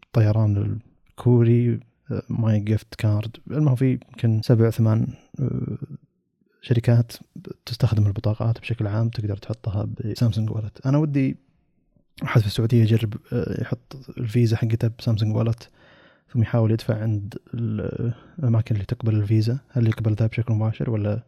[0.06, 1.80] الطيران الكوري
[2.12, 3.38] أه، my gift card.
[3.52, 5.08] المهم في يمكن سبع ثمان
[5.40, 5.78] أه،
[6.62, 7.14] شركات
[7.66, 11.38] تستخدم البطاقات بشكل عام تقدر تحطها بسامسونج wallet أنا ودي
[12.24, 13.14] أحد في السعودية يجرب
[13.62, 15.70] يحط الفيزا حقته بسامسونج wallet
[16.34, 19.60] ثم يحاول يدفع عند ال- الأماكن اللي تقبل الفيزا.
[19.70, 21.24] هل يقبل ذا بشكل مباشر ولا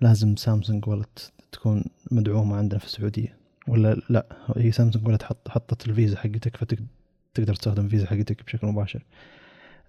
[0.00, 3.36] لازم سامسونج wallet تكون مدعومة عندنا في السعودية؟
[3.68, 4.26] ولا لا
[4.56, 9.02] هي سامسونج والت حط حطت الفيزا حقتك فتقدر تستخدم الفيزا حقتك بشكل مباشر.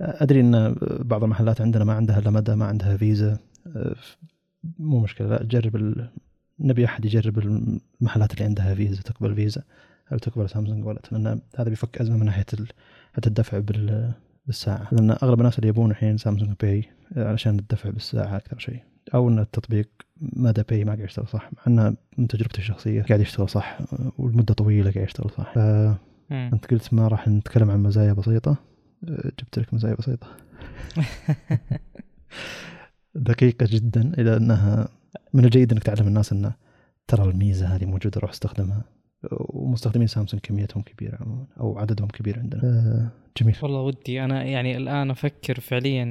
[0.01, 3.37] أدري إن بعض المحلات عندنا ما عندها إلا مدى ما عندها فيزا.
[4.79, 6.09] مو مشكلة لا جرب ال...
[6.59, 9.63] نبي أحد يجرب المحلات اللي عندها فيزا تقبل فيزا
[10.07, 12.67] هل تقبل سامسونج والت لأن هذا بيفك أزمة من ناحية ال...
[13.13, 14.13] حتى الدفع بال...
[14.47, 14.87] بالساعة.
[14.91, 16.83] لأن أغلب الناس اللي يبون الحين سامسونج باي
[17.17, 18.79] علشان الدفع بالساعة أكثر شيء.
[19.13, 19.89] أو إن التطبيق
[20.21, 23.79] مدى باي ما قاعد يشتغل صح مع إنه من تجربتي الشخصية قاعد يشتغل صح
[24.17, 25.53] والمدة طويلة قاعد يشتغل صح.
[25.53, 25.97] فانت
[26.31, 26.59] مم.
[26.71, 28.57] قلت ما راح نتكلم عن مزايا بسيطة.
[29.03, 30.27] جبت لك مزايا بسيطة.
[33.15, 34.87] دقيقة جدا إلى أنها
[35.33, 36.53] من الجيد إنك تعلم الناس انه
[37.07, 38.83] ترى الميزة هذه موجودة روح استخدمها.
[39.31, 42.61] ومستخدمين سامسونج كميتهم كبيرة عموما أو عددهم كبير عندنا.
[42.63, 43.09] أه،
[43.41, 43.55] جميل.
[43.61, 46.05] والله ودي أنا يعني الآن أفكر فعليا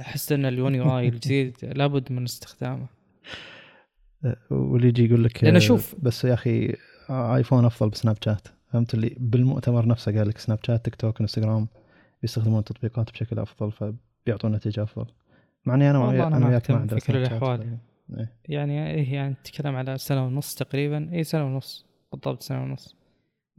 [0.00, 2.86] أحس إن ال One UI الجديد لابد من استخدامه.
[4.24, 6.74] أه، واللي يجي يقول لك لأن أه، شوف- بس يا أخي
[7.10, 8.48] آه، ايفون أفضل بسناب شات.
[8.72, 11.68] فهمت اللي؟ بالمؤتمر نفسه قال لك سناب شات تيك توك إنستغرام
[12.22, 15.06] بيستخدمون التطبيقات بشكل أفضل فبيعطون نتيجة أفضل.
[15.64, 17.26] مع إني أنا أنا وياك ما عندنا في كل.
[17.26, 17.44] ف-
[18.18, 18.32] إيه.
[18.48, 21.10] يعني إيه يعني نتكلم على سنة ونص تقريبا.
[21.12, 21.85] اي سنة ونص.
[22.12, 22.96] بالضبط سنه ونص.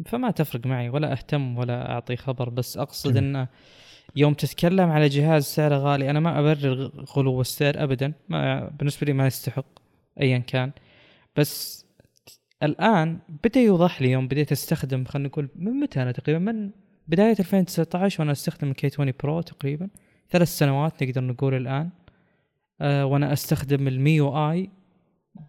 [0.06, 3.18] فما تفرق معي ولا أهتم ولا أعطي خبر بس أقصد.
[3.18, 3.48] إنه
[4.16, 9.14] يوم تتكلم على جهاز سعره غالي أنا ما أبرر غلو السعر ابدا ما بالنسبة لي
[9.14, 9.66] ما يستحق
[10.22, 10.72] ايا كان.
[11.36, 11.86] بس
[12.64, 16.72] الآن بدأ يوضح لي يوم بديت أستخدم خلينا نقول من متى أنا تقريبا؟ من
[17.08, 19.90] بداية 2019 وأنا أستخدم ال K20 Pro تقريبا.
[20.30, 21.90] ثلاث سنوات نقدر نقول الآن.
[22.82, 24.70] آه وأنا أستخدم ال MIUI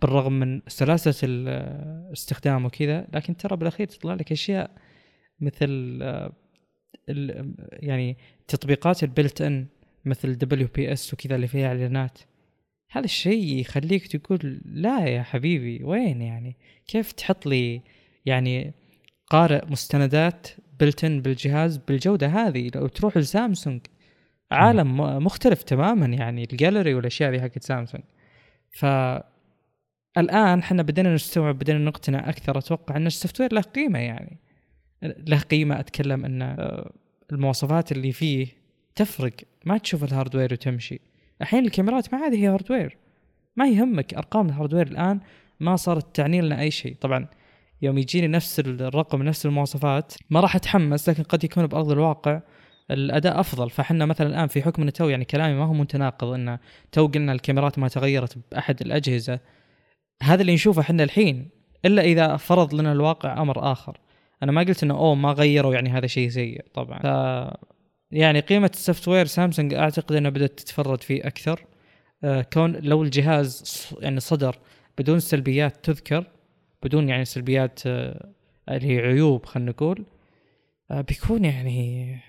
[0.03, 4.71] بالرغم من سلاسة الاستخدام وكذا لكن ترى بالأخير تطلع لك أشياء
[5.41, 6.33] مثل آه،
[7.73, 8.17] يعني
[8.49, 9.67] تطبيقات ال built-in
[10.05, 12.19] مثل WPS وكذا اللي فيها إعلانات.
[12.91, 16.57] هذا الشيء يخليك تقول لا يا حبيبي وين يعني؟
[16.87, 17.83] كيف تحط لي
[18.27, 18.73] يعني
[19.27, 20.49] قارئ مستندات
[20.81, 23.81] built-in بالجهاز بالجودة هذه؟ لو تروح لسامسونج
[24.51, 28.05] عالم مختلف تماما يعني الجاليري والأشياء ذي حقت سامسونج.
[28.71, 28.85] ف
[30.19, 32.59] الآن إحنا بدينا نستوعب بدينا نقتنع أكثر.
[32.59, 34.39] أتوقع أن ال software له قيمة يعني.
[35.03, 36.93] له قيمة أتكلم أن آه،
[37.33, 38.47] المواصفات اللي فيه
[38.95, 39.33] تفرق.
[39.65, 41.01] ما تشوف ال hardware وتمشي.
[41.41, 42.97] الحين الكاميرات ما عاد هي hardware.
[43.57, 45.21] ما يهمك أرقام ال hardware الآن.
[45.61, 46.95] ما صارت تعني لنا أي شيء.
[47.01, 47.27] طبعا
[47.83, 52.41] يوم يجيني نفس الرقم نفس المواصفات ما راح أتحمس لكن قد يكون بأرض الواقع
[52.91, 53.71] الأداء أفضل.
[53.71, 56.59] فاحنا مثلا الآن في حكم أنه تو يعني كلامي ما هو متناقض انه
[56.93, 59.41] تو قلنا الكاميرات ما تغيرت بأحد الأجهزة.
[60.23, 61.49] هذا اللي نشوفه إحنا الحين
[61.85, 64.01] إلا إذا فرض لنا الواقع أمر آخر.
[64.43, 66.99] أنا ما قلت إنه أوه ما غيروا يعني هذا شيء سيء طبعا.
[66.99, 67.07] ف
[68.11, 71.65] يعني قيمة ال software سامسونج أعتقد إنها بدأت تتفرد فيه أكثر.
[72.25, 74.57] آه كون لو الجهاز يعني صدر
[74.99, 76.25] بدون سلبيات تذكر
[76.83, 78.33] بدون يعني سلبيات آه
[78.69, 80.07] اللي هي عيوب خلينا نقول
[80.91, 82.21] آه بيكون يعني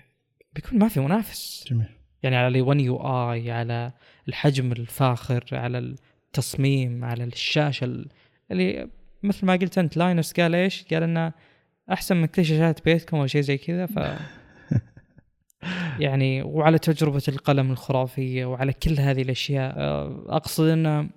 [0.54, 1.64] بيكون ما في منافس.
[1.70, 1.88] جميل.
[2.22, 3.92] يعني على 1 يو اي على
[4.28, 5.94] الحجم الفاخر على
[6.30, 8.08] التصميم على الشاشة ال-
[8.50, 8.88] اللي
[9.22, 11.32] مثل ما قلت أنت لاينوس قال إيش؟ قال إنه
[11.92, 13.98] أحسن من كل شاشات بيتكم أو شيء زي كذا ف
[16.04, 21.08] يعني وعلى تجربة القلم الخرافية وعلى كل هذه الأشياء آه، أقصد انه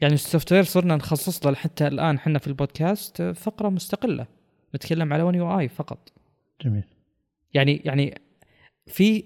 [0.00, 4.26] يعني ال software صرنا نخصص له حتى الآن إحنا في البودكاست فقرة مستقلة
[4.74, 6.12] نتكلم على 1 يو اي فقط
[6.62, 6.84] جميل
[7.54, 8.20] يعني يعني
[8.86, 9.24] في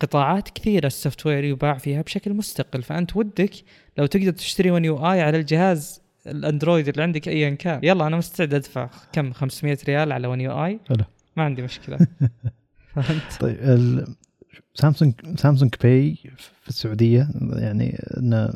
[0.00, 2.82] قطاعات كثيرة ال software يباع فيها بشكل مستقل.
[2.82, 3.50] فأنت ودك
[3.98, 7.80] لو تقدر تشتري 1 يو آي على الجهاز الأندرويد اللي عندك ايا كان.
[7.82, 11.04] يلا أنا مستعد أدفع كم؟ 500 ريال على 1 يو آي؟ حلو.
[11.36, 11.98] ما عندي مشكلة.
[12.94, 14.14] فهمت؟ طيب ال-
[14.74, 16.18] سامسونج سامسونج pay
[16.62, 18.52] في السعودية يعني انه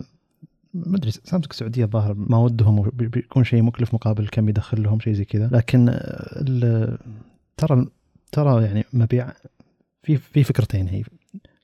[0.75, 5.01] ما أدري سامسونج السعودية الظاهر ما ودهم بي- بيكون شيء مكلف مقابل كم يدخل لهم
[5.01, 5.51] شيء زي كذا.
[5.53, 6.99] لكن ال-
[7.57, 7.87] ترى
[8.33, 9.33] ترى يعني مبيع
[10.03, 11.03] في في فكرتين هي.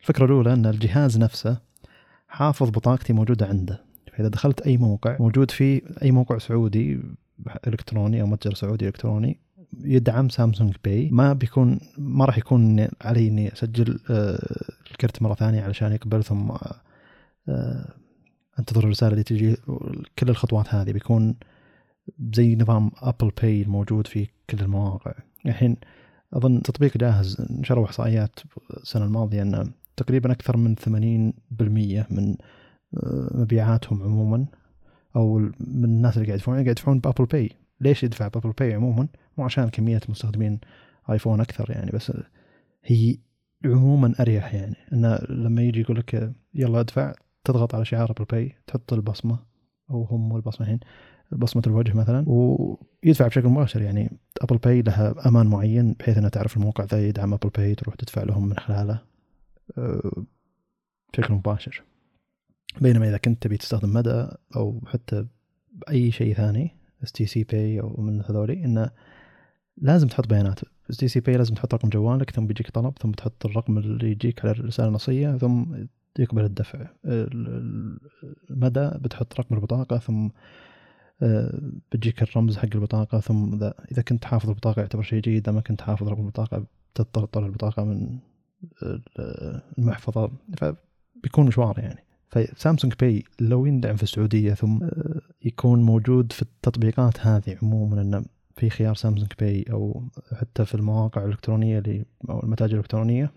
[0.00, 1.58] الفكرة الأولى أن الجهاز نفسه
[2.28, 3.84] حافظ بطاقتي موجودة عنده.
[4.12, 7.00] فإذا دخلت أي موقع موجود فيه أي موقع سعودي
[7.66, 9.40] إلكتروني أو متجر سعودي إلكتروني
[9.80, 11.08] يدعم سامسونج باي.
[11.12, 14.56] ما بيكون ما راح يكون علي إني أسجل آه،
[14.90, 16.50] الكرت مرة ثانية علشان يقبل ثم
[17.48, 17.94] آه،
[18.58, 19.56] أنتظر الرسالة اللي تجي.
[20.18, 21.36] كل الخطوات هذه بيكون
[22.34, 25.12] زي نظام Apple Pay الموجود في كل المواقع.
[25.46, 25.76] الحين
[26.34, 28.40] أظن تطبيق جاهز نشروا احصائيات
[28.76, 32.36] السنة الماضية ان تقريبا أكثر من 80% من
[32.96, 34.46] آه، مبيعاتهم عموما
[35.16, 36.56] أو من الناس اللي قاعد يدفعون.
[36.56, 37.50] قاعد يدفعون ب Apple Pay.
[37.80, 39.08] ليش يدفع ب Apple Pay عموما؟
[39.38, 40.60] مو عشان كمية مستخدمين
[41.10, 42.12] آيفون أكثر يعني بس
[42.84, 43.18] هي
[43.64, 44.76] عموما أريح يعني.
[44.92, 49.38] انه لما يجي يقول لك يلا ادفع تضغط على شعار Apple Pay تحط البصمة
[49.90, 50.80] أو هم والبصمة الحين
[51.32, 54.10] بصمة الوجه مثلا ويدفع بشكل مباشر يعني
[54.40, 58.22] Apple Pay لها أمان معين بحيث إنها تعرف الموقع ذا يدعم Apple Pay تروح تدفع
[58.22, 59.02] لهم من خلاله
[59.78, 60.24] أه،
[61.12, 61.82] بشكل مباشر.
[62.80, 64.26] بينما إذا كنت تبي تستخدم مدى
[64.56, 65.26] أو حتى
[65.72, 68.90] باي شيء ثاني STC Pay أو من هذولي إنه
[69.76, 70.60] لازم تحط بيانات.
[70.90, 74.50] STC Pay لازم تحط رقم جوالك ثم بيجيك طلب ثم تحط الرقم اللي يجيك على
[74.50, 75.64] الرسالة النصية ثم
[76.18, 76.80] يقبل الدفع.
[77.04, 77.98] ال- ال-
[78.50, 80.30] المدى بتحط رقم البطاقة ثم آه،
[81.92, 85.60] بتجيك الرمز حق البطاقة ثم اذا إذا كنت حافظ البطاقة يعتبر شيء جيد إذا ما
[85.60, 88.18] كنت حافظ رقم البطاقة تضطر تطلع البطاقة من
[88.82, 90.30] ال- المحفظة.
[90.56, 92.04] فبيكون مشوار يعني.
[92.28, 98.02] ف Samsung Pay لو يندعم في السعودية ثم آه، يكون موجود في التطبيقات هذه عموما
[98.02, 98.24] انه
[98.56, 100.08] في خيار Samsung Pay أو
[100.40, 103.30] حتى في المواقع الإلكترونية اللي أو المتاجر الإلكترونية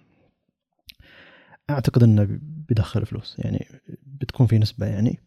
[1.69, 3.35] أعتقد إنه بيدخل فلوس.
[3.39, 3.67] يعني
[4.05, 5.19] بتكون في نسبة يعني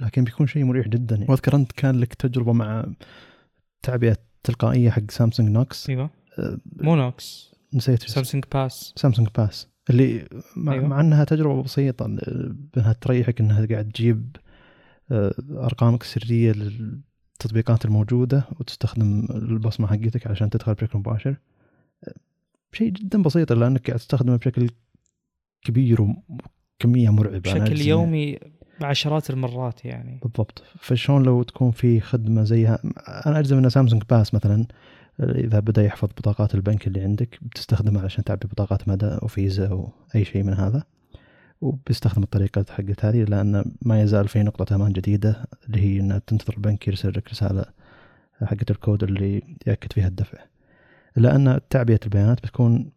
[0.00, 1.30] لكن بيكون شيء مريح جدا يعني.
[1.30, 2.86] وأذكر أنت كان لك تجربة مع
[3.82, 6.10] تعبئة تلقائية حق Samsung Knox إيوه.
[6.38, 10.86] آه، مو نوكس نسيت Samsung Pass Samsung Pass اللي مع, أيوة.
[10.86, 12.06] مع إنها تجربة بسيطة
[12.76, 14.36] إنها تريحك إنها قاعد تجيب
[15.10, 21.36] آه، أرقامك السرية للتطبيقات الموجودة وتستخدم البصمة حقتك علشان تدخل بشكل مباشر.
[22.04, 22.14] آه،
[22.72, 24.68] شيء جدا بسيط لأنك قاعد تستخدمه بشكل
[25.62, 27.38] كبير وكمية مرعبة.
[27.38, 28.38] بشكل أجزم يومي
[28.80, 30.20] بعشرات المرات يعني.
[30.22, 30.62] بالضبط.
[30.78, 32.78] فشلون لو تكون في خدمة زيها؟
[33.26, 34.66] أنا اجزم إن سامسونج باس مثلا
[35.20, 39.92] إذا بدأ يحفظ بطاقات البنك اللي عندك بتستخدمها علشان تعبي بطاقات مدى أو فيزا أو
[40.14, 40.82] أي شيء من هذا.
[41.60, 46.54] وبيستخدم الطريقة حقت هذه لأن ما يزال في نقطة أمان جديدة اللي هي أن تنتظر
[46.54, 47.64] البنك يرسل لك رسالة
[48.42, 50.38] حقت الكود اللي يأكد فيها الدفع.
[51.16, 52.90] لأن تعبئة البيانات بتكون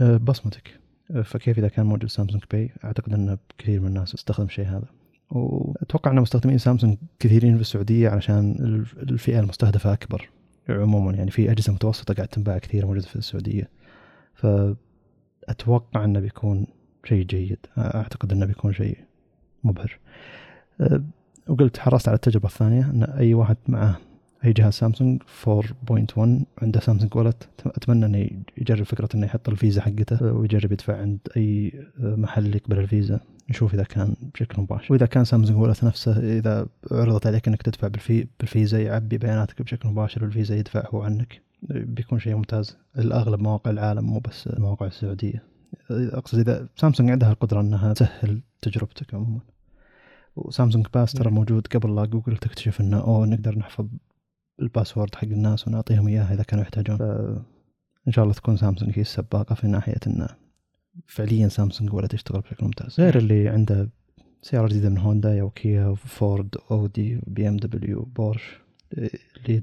[0.00, 0.80] آه، بصمتك.
[1.24, 4.99] فكيف إذا كان موجود سامسونج باي؟ أعتقد أن كثير من الناس تستخدم الشيء هذا.
[5.30, 10.28] وأتوقع أن مستخدمين سامسونج كثيرين في السعودية علشان الف- الفئة المستهدفة أكبر
[10.68, 11.12] عموما.
[11.12, 13.68] يعني في أجهزة متوسطة قاعد تنباع كثير موجودة في السعودية.
[14.34, 16.66] فأتوقع أنه بيكون
[17.04, 17.58] شيء جيد.
[17.78, 18.98] أعتقد إنه بيكون شيء
[19.64, 19.98] مبهر.
[20.80, 21.02] أه،
[21.48, 23.98] وقلت حرصت على التجربة الثانية إن أي واحد معه
[24.44, 26.18] اي جهاز سامسونج 4.1
[26.62, 31.72] عنده Samsung Wallet أتمنى إنه يجرب فكرة إنه يحط الفيزا حقته ويجرب يدفع عند أي
[31.98, 33.20] محل يقبل الفيزا.
[33.50, 34.92] يشوف إذا كان بشكل مباشر.
[34.92, 39.88] وإذا كان Samsung Wallet نفسه إذا عرضت عليك إنك تدفع بالفي بالفيزا يعبي بياناتك بشكل
[39.88, 41.42] مباشر والفيزا يدفع هو عنك.
[41.70, 42.76] بيكون شيء ممتاز.
[42.98, 45.42] الأغلب مواقع العالم مو بس المواقع السعودية.
[45.90, 49.40] أقصد إذا سامسونج عندها القدرة إنها تسهل تجربتك عموما.
[50.36, 53.86] و Samsung Pass ترى موجود قبل لا جوجل تكتشف إنه أوه نقدر نحفظ
[54.60, 57.00] ال password حق الناس ونعطيهم إياها إذا كانوا يحتاجون.
[58.08, 60.28] ان شاء الله تكون سامسونج هي السباقة في ناحية إنه
[61.06, 63.00] فعليا Samsung Wallet تشتغل بشكل ممتاز.
[63.00, 63.88] غير اللي عنده
[64.42, 68.60] سيارة جديدة من هوندا أو كيا فورد أودي BMW بورش
[69.36, 69.62] اللي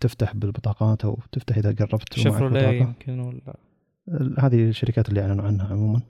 [0.00, 3.56] تفتح بالبطاقات أو تفتح إذا قربت شفروليه يمكن ولا؟
[4.38, 6.00] هذه الشركات اللي أعلنوا عنها عموما.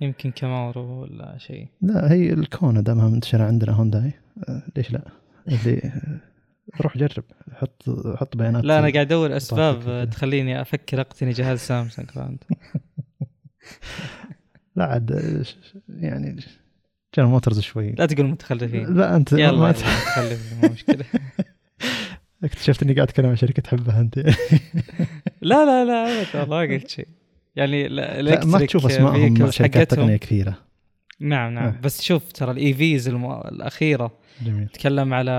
[0.00, 1.68] يمكن Camaro ولا شيء.
[1.82, 4.12] لا هي ال Kona دامها منتشرة عندنا هونداي.
[4.48, 5.02] أه، ليش لا؟
[5.48, 5.92] اللي
[6.80, 7.84] روح جرب حط
[8.16, 12.44] حط بيانات لا أنا قاعد أدور أسباب تخليني أفكر أقتني جهاز سامسونج فهمت؟
[14.76, 15.44] لا عاد
[15.88, 16.40] يعني
[17.16, 17.90] جنرال موتورز شوي.
[17.90, 18.94] لا تقول متخلفين.
[18.94, 21.04] لا أنت يلا ما متخلف ما مشكلة.
[22.44, 24.18] اكتشفت إني قاعد أتكلم عن شركة تحبها أنت.
[25.42, 27.08] لا لا لا ابدا ما قلت شيء.
[27.56, 30.58] يعني لا ما تشوف اسمائهم شركات تقنية كثيرة.
[31.20, 31.64] نعم نعم.
[31.64, 31.80] آه.
[31.82, 33.40] بس شوف ترى ال EVs المو...
[33.40, 34.12] الأخيرة
[34.42, 34.68] جميل.
[34.68, 35.32] تكلم على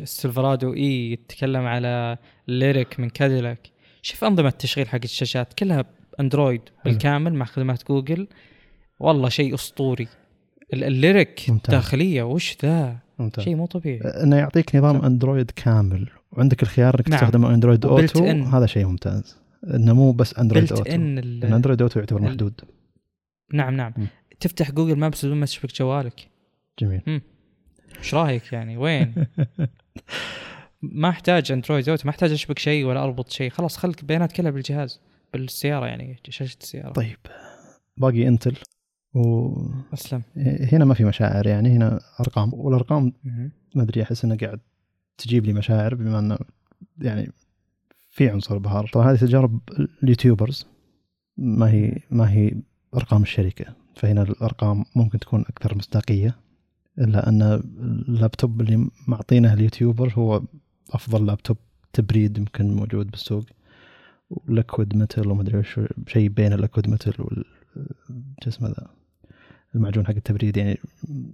[0.00, 2.18] ال Silverado E تكلم على
[2.48, 3.70] Lyriq من كاديلاك
[4.02, 5.84] شوف أنظمة التشغيل حق الشاشات كلها
[6.20, 8.26] اندرويد بالكامل مع خدمات جوجل.
[9.00, 10.08] والله شيء أسطوري.
[10.72, 11.74] ال Lyriq ممتاز.
[11.74, 12.98] داخليه وش ذا؟
[13.38, 14.00] شيء مو طبيعي.
[14.00, 16.08] انه يعطيك نظام أندرويد كامل.
[16.32, 17.18] وعندك الخيار إنك نعم.
[17.18, 18.42] تستخدم Android Auto إن.
[18.42, 19.36] هذا شيء ممتاز.
[19.74, 20.92] إنه مو بس Android Auto.
[20.92, 22.60] إن Android Auto يعتبر محدود.
[23.52, 23.92] نعم نعم.
[23.96, 24.06] م.
[24.40, 26.28] تفتح Google Maps بدون ما تشبك جوالك.
[26.78, 27.20] جميل.
[27.98, 29.26] إيش رأيك يعني؟ وين؟
[30.82, 33.50] ما أحتاج Android Auto ما أحتاج أشبك شيء ولا أربط شيء.
[33.50, 35.00] خلاص خلك البيانات كلها بالجهاز
[35.32, 36.92] بالسيارة يعني شاشة السيارة.
[36.92, 37.18] طيب
[37.96, 38.56] باقي إنتل
[39.14, 39.54] و
[39.94, 40.22] أسلم.
[40.72, 42.54] هنا ما في مشاعر يعني هنا أرقام.
[42.54, 43.12] والأرقام
[43.74, 44.60] ما أدري أحس انها قاعد
[45.18, 46.38] تجيب لي مشاعر بما إنه
[46.98, 47.32] يعني
[48.10, 48.88] في عنصر إبهار.
[48.92, 49.60] طبعا هذه تجارب
[50.02, 50.66] ال YouTubers
[51.36, 52.52] ما هي ما هي
[52.94, 53.74] أرقام الشركة.
[53.94, 56.36] فهنا الأرقام ممكن تكون أكثر مصداقية.
[57.00, 57.42] إلا أن
[58.08, 60.42] اللابتوب اللي معطينه ال YouTuber هو
[60.90, 61.56] أفضل لابتوب
[61.92, 63.44] تبريد يمكن موجود بالسوق.
[64.30, 67.44] و liquid metal وما أدري وش شيء بين ال liquid metal وال
[68.48, 68.86] اسمه ذا؟
[69.74, 70.78] المعجون حق التبريد يعني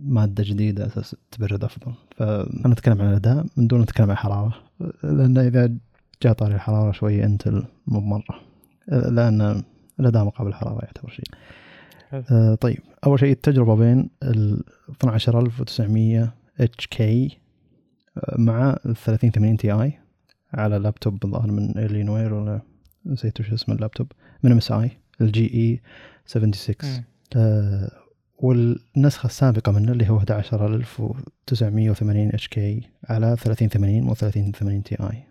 [0.00, 1.92] مادة جديدة أساس تبرد أفضل.
[2.16, 4.54] فأنا أتكلم عن الأداء من دون نتكلم عن الحراره
[5.02, 5.74] لأن إذا
[6.22, 8.40] جاء طاري الحرارة شوي انتل مو بمرة.
[8.88, 9.62] لأن
[10.00, 11.24] الأداء مقابل الحرارة يعتبر شيء.
[12.30, 12.78] آه طيب.
[13.06, 17.38] أول شيء التجربة بين ال 12900 HK
[18.38, 19.92] مع ال 3080 Ti
[20.52, 22.60] على لابتوب الظاهر من Alienware ولا
[23.06, 24.12] نسيت وش اسم اللابتوب.
[24.42, 25.80] من MSI ال GE
[26.26, 27.04] 76
[27.36, 27.90] آه
[28.38, 35.22] والنسخة السابقة منه اللي هو 11980 HK على 3080 و 3080 Ti.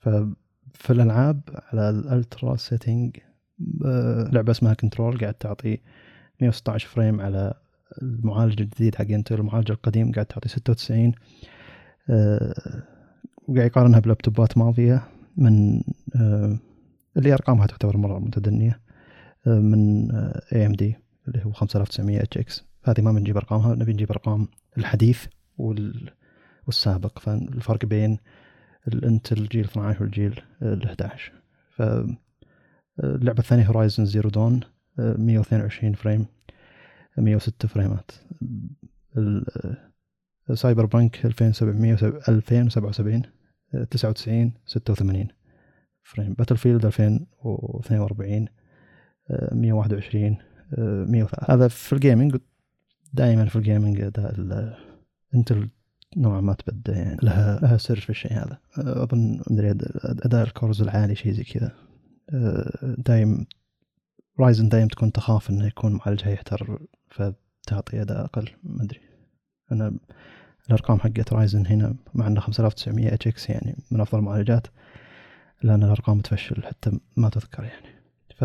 [0.00, 1.40] ففي الألعاب
[1.72, 3.16] على ال ultra setting
[3.86, 5.78] آه لعبة اسمها Control قاعد تعطي
[6.40, 7.54] 116 frame على
[8.02, 11.12] المعالج الجديد حق انتل المعالج القديم قاعد تعطي 96
[12.10, 12.54] أه
[13.48, 15.02] وقاعد يقارنها بلابتوبات ماضية
[15.36, 15.82] من
[16.16, 16.58] أه
[17.16, 18.80] اللي أرقامها تعتبر مرة متدنية
[19.46, 20.10] أه من
[20.52, 20.96] AMD
[21.28, 24.48] اللي هو 5900 HX هذه ما بنجيب أرقامها نبي نجيب أرقام
[24.78, 25.26] الحديث
[25.58, 26.10] وال
[26.66, 27.18] والسابق.
[27.18, 28.18] فالفرق بين
[28.88, 31.32] الانتل جيل 12 والجيل ال 11
[31.70, 34.60] فاللعبة الثانية Horizon Zero Dawn
[34.98, 36.26] 122 frame
[37.18, 38.10] 106 فريمات.
[40.54, 43.22] Cyberpunk 2777
[43.90, 45.28] 99 86
[46.02, 46.34] frame.
[46.34, 48.48] Battlefield 2042
[49.52, 50.36] 121
[50.78, 52.36] 103 هذا في ال gaming
[53.12, 54.78] دائما في ال gaming اداء
[55.34, 55.68] انتل
[56.16, 57.18] نوعا ما تبدى يعني.
[57.22, 58.58] لها لها سر في الشيء هذا.
[58.78, 59.70] أظن مدري
[60.24, 61.72] أداء ال cores العالي شيء زي كذا.
[62.98, 63.46] دايم
[64.40, 66.78] Ryzen دايم تكون تخاف إنه يكون معالجها يحتر
[67.10, 69.00] فتعطي أداء أقل ما أدري.
[69.72, 69.96] أنا
[70.66, 74.66] الأرقام حقت رايزن هنا مع انه 5900 HX يعني من أفضل المعالجات
[75.62, 77.96] لأن الأرقام تفشل حتى ما تذكر يعني.
[78.36, 78.44] ف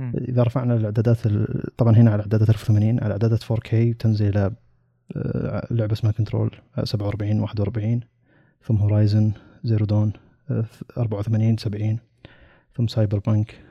[0.00, 1.18] إذا رفعنا الإعدادات
[1.78, 4.52] طبعا هنا على إعدادات 1080 على إعدادات 4K تنزل إلى
[5.16, 6.50] آه، لعبة اسمها Control
[6.84, 8.00] 47 41
[8.62, 9.32] ثم Horizon
[9.64, 10.12] Zero Dawn
[10.98, 11.98] 84 70
[12.76, 13.64] ثم Cyberpunk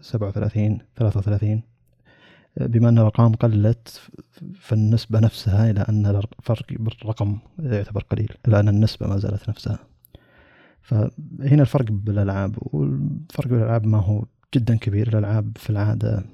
[0.00, 1.62] 37 33
[2.60, 4.00] بما أن الأرقام قلت
[4.54, 9.78] فالنسبة نفسها إلى أن الفرق بالرقم يعتبر قليل إلى أن النسبة ما زالت نفسها.
[10.82, 14.24] فهنا الفرق بالألعاب والفرق بالألعاب ما هو
[14.54, 15.08] جدا كبير.
[15.08, 16.24] الألعاب في العادة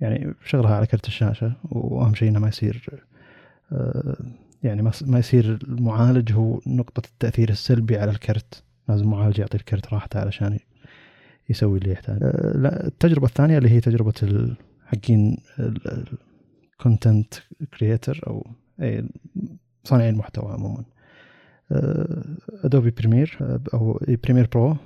[0.00, 3.00] يعني شغلها على كرت الشاشة وأهم شيء إنه ما يصير
[4.62, 8.64] يعني ما يصير المعالج هو نقطة التأثير السلبي على الكرت.
[8.88, 10.58] لازم المعالج يعطي الكرت راحته علشان
[11.50, 12.18] يسوي اللي يحتاج.
[12.22, 14.14] آه، لا التجربة الثانية اللي هي تجربة
[14.86, 15.36] حقين
[16.78, 17.34] ال content
[17.78, 18.46] creator أو
[18.82, 19.08] أي
[19.84, 20.84] صانعي المحتوى عموما.
[22.64, 23.38] Adobe Premiere
[23.74, 24.76] أو Premiere Pro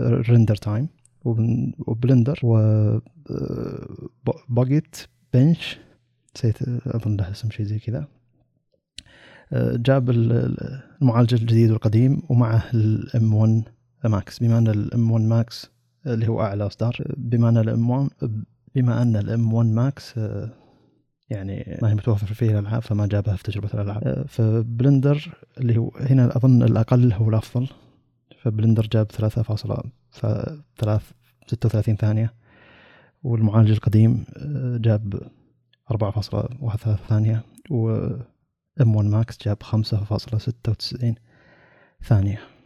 [0.00, 2.58] render time و
[4.48, 4.96] Blender
[5.34, 5.78] و PugetBench
[6.36, 8.08] نسيت أظن له اسم شيء زي كذا.
[9.52, 13.62] جاب المعالج الجديد والقديم ومعه ال M1
[14.04, 15.70] Max بما إن ال M1 Max
[16.06, 16.96] اللي هو أعلى أصدار.
[17.16, 18.10] بما أن ال M1
[18.74, 20.18] بما أن ال M1 Max
[21.30, 24.04] يعني ما هي متوفر فيه الألعاب فما جابها في تجربة الألعاب.
[24.04, 27.68] آه، ف Blender اللي هو هنا أظن الأقل هو الأفضل.
[28.42, 32.34] ف Blender جاب 3.36 ثانية.
[33.22, 35.20] والمعالج القديم آه، جاب
[35.90, 37.42] 4.13 ثانية.
[37.70, 37.90] و
[38.80, 41.14] M1 Max جاب 5.96
[42.04, 42.38] ثانية.
[42.38, 42.57] آه،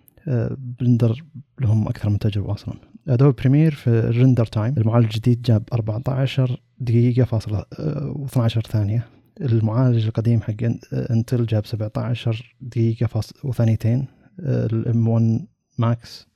[0.58, 1.24] Blender
[1.60, 2.74] لهم أكثر من تجربة أصلا.
[3.08, 4.74] Adobe Premiere في ال render time.
[4.78, 9.06] المعالج الجديد جاب 14 دقيقة فاصلة 12 آه، ثانية.
[9.40, 10.54] المعالج القديم حق
[10.92, 14.06] إنتل جاب 17 دقيقة فاصلة وثانيتين.
[14.38, 15.46] ال M1
[15.78, 16.26] Max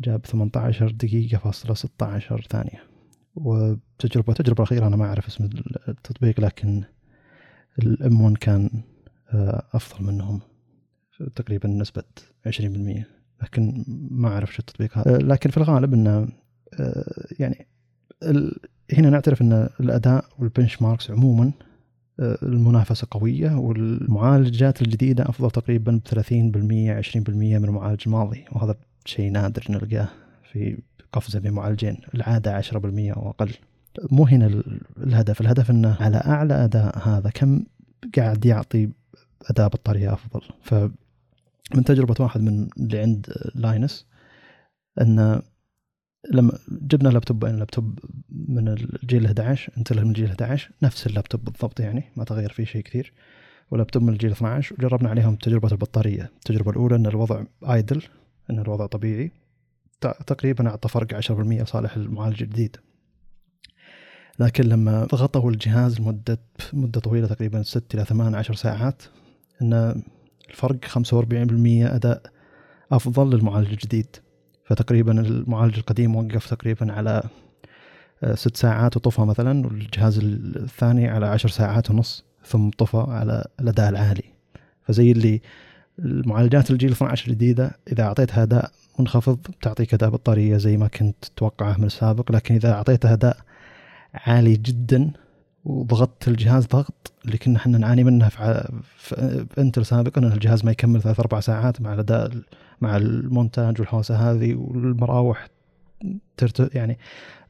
[0.00, 2.82] جاب 18 دقيقة فاصلة 16 ثانية.
[3.34, 5.48] وتجربة التجربة الأخيرة أنا ما أعرف اسم
[5.88, 6.84] التطبيق لكن
[7.78, 8.70] الام 1 كان
[9.34, 10.40] آه، أفضل منهم.
[11.34, 12.02] تقريبا نسبة
[12.48, 13.04] 20%
[13.42, 15.18] لكن ما أعرف شو التطبيق هذا.
[15.18, 16.28] لكن في الغالب أنه
[16.80, 17.66] آه، يعني
[18.92, 21.52] هنا نعترف أن الأداء والبنش ماركس عموما
[22.20, 28.74] آه، المنافسة قوية والمعالجات الجديدة أفضل تقريبا ب 30% 20% من المعالج الماضي وهذا
[29.04, 30.08] شيء نادر نلقاه
[30.52, 30.78] في
[31.12, 31.96] قفزة بين معالجين.
[32.14, 33.50] العادة 10% أو أقل.
[34.10, 34.62] مو هنا
[34.96, 35.40] الهدف.
[35.40, 37.64] الهدف أنه على أعلى أداء هذا كم
[38.16, 38.88] قاعد يعطي
[39.50, 40.40] أداء بطارية أفضل.
[40.62, 40.74] ف
[41.74, 44.06] من تجربة واحد من اللي عند Linus
[45.00, 45.42] أن
[46.30, 47.98] لما جبنا لابتوبين لابتوب
[48.28, 52.82] من الجيل 11 إنتل من الجيل 11 نفس اللابتوب بالضبط يعني ما تغير فيه شيء
[52.82, 53.12] كثير.
[53.70, 56.22] ولابتوب من الجيل 12 وجربنا عليهم تجربة البطارية.
[56.22, 58.02] التجربة الأولى أن الوضع idle
[58.50, 59.32] أن الوضع طبيعي.
[60.00, 62.76] تقريبا أعطى فرق 10% صالح المعالج الجديد.
[64.38, 66.38] لكن لما ضغطوا الجهاز لمدة
[66.72, 69.02] مدة طويلة تقريبا 6 إلى 8 10 ساعات
[69.62, 70.02] أن
[70.50, 72.22] الفرق 45% أداء
[72.92, 74.16] أفضل للمعالج الجديد.
[74.64, 77.22] فتقريبا المعالج القديم وقف تقريبا على
[78.22, 83.88] آه، ست ساعات وطفى مثلا والجهاز الثاني على عشر ساعات ونص ثم طفى على الأداء
[83.88, 84.24] العالي.
[84.82, 85.40] فزي اللي
[85.98, 91.78] المعالجات الجيل 12 الجديدة إذا أعطيتها أداء منخفض تعطيك أداء بطارية زي ما كنت تتوقعه
[91.78, 93.36] من السابق لكن إذا أعطيتها أداء
[94.14, 95.10] عالي جدا
[95.66, 98.28] وضغطت الجهاز ضغط اللي كنا إحنا نعاني منه.
[98.28, 98.68] في,
[98.98, 102.30] في إنتل سابقا إن الجهاز ما يكمل ثلاث أربع ساعات مع الأداء
[102.80, 105.48] مع المونتاج والحوسة هذه والمراوح
[106.36, 106.98] ترت يعني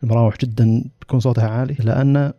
[0.02, 1.76] المراوح جدا تكون صوتها عالي.
[1.78, 2.32] لأن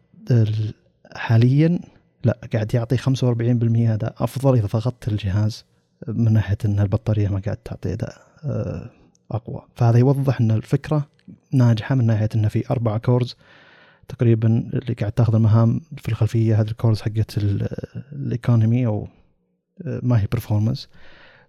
[1.16, 1.80] حاليا
[2.24, 5.66] لا قاعد يعطي 45% أداء أفضل إذا ضغطت الجهاز
[6.08, 8.90] من ناحية إن البطارية ما قاعد تعطي أداء آه،
[9.32, 9.62] أقوى.
[9.76, 11.08] فهذا يوضح إن الفكرة
[11.52, 13.36] ناجحة من ناحية انه في أربع cores
[14.08, 17.38] تقريبا اللي قاعد تاخذ المهام في الخلفية هذه ال cores حقت
[18.14, 19.08] ال economy أو
[19.86, 20.90] آه، ما هي performance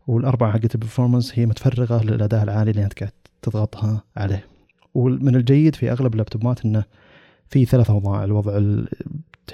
[0.07, 3.13] والأربعة حقت ال performance هي متفرغة للأداء العالي اللي أنت قاعد
[3.43, 4.47] تضغطها عليه.
[4.95, 6.85] ومن الجيد في أغلب اللابتوبات إنه
[7.49, 8.53] في ثلاث أوضاع الوضع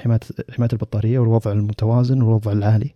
[0.03, 0.21] حماية
[0.51, 2.95] حماية البطارية والوضع المتوازن والوضع العالي.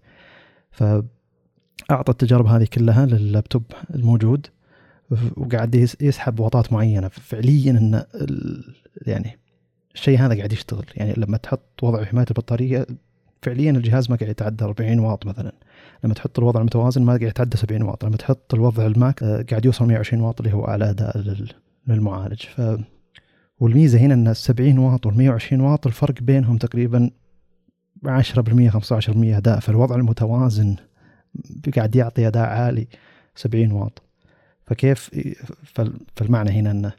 [0.70, 3.62] فاعطى التجارب هذه كلها لللابتوب
[3.94, 4.46] الموجود
[5.36, 7.08] وقاعد يسحب وطات معينة.
[7.08, 8.04] فعليا إن
[9.06, 9.38] يعني
[9.98, 10.84] الشيء هذا قاعد يشتغل.
[10.94, 12.86] يعني لما تحط وضع حماية البطارية
[13.42, 15.52] فعليا الجهاز ما قاعد يتعدى 40 واط مثلا.
[16.04, 18.04] لما تحط الوضع المتوازن ما قاعد يتعدى 70 واط.
[18.04, 21.24] لما تحط الوضع الماك آه، قاعد يوصل 120 واط اللي هو اعلى أداء
[21.86, 22.42] للمعالج.
[22.42, 22.62] ف
[23.60, 27.10] والميزة هنا إن ال 70 واط وال 120 واط الفرق بينهم تقريبا
[28.06, 29.60] 10% 15% أداء.
[29.60, 30.76] فالوضع المتوازن
[31.76, 32.88] قاعد يعطي أداء عالي
[33.34, 34.02] 70 واط.
[34.66, 35.10] فكيف
[36.16, 36.92] فالمعنى هنا إنه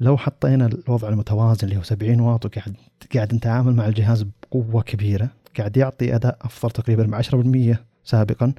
[0.00, 2.76] لو حطينا الوضع المتوازن اللي هو 70 واط وقاعد
[3.14, 8.52] قاعد نتعامل مع الجهاز بقوة كبيرة قاعد يعطي أداء أفضل تقريبا ب 10% سابقا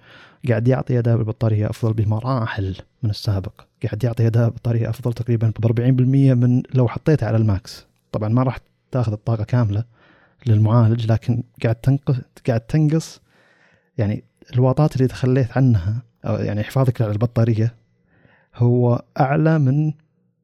[0.49, 5.81] قاعد يعطي أداء بالبطارية أفضل بمراحل من السابق قاعد يعطي أداء بطاريه أفضل تقريبا ب
[5.81, 5.81] 40%
[6.11, 7.85] من لو حطيته على ال max.
[8.11, 8.57] طبعا ما راح
[8.91, 9.83] تأخذ الطاقة كاملة
[10.45, 12.15] للمعالج لكن قاعد تنقص
[12.47, 13.21] قاعد تنقص
[13.97, 17.73] يعني الواطات اللي تخليت عنها أو يعني حفاظك على البطارية
[18.55, 19.93] هو أعلى من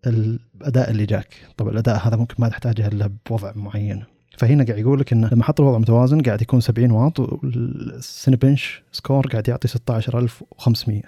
[0.08, 1.34] الأداء اللي جاك.
[1.58, 4.04] طبعا الأداء هذا ممكن ما تحتاجه إلا بوضع معين.
[4.38, 8.84] فهنا قاعد يقول لك انه لما حط الوضع متوازن قاعد يكون 70 واط وال Cinebench
[8.92, 11.02] score قاعد يعطي 16500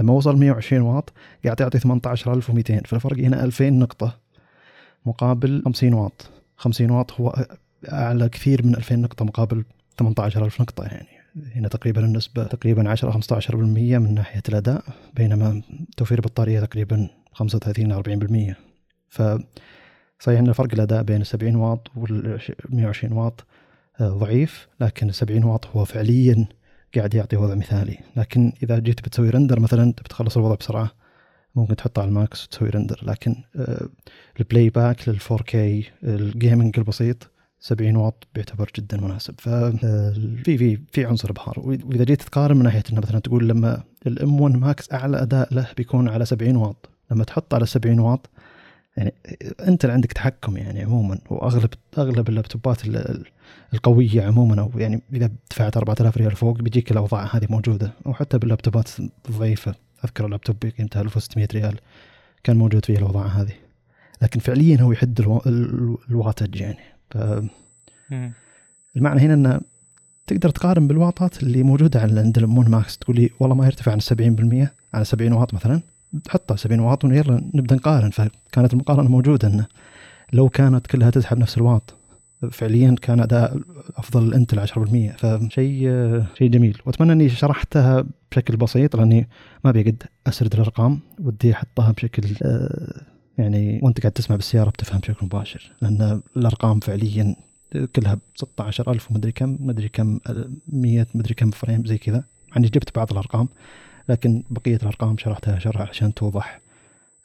[0.00, 1.12] لما وصل 120 واط
[1.44, 4.16] قاعد يعطي 18200 فالفرق هنا 2000 نقطة
[5.06, 6.30] مقابل 50 واط.
[6.56, 7.46] 50 واط هو
[7.92, 9.64] أعلى كثير من 2000 نقطة مقابل
[9.98, 11.08] 18000 نقطة يعني.
[11.54, 14.84] هنا تقريبا النسبة تقريبا 10 15% من ناحية الأداء
[15.14, 15.62] بينما
[15.96, 18.54] توفير البطارية تقريبا 35 40%
[19.08, 19.22] ف
[20.20, 23.46] صحيح إن فرق الأداء بين ال 70 واط وال 120 واط
[24.00, 26.46] آه، ضعيف لكن ال 70 واط هو فعليا
[26.96, 27.98] قاعد يعطي وضع مثالي.
[28.16, 30.90] لكن إذا جيت بتسوي render مثلا تبي تخلص الوضع بسرعة
[31.54, 33.34] ممكن تحطه على ال max وتسوي render لكن
[34.40, 35.54] ال playback لل 4K
[36.04, 37.30] ال gaming البسيط
[37.60, 39.34] 70 واط بيعتبر جدا مناسب.
[39.38, 40.12] ف آه،
[40.44, 44.56] في في عنصر ابهار وإذا جيت تقارن من ناحية انه مثلا تقول لما ال M1
[44.56, 46.90] Max أعلى أداء له بيكون على 70 واط.
[47.10, 48.30] لما تحط على 70 واط
[48.96, 49.14] يعني
[49.68, 52.82] انت اللي عندك تحكم يعني عموما واغلب أغلب اللابتوبات
[53.74, 57.92] القوية عموما أو يعني إذا دفعت 4000 ريال فوق بيجيك الأوضاع هذه موجودة.
[58.06, 58.88] أو حتى باللابتوبات
[59.28, 59.74] الضعيفة
[60.04, 61.76] أذكر اللابتوب قيمته 1600 ريال
[62.44, 63.52] كان موجود فيه الأوضاع هذه.
[64.22, 66.00] لكن فعليا هو يحد ألو...
[66.10, 66.78] ال wattage يعني.
[67.10, 67.18] ف
[68.96, 69.60] المعنى هنا انه
[70.26, 74.00] تقدر تقارن بالواطات اللي موجودة عند ال M1 Max تقول لي والله ما يرتفع عن
[74.00, 75.80] 70% على 70 واط مثلا.
[76.24, 78.10] تحطها 70 واط ويلا نبدأ نقارن.
[78.10, 79.66] فكانت المقارنة موجودة إنه
[80.32, 81.94] لو كانت كلها تسحب نفس الواط
[82.50, 83.60] فعليا كان أداء
[83.96, 85.90] أفضل الانتل 10% فشيء
[86.38, 86.78] شيء جميل.
[86.86, 89.28] وأتمنى إني شرحتها بشكل بسيط لأني
[89.64, 91.00] ما أبي قد أسرد الأرقام.
[91.20, 92.22] ودي أحطها بشكل
[93.38, 95.72] يعني وأنت قاعد تسمع بالسيارة بتفهم بشكل مباشر.
[95.82, 97.36] لأن الأرقام فعليا
[97.96, 100.18] كلها 16000 ومدري كم مدري كم
[100.68, 102.24] 100 مدري كم frame زي كذا.
[102.52, 103.48] يعني جبت بعض الأرقام.
[104.10, 106.60] لكن بقية الأرقام شرحتها شرح عشان توضح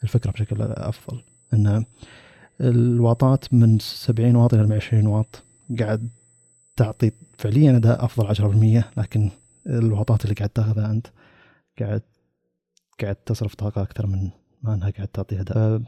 [0.02, 1.22] الفكرة بشكل أفضل.
[1.54, 1.84] أن
[2.60, 5.42] الواطات من 70 واط إلى 120 واط
[5.78, 6.08] قاعد
[6.76, 9.30] تعطي فعليا أداء أفضل 10% لكن
[9.66, 11.06] الواطات اللي قاعد تاخذها أنت
[11.80, 12.02] قاعد
[13.00, 14.30] قاعد تصرف طاقة أكثر من
[14.62, 15.82] ما أنها قاعد تعطي أداء.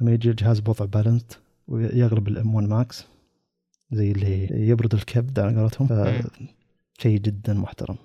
[0.00, 1.32] لما يجي الجهاز بوضع بالانسد
[1.68, 3.06] ويغلب الإم 1 ماكس
[3.92, 5.88] زي اللي يبرد الكبد على قولتهم
[6.98, 7.96] شيء جدا محترم.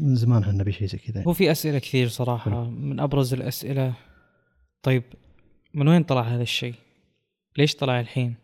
[0.00, 1.24] من زمان إحنا نبي شيء زي كذا.
[1.26, 3.92] هو في أسئلة كثير صراحة من أبرز الأسئلة.
[4.82, 5.02] طيب
[5.74, 6.74] من وين طلع هذا الشيء؟
[7.58, 8.34] ليش طلع الحين؟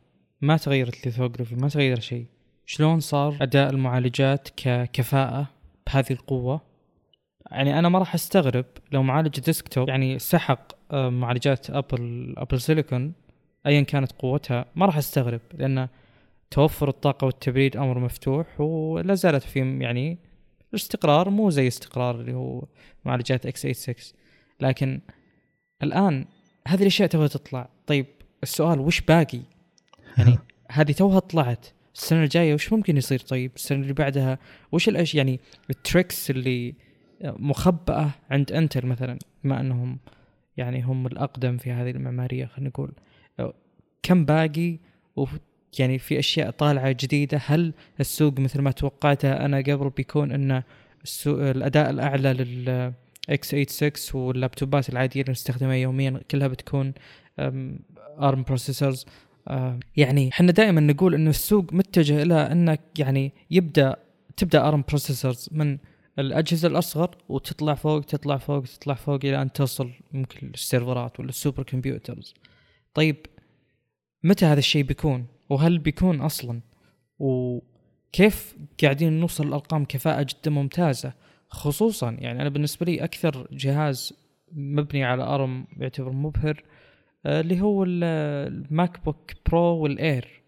[0.40, 2.26] ما تغيرت ال lithography ما تغير شيء.
[2.66, 5.46] شلون صار أداء المعالجات ككفاءة
[5.86, 6.60] بهذه القوة؟
[7.50, 13.12] يعني أنا ما راح أستغرب لو معالج desktop يعني سحق آه، معالجات أبل Apple Silicon
[13.66, 15.88] ايا كانت قوتها ما راح أستغرب لأن
[16.50, 20.18] توفر الطاقة والتبريد أمر مفتوح ولا زالت في يعني
[20.74, 22.64] الاستقرار مو زي استقرار اللي هو
[23.04, 23.94] معالجات x86
[24.60, 25.00] لكن
[25.82, 26.24] الآن
[26.68, 27.68] هذه الأشياء توها تطلع.
[27.86, 28.06] طيب
[28.42, 29.40] السؤال وش باقي؟
[30.18, 30.38] يعني
[30.70, 31.66] هذه توها طلعت.
[31.94, 34.38] السنة الجاية وش ممكن يصير؟ طيب السنة اللي بعدها
[34.72, 35.40] وش الاشياء يعني
[35.70, 36.74] ال tricks اللي
[37.24, 39.98] مخبأة عند إنتل مثلا بما أنهم
[40.56, 42.92] يعني هم الأقدم في هذه المعمارية خلينا نقول.
[44.02, 44.78] كم باقي؟
[45.80, 47.40] يعني في أشياء طالعة جديدة.
[47.46, 50.62] هل السوق مثل ما توقعته أنا قبل بيكون أن
[51.04, 52.92] السوق الأداء الأعلى لل
[53.30, 56.94] x 86 واللابتوبات العادية اللي نستخدمها يوميا كلها بتكون
[58.20, 59.06] ARM processors.
[59.96, 63.96] يعني إحنا دائما نقول انه السوق متجه إلى أنك يعني يبدا
[64.36, 65.78] تبدأ ARM processors من
[66.18, 71.34] الأجهزة الأصغر وتطلع فوق تطلع فوق تطلع فوق إلى أن توصل ممكن السيرفرات ولا ال
[71.34, 72.34] super computers.
[72.94, 73.16] طيب
[74.24, 76.60] متى هذا الشيء بيكون؟ وهل بيكون أصلا؟
[77.18, 81.12] وكيف قاعدين نوصل لأرقام كفاءة جدا ممتازة؟
[81.48, 84.12] خصوصا يعني أنا بالنسبة لي أكثر جهاز
[84.52, 86.62] مبني على ARM يعتبر مبهر
[87.26, 90.42] آه، اللي هو ال MacBook Pro وال Air.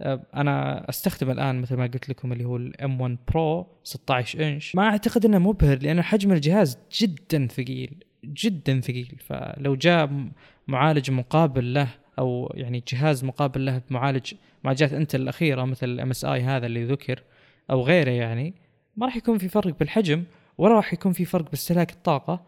[0.00, 4.74] آه، أنا أستخدم الآن مثل ما قلت لكم اللي هو ال M1 Pro 16 إنش.
[4.74, 9.16] ما أعتقد إنه مبهر لأن حجم الجهاز جدا ثقيل جدا ثقيل.
[9.20, 10.28] فلو جاء
[10.68, 11.88] معالج مقابل له
[12.20, 14.34] أو يعني جهاز مقابل له بمعالج
[14.64, 17.22] معالجات Intel الأخيرة مثل ال MSI هذا اللي ذكر
[17.70, 18.54] أو غيره يعني
[18.96, 20.24] ما راح يكون في فرق بالحجم
[20.58, 22.42] ولا راح يكون في فرق باستهلاك الطاقة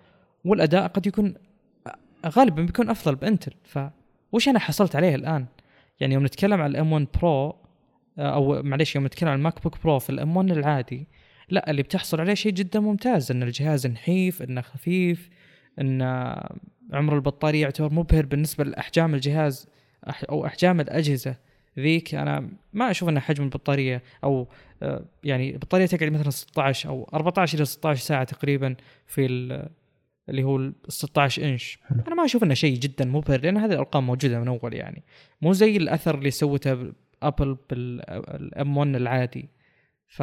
[0.45, 1.35] والأداء قد يكون
[2.27, 3.53] غالبا بيكون أفضل ب Intel.
[3.65, 5.47] فوش أنا حصلت عليه الآن؟
[6.01, 7.57] يعني يوم نتكلم عن ال M1 Pro
[8.19, 11.07] أو معليش يوم نتكلم عن ال MacBook Pro في ال M1 العادي
[11.49, 15.31] لا اللي بتحصل عليه شيء جدا ممتاز إن الجهاز نحيف إنه خفيف
[15.79, 16.03] ان
[16.93, 19.69] عمر البطاريه يعتبر مبهر بالنسبة لأحجام الجهاز
[20.31, 21.37] أو أحجام الأجهزة
[21.79, 22.15] ذيك.
[22.15, 24.49] أنا ما أشوف ان حجم البطارية أو
[24.83, 29.69] آه، يعني البطارية تقعد مثلا 16 أو 14 إلى 16 ساعة تقريبا في ال-
[30.29, 31.79] اللي هو ال 16 إنش.
[31.89, 32.01] حلو.
[32.07, 35.03] أنا ما أشوف إنه شيء جدا مبهر لأن هذه الأرقام موجودة من أول يعني.
[35.43, 36.93] مو زي الأثر اللي سوته
[37.23, 39.49] ابل بالام 1 العادي.
[40.09, 40.23] ف...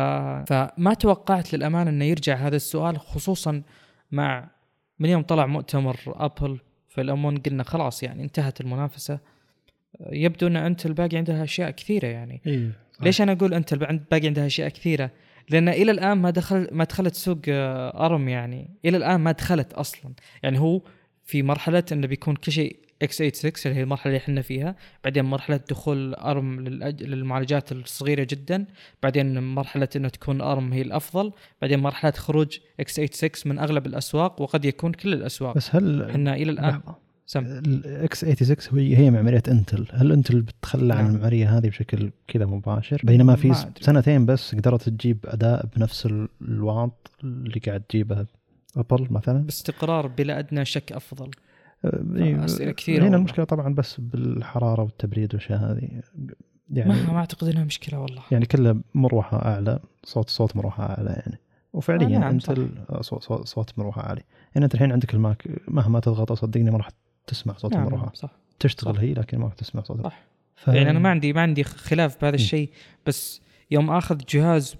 [0.50, 3.62] فما توقعت للأمانة إنه يرجع هذا السؤال خصوصا
[4.12, 4.50] مع
[5.00, 6.60] من يوم طلع مؤتمر أبل
[6.90, 9.20] في الام 1 قلنا خلاص يعني انتهت المنافسة.
[10.12, 12.42] يبدو أن أنتل باقي عندها أشياء كثيرة يعني.
[12.48, 12.72] اي
[13.02, 13.78] ليش أنا أقول أنتل
[14.12, 15.12] باقي عندها أشياء كثيرة؟
[15.50, 18.70] لأن إلى الآن ما دخل ما دخلت سوق آه، أرم يعني.
[18.86, 20.14] إلى الآن ما دخلت أصلا.
[20.44, 20.82] يعني هو
[21.24, 25.26] في مرحلة انه بيكون كل شيء x 86 اللي هي المرحلة اللي إحنا فيها بعدين
[25.26, 27.04] مرحلة دخول أرم للأج...
[27.04, 28.66] للمعالجات الصغيرة جدا
[29.04, 31.32] بعدين مرحلة إنه تكون أرم هي الأفضل
[31.62, 35.56] بعدين مرحلة خروج x 86 من أغلب الأسواق وقد يكون كل الأسواق.
[35.56, 36.82] بس هل إحنا إلى الان.
[37.26, 37.46] سم.
[37.46, 39.86] ال x 86 هي هي معمارية Intel.
[39.94, 41.10] هل Intel بتتخلى عن نعم.
[41.10, 43.54] المعمارية هذه بشكل كذا مباشر؟ بينما في.
[43.82, 48.26] سنتين بس قدرت تجيب أداء بنفس ال- الواط اللي قاعد تجيبه
[48.78, 51.32] Apple مثلا؟ باستقرار بلا أدنى شك أفضل.
[51.86, 53.18] آه، إيه، أسئلة كثيرة هنا.
[53.18, 56.02] المشكلة طبعا بس بالحرارة والتبريد والاشياء هذه.
[56.70, 58.22] يعني ما ما أعتقد إنها مشكلة والله.
[58.32, 61.40] يعني كله مروحة أعلى صوت صوت مروحة أعلى يعني.
[61.74, 62.46] وفعليا آه، نعم، أنت
[63.02, 64.22] صوت, صوت, صوت مروحة عالي
[64.56, 66.90] يعني أنت الحين عندك الماك مهما تضغط صدقني ما راح
[67.28, 68.04] تسمع صوت نعم المروحة.
[68.06, 69.02] نعم صح تشتغل صح.
[69.02, 70.24] هي لكن ما راح تسمع صوت صح.
[70.56, 70.68] ف...
[70.68, 72.36] يعني أنا ما عندي ما عندي خلاف بهذا.
[72.36, 72.70] الشيء
[73.06, 73.42] بس
[73.72, 74.76] يوم آخذ جهاز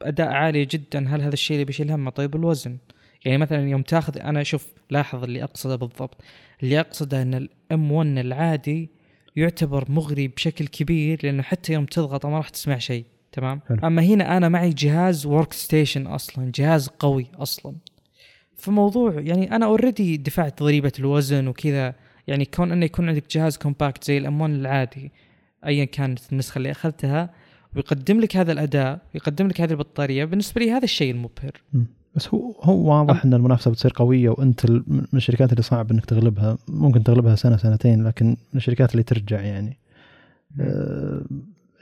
[0.00, 2.78] بأداء عالي جدا هل هذا الشيء اللي بيشيل همه طيب الوزن.
[3.24, 6.20] يعني مثلا يوم تاخذ أنا شوف لاحظ اللي أقصده بالضبط
[6.62, 8.90] اللي أقصده إن ال M1 العادي
[9.36, 13.78] يعتبر مغري بشكل كبير لأنه حتى يوم تضغط ما راح تسمع شيء تمام حلو.
[13.84, 17.74] أما هنا أنا معي جهاز workstation أصلا جهاز قوي أصلا
[18.56, 21.94] فموضوع يعني أنا already دفعت ضريبة الوزن وكذا
[22.26, 25.12] يعني كون إنه يكون عندك جهاز compact زي ال M1 العادي
[25.66, 27.30] ايا كانت النسخة اللي أخذتها
[27.76, 31.86] ويقدم لك هذا الأداء ويقدم لك هذه البطارية بالنسبة لي هذا الشيء المبهر مم.
[32.16, 36.58] بس هو هو واضح إن المنافسة بتصير قوية وأنت من الشركات اللي صعب إنك تغلبها.
[36.68, 39.78] ممكن تغلبها سنة سنتين لكن من الشركات اللي ترجع يعني.
[40.60, 41.22] آه،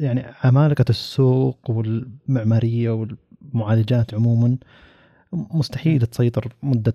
[0.00, 4.56] يعني عمالقة السوق والمعمارية والمعالجات عموما
[5.32, 6.94] مستحيل تسيطر مدة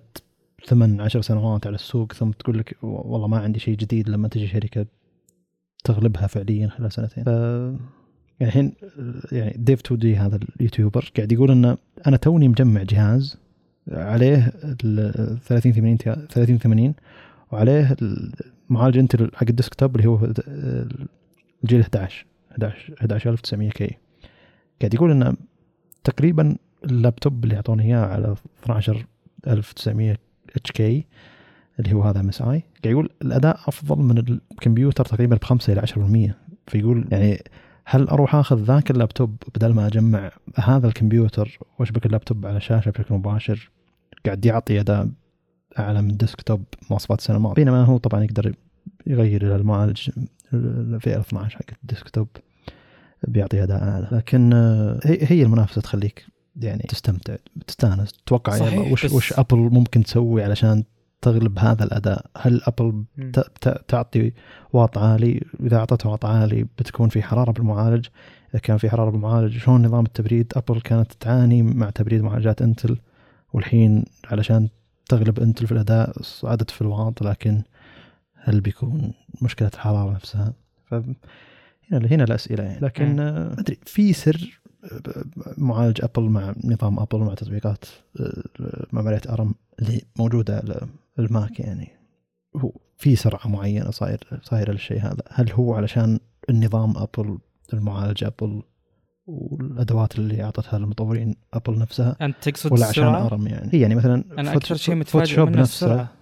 [0.66, 4.46] ثمان عشر سنوات على السوق ثم تقول لك والله ما عندي شيء جديد لما تجي
[4.46, 4.86] شركة
[5.84, 7.24] تغلبها فعليا خلال سنتين.
[7.24, 7.28] ف
[8.40, 8.72] يعني الحين
[9.32, 11.76] يعني Dave2D هذا ال YouTuber قاعد يقول إنه
[12.06, 13.36] أنا توني مجمع جهاز
[13.90, 14.52] عليه
[14.84, 16.94] ال 30 80 30 80
[17.52, 17.96] وعليه
[18.70, 20.32] المعالج Intel حق ال desktop اللي هو
[21.64, 23.96] الجيل 11 11 11900 K.
[24.80, 25.36] قاعد يقول إنه
[26.04, 30.16] تقريبا اللابتوب اللي اعطوني إياه على 12900
[30.56, 31.04] HK
[31.80, 35.82] اللي هو هذا MSI قاعد يقول الأداء أفضل من الكمبيوتر تقريبا ب 5 إلى
[36.30, 36.32] 10%
[36.66, 37.42] فيقول يعني
[37.88, 43.14] هل أروح آخذ ذاك اللابتوب بدل ما أجمع هذا الكمبيوتر وأشبك اللابتوب على شاشة بشكل
[43.14, 43.70] مباشر؟
[44.26, 45.08] قاعد يعطي اداء
[45.78, 47.54] اعلى من ال desktop مواصفات السنة الماضية.
[47.54, 48.54] بينما هو طبعا يقدر
[49.06, 50.10] يغير إلى المعالج
[50.52, 52.28] الفئه 12 حق ال desktop.
[53.28, 54.08] بيعطي اداء أعلى.
[54.12, 56.26] لكن آه، هي المنافسة تخليك
[56.56, 57.36] يعني تستمتع
[57.66, 60.84] تستانس تتوقع وش وش Apple ممكن تسوي علشان
[61.26, 62.26] تغلب هذا الأداء.
[62.36, 63.04] هل Apple
[63.88, 64.32] تعطي
[64.72, 68.06] واط عالي إذا اعطت واط عالي بتكون في حرارة بالمعالج.
[68.50, 72.98] إذا كان في حرارة بالمعالج شلون نظام التبريد؟ أبل كانت تعاني مع تبريد معالجات إنتل
[73.52, 74.68] والحين علشان
[75.08, 77.62] تغلب إنتل في الأداء صعدت في الواط لكن
[78.34, 79.12] هل بيكون
[79.42, 80.52] مشكلة الحرارة نفسها؟
[80.84, 80.94] ف
[81.92, 82.80] هنا هنا الأسئلة يعني.
[82.80, 84.60] لكن ما أدري في سر
[85.58, 87.84] معالج أبل مع نظام أبل مع تطبيقات
[88.20, 88.42] آه،
[88.92, 90.62] معماريه أرم اللي موجودة؟
[91.18, 91.88] الماك يعني.
[92.56, 95.22] هو في سرعة معينة صاير صايره للشيء هذا.
[95.30, 96.18] هل هو علشان
[96.50, 97.38] النظام ابل
[97.72, 98.62] المعالج ابل
[99.26, 103.70] والأدوات اللي أعطتها المطورين ابل نفسها؟ أنت تقصد ولا عشان؟ أرم يعني.
[103.72, 105.62] هي يعني مثلا أنا أكثر شيء متفاجئ نفسه.
[105.62, 106.12] السرعة.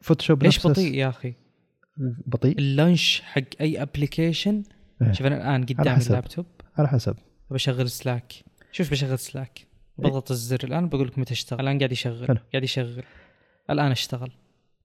[0.00, 1.34] فوتوشوب ليش بطيء يا أخي؟
[2.26, 4.62] بطيء؟ اللانش حق أي ابلكيشن
[5.02, 5.12] إيه.
[5.12, 6.10] شوف أنا الآن قدامي حسب.
[6.10, 6.46] اللابتوب.
[6.76, 7.16] على حسب.
[7.50, 8.32] بشغل سلاك
[8.72, 9.66] شوف بشغل سلاك
[9.98, 11.60] بضغط الزر الآن بقول لك متى اشتغل.
[11.60, 12.26] الآن قاعد يشغل.
[12.26, 12.38] حلو.
[12.52, 13.02] قاعد يشغل.
[13.70, 14.30] الآن اشتغل.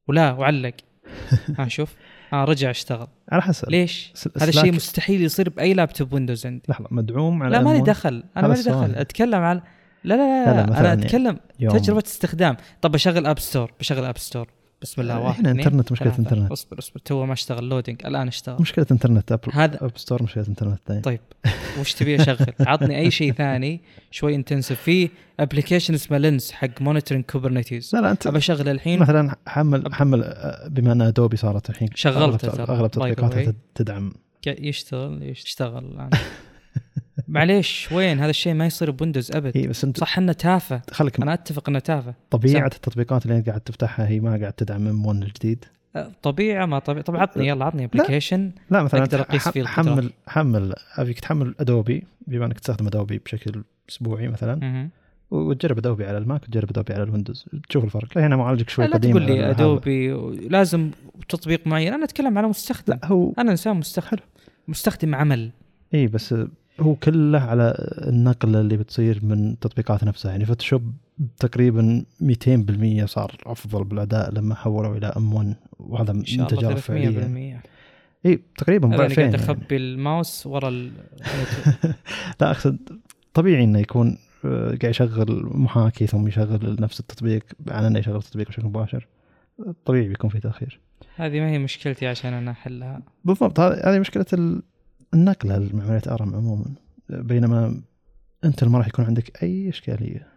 [0.08, 0.74] ولا وعلق.
[1.60, 1.96] ها شوف.
[2.34, 3.08] ها رجع اشتغل.
[3.32, 3.70] على حسب.
[3.70, 6.64] ليش؟ هذا الشيء مستحيل يصير بأي لابتوب ويندوز عندي.
[6.70, 8.24] لحظة مدعوم على لا مالي M1 دخل.
[8.38, 8.64] أنا مالي.
[8.64, 8.96] دخل.
[8.96, 9.62] أتكلم على
[10.04, 11.78] لا لا لا, لا، لا, لا، أنا أتكلم يوم.
[11.78, 12.58] تجربة استخدام.
[12.82, 14.48] طب بشغل اب ستور بشغل اب ستور
[14.84, 16.20] بسم الله آه، واحد اثنين، انترنت مشكلة ثلاثة.
[16.24, 18.62] انترنت اصبر اصبر تو ما اشتغل لودينج الآن اشتغل.
[18.62, 21.02] مشكلة انترنت ابل هذا اب ستور مشكلة انترنت دايم.
[21.02, 21.20] طيب
[21.80, 23.82] وش تبي أشغل؟ عطني أي شيء ثاني
[24.12, 29.00] شوي انتنسف في ابلكيشن اسمه لينس حق مونيتورنج كوبرنيتيز لا لا أنت ابى أشغل الحين؟
[29.00, 31.90] مثلا حمل حمل آه، بما أن ادوبي صارت الحين.
[31.96, 34.14] شغلته أغلب تطبيقاتها تدعم.
[34.48, 36.10] يشتغل يشتغل الآن.
[37.34, 39.58] معليش وين؟ هذا الشيء ما يصير بويندوز أبد.
[39.58, 40.82] اي بس انت صح إنه تافه.
[40.92, 42.14] خليك أنا أتفق إنه تافه.
[42.30, 45.66] طبيعة التطبيقات اللي أنت قاعد تفتحها هي ما قاعد تدعم ام 1 الجديد؟
[45.96, 47.04] أه، طبيعة ما طبيعة.
[47.04, 49.64] طب عطني يلا عطني ابلكيشن لا مثلا أقدر أقيس ح- فيه.
[49.64, 54.90] حمل حمل أبيك تحمل أدوبي بما إنك تستخدم أدوبي بشكل أسبوعي مثلا
[55.32, 57.46] وتجرب أدوبي على الماك وتجرب أدوبي على الويندوز.
[57.70, 58.08] تشوف الفرق.
[58.18, 59.50] لا هنا معالجك شوي لا قديم تقول على لي.
[59.50, 60.12] أدوبي
[60.50, 60.92] لازم
[61.30, 61.94] تطبيق معين.
[61.94, 62.94] أنا أتكلم على مستخدم.
[62.94, 64.24] لا هو أنا إنسان مستخدم.
[64.68, 65.52] مستخدم عمل.
[65.94, 66.36] اي بس
[66.80, 67.76] هو كله على
[68.08, 70.32] النقلة اللي بتصير من التطبيقات نفسها.
[70.32, 70.94] يعني فوتوشوب
[71.40, 77.62] تقريبا 200% صار أفضل بالأداء لما حولوا إلى ام 1 وهذا من تجارب فعلية.
[77.62, 79.36] 300% إي تقريبا ضعفين قاعد يعني.
[79.36, 80.92] أخبي الماوس ورا ال
[82.42, 82.78] لا أقصد
[83.34, 88.48] طبيعي إنه يكون آه، قاعد يشغل محاكي ثم يشغل نفس التطبيق على إنه يشغل التطبيق
[88.48, 89.08] بشكل مباشر.
[89.86, 90.80] طبيعي بيكون في تأخير.
[91.16, 93.02] هذه ما هي مشكلتي عشان أنا أحلها.
[93.26, 94.62] بالضبط هذه مشكلة ال-
[95.14, 96.76] النقله لعمليه أرم عموما
[97.10, 97.82] بينما
[98.46, 100.28] أنت ما راح يكون عندك أي إشكالية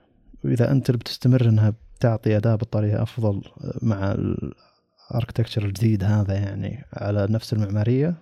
[0.45, 3.43] وإذا أنت بتستمر إنها بتعطي اداء بطارية أفضل
[3.83, 4.17] مع
[5.11, 8.15] ال architecture الجديد هذا يعني على نفس المعمارية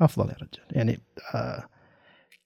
[0.00, 0.66] أفضل يا رجال.
[0.70, 0.98] يعني
[1.34, 1.64] آه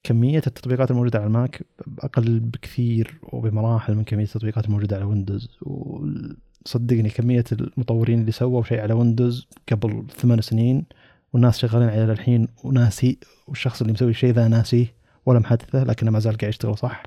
[0.03, 1.65] كمية التطبيقات الموجودة على ال Mac
[1.99, 5.57] أقل بكثير وبمراحل من كمية التطبيقات الموجودة على Windows.
[5.61, 10.85] وصدقني كمية المطورين اللي سووا شيء على Windows قبل ثمان سنين
[11.33, 14.95] والناس شغالين عليه للحين وناسي والشخص اللي مسوي الشيء ذا ناسيه
[15.25, 17.03] ولا محدثه لكنه ما زال قاعد يشتغل صح؟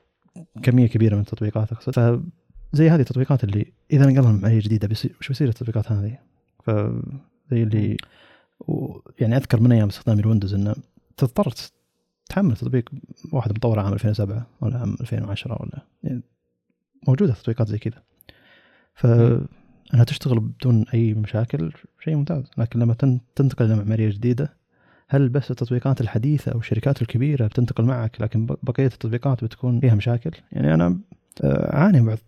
[0.63, 1.93] كمية كبيرة من التطبيقات أقصد.
[2.73, 4.89] فزي هذه التطبيقات اللي إذا نقلهم عمليه جديدة
[5.21, 6.19] وش بيصير التطبيقات هذه؟
[6.63, 7.97] فزي اللي
[9.21, 10.75] يعني أذكر من أيام استخدامي الويندوز إنه
[11.17, 11.53] تضطر
[12.29, 12.91] تحمل تطبيق
[13.33, 16.23] واحد مطور عام 2007 ولا عام 2010 ولا يعني
[17.09, 18.03] موجودة تطبيقات زي كذا.
[19.91, 21.73] فانها تشتغل بدون أي مشاكل
[22.05, 22.45] شيء ممتاز.
[22.59, 24.57] لكن لما تن- تنتقل إلى معمارية جديدة
[25.09, 30.31] هل بس التطبيقات الحديثة أو الشركات الكبيرة بتنتقل معك لكن بقية التطبيقات بتكون فيها مشاكل؟
[30.53, 30.99] يعني أنا
[31.45, 32.19] آه، أعاني بعض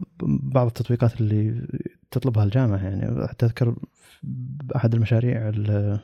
[0.42, 1.66] بعض التطبيقات اللي
[2.10, 2.82] تطلبها الجامعة.
[2.84, 3.76] يعني حتى أذكر
[4.22, 6.00] باحد المشاريع ال-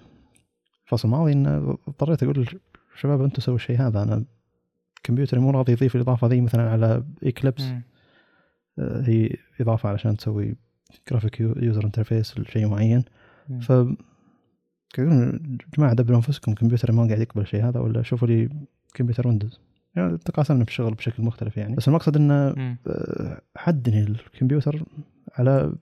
[0.85, 1.47] الفصل الماضي إن
[1.89, 2.49] اضطريت أقول
[3.01, 4.25] شباب أنتم سووا الشيء هذا أنا
[5.03, 7.63] كمبيوتري مو راضي يضيف الإضافة ذي مثلا على اكليبس.
[8.79, 10.57] آه، هي إضافة علشان تسوي
[11.11, 13.05] graphic user interface لشيء معين.
[13.61, 13.73] ف
[14.99, 18.49] يقولون جماعة دبروا أنفسكم كمبيوتر ما قاعد يقبل الشيء هذا ولا شوفوا لي
[18.95, 19.61] كمبيوتر ويندوز
[19.97, 21.77] يعني تقاسمنا بالشغل بشكل مختلف يعني.
[21.77, 22.35] بس المقصد إنه.
[22.87, 24.85] آه، حدني الكمبيوتر
[25.35, 25.75] على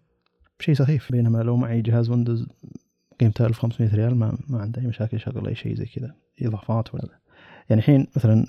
[0.61, 1.13] شيء سخيف.
[1.13, 2.47] بينما لو معي جهاز ويندوز
[3.21, 7.19] قيمته 1500 ريال ما ما عنده أي مشاكل يشغل أي شيء زي كذا إضافات ولا.
[7.71, 8.45] يعني الحين مثلا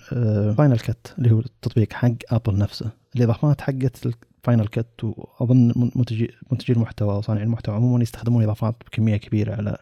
[0.53, 2.91] Final Cut اللي هو التطبيق حق Apple نفسه.
[3.15, 4.05] الإضافات حقت
[4.43, 9.77] ال Final Cut واظن منتجي منتجي المحتوى وصانعي المحتوى عموما يستخدمون إضافات بكمية كبيرة على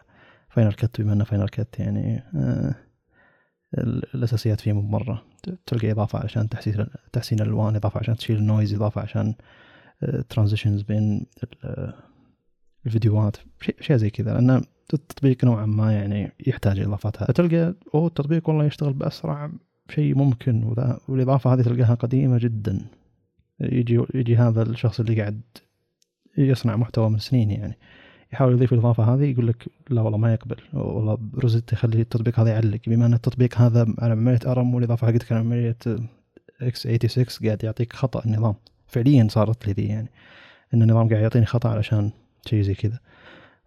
[0.48, 2.74] Final Cut بما إنه Final Cut يعني آه
[3.78, 5.22] ال- الأساسيات فيه مو مره
[5.66, 9.34] تلقى إضافة عشان تحسين تحسين الألوان إضافة عشان تشيل ال noise إضافة عشان
[10.28, 11.26] transitions بين
[11.64, 11.92] ال-
[12.86, 13.36] الفيديوهات.
[13.80, 14.62] شيء زي كذا لأن
[14.94, 19.50] التطبيق نوعا ما يعني يحتاج اضافات فتلقى أوه التطبيق والله يشتغل بأسرع
[19.90, 20.74] شيء ممكن
[21.08, 22.80] والإضافة هذه تلقاها قديمة جدا.
[23.62, 25.40] يجي يجي هذا الشخص اللي قاعد
[26.38, 27.78] يصنع محتوى من سنين يعني.
[28.32, 32.50] يحاول يضيف الإضافة هذه يقول لك لا والله ما يقبل والله روزيت يخلي التطبيق هذا
[32.50, 32.80] يعلق.
[32.86, 35.76] بما أن التطبيق هذا على عمليه أرم والإضافة حقتك على عمليه
[36.62, 38.54] إكس 86 قاعد يعطيك خطأ النظام.
[38.86, 40.08] فعليا صارت لي ذي يعني
[40.74, 42.10] إن النظام قاعد يعطيني خطأ علشان
[42.46, 42.98] شيء زي كذا.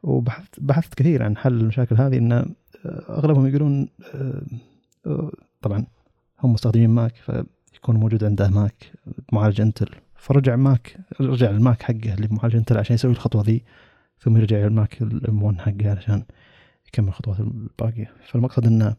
[0.04, 2.56] وبحثت بحثت كثير عن حل المشاكل هذه إن
[3.10, 4.42] أغلبهم يقولون آه،
[5.06, 5.32] آه،
[5.62, 5.86] طبعا
[6.44, 7.14] هم مستخدمين Mac
[7.86, 8.92] فيكون موجود عنده Mac
[9.34, 9.90] معالج Intel.
[10.16, 13.64] فرجع Mac رجع ال Mac حقه اللي بمعالج Intel عشان يسوي الخطوة ذي
[14.20, 16.24] ثم يرجع ال Mac ال M 1 حقه علشان
[16.88, 18.12] يكمل الخطوات الباقية.
[18.28, 18.96] فالمقصد إنه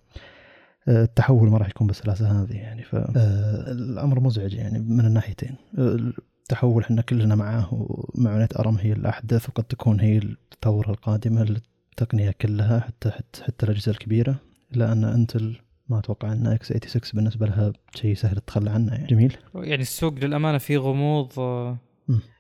[0.88, 2.82] آه، التحول ما راح يكون بالسلاسه هذه يعني.
[2.82, 5.54] فالامر مزعج يعني من الناحيتين.
[5.78, 11.44] آه، التحول إحنا كلنا معاه ومع عمليه ARM هي الأحدث وقد تكون هي الثوره القادمة
[11.44, 14.36] للتقنية كلها حتى حتى, حتى الأجهزة الكبيرة.
[14.74, 19.06] الا أن Intel ما أتوقع إن x 86 بالنسبة لها شيء سهل تتخلى عنه يعني.
[19.06, 19.36] جميل.
[19.54, 21.78] يعني السوق للأمانة فيه غموض آه،.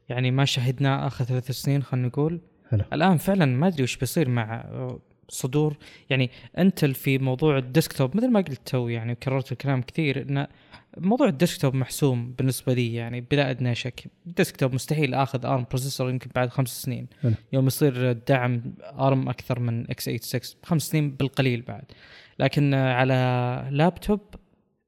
[0.08, 2.40] يعني ما شهدناه آخر ثلاث سنين خلينا نقول.
[2.70, 2.84] حلو.
[2.92, 5.76] الآن فعلا ما أدري وش بيصير مع آه، صدور.
[6.10, 10.46] يعني Intel في موضوع ال desktop مثل ما قلت تو يعني كررت الكلام كثير إن
[10.96, 14.04] موضوع ال desktop محسوم بالنسبة لي يعني بلا أدنى شك.
[14.26, 17.06] ال desktop مستحيل آخذ ARM processor يمكن بعد خمس سنين.
[17.22, 17.34] حلو.
[17.52, 21.84] يوم يصير دعم ARM أكثر من x 86 خمس سنين بالقليل بعد.
[22.38, 23.14] لكن على
[23.70, 24.20] لابتوب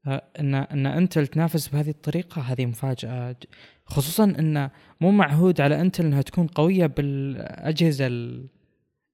[0.07, 3.35] آه، إن إن Intel تنافس بهذه الطريقة هذه مفاجأة.
[3.85, 4.69] خصوصا إن
[5.01, 8.47] مو معهود على Intel إنها تكون قوية بالأجهزة ال-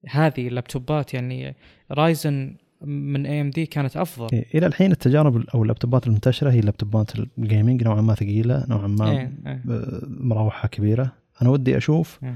[0.10, 1.14] هذه اللابتوبات.
[1.14, 1.56] يعني
[1.92, 4.28] Ryzen من AMD كانت أفضل.
[4.34, 8.88] إيه، إلى الحين التجارب أو اللابتوبات المنتشرة هي اللابتوبات ال gaming نوعا ما ثقيلة نوعا
[8.88, 9.62] ما إيه، إيه.
[10.08, 11.12] مراوحها كبيرة.
[11.42, 12.36] أنا ودي أشوف مم.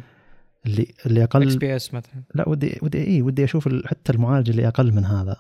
[0.66, 2.24] اللي اللي XPS مثلا.
[2.36, 5.38] لا ودي ودي اي ودي أشوف حتى المعالج اللي أقل من هذا.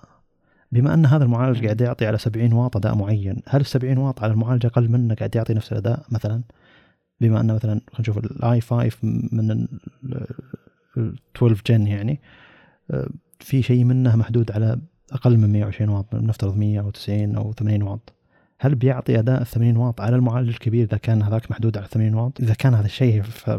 [0.71, 1.63] بما أن هذا المعالج.
[1.65, 5.15] قاعد يعطي على 70 واط أداء معين هل ال 70 واط على المعالج أقل منه
[5.15, 6.41] قاعد يعطي نفس الأداء مثلا
[7.21, 9.67] بما أن مثلا خلينا نشوف الاي 5 من ال
[10.97, 12.21] ال 12 جن يعني
[12.91, 13.09] آه،
[13.39, 14.79] في شيء منه محدود على
[15.11, 18.13] أقل من 120 واط نفترض 100 أو 90 أو 80 واط
[18.59, 22.41] هل بيعطي أداء 80 واط على المعالج الكبير إذا كان هذاك محدود على 80 واط
[22.41, 23.51] إذا كان هذا الشيء ف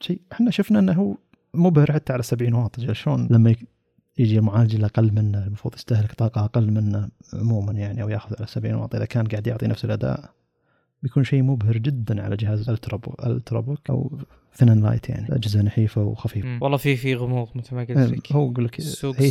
[0.00, 1.16] شيء إحنا شفنا إنه
[1.54, 3.54] مبهر حتى على 70 واط شلون لما
[4.18, 8.46] يجي المعالج اللي أقل منه المفروض يستهلك طاقة أقل منه عموما يعني أو يأخذ على
[8.46, 10.30] 70 واط إذا كان قاعد يعطي نفس الأداء
[11.02, 14.18] بيكون شيء مبهر جدا على جهاز ultrabook ultrabook أو
[14.54, 16.58] thin and light يعني أجهزة نحيفة وخفيفة.
[16.60, 18.32] والله في في غموض مثل ما قلت لك.
[18.32, 18.86] هو أقول لك هي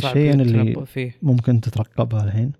[0.08, 1.16] الشيء اللي فيه.
[1.22, 2.52] ممكن تترقبها الحين.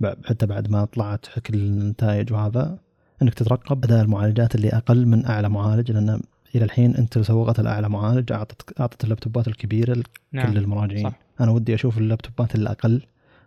[0.00, 2.78] ب- حتى بعد ما طلعت كل النتائج وهذا
[3.22, 6.20] إنك تترقب أداء المعالجات اللي أقل من أعلى معالج لأن
[6.54, 11.10] إلى الحين أنت سوقت الأعلى معالج اعطت أعطت اللابتوبات الكبيرة لكل نعم المراجعين.
[11.10, 11.18] صح.
[11.40, 13.02] أنا ودي أشوف اللابتوبات الأقل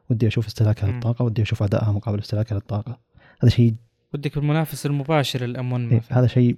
[0.10, 0.92] ودي أشوف استهلاكها.
[0.92, 3.00] للطاقة ودي أشوف أدائها مقابل استهلاكها للطاقة.
[3.42, 3.76] هذا شيء
[4.14, 6.58] ودك المنافس المباشر ال M 1 إيه، هذا شيء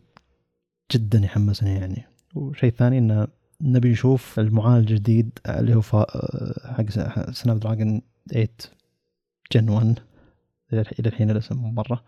[0.92, 2.04] جدا يحمسني يعني.
[2.36, 3.28] والشيء الثاني انه
[3.62, 6.90] نبي نشوف المعالج الجديد اللي هو فا- حق
[7.32, 8.48] Snapdragon 8
[9.52, 10.00] Gen 1
[10.74, 12.04] إلى الحين الاسم مرة.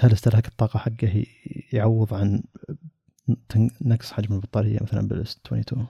[0.00, 1.24] هل استهلاك الطاقة حقه
[1.72, 2.42] يعوض عن
[3.48, 5.86] تن- نقص حجم البطارية مثلا بال S 22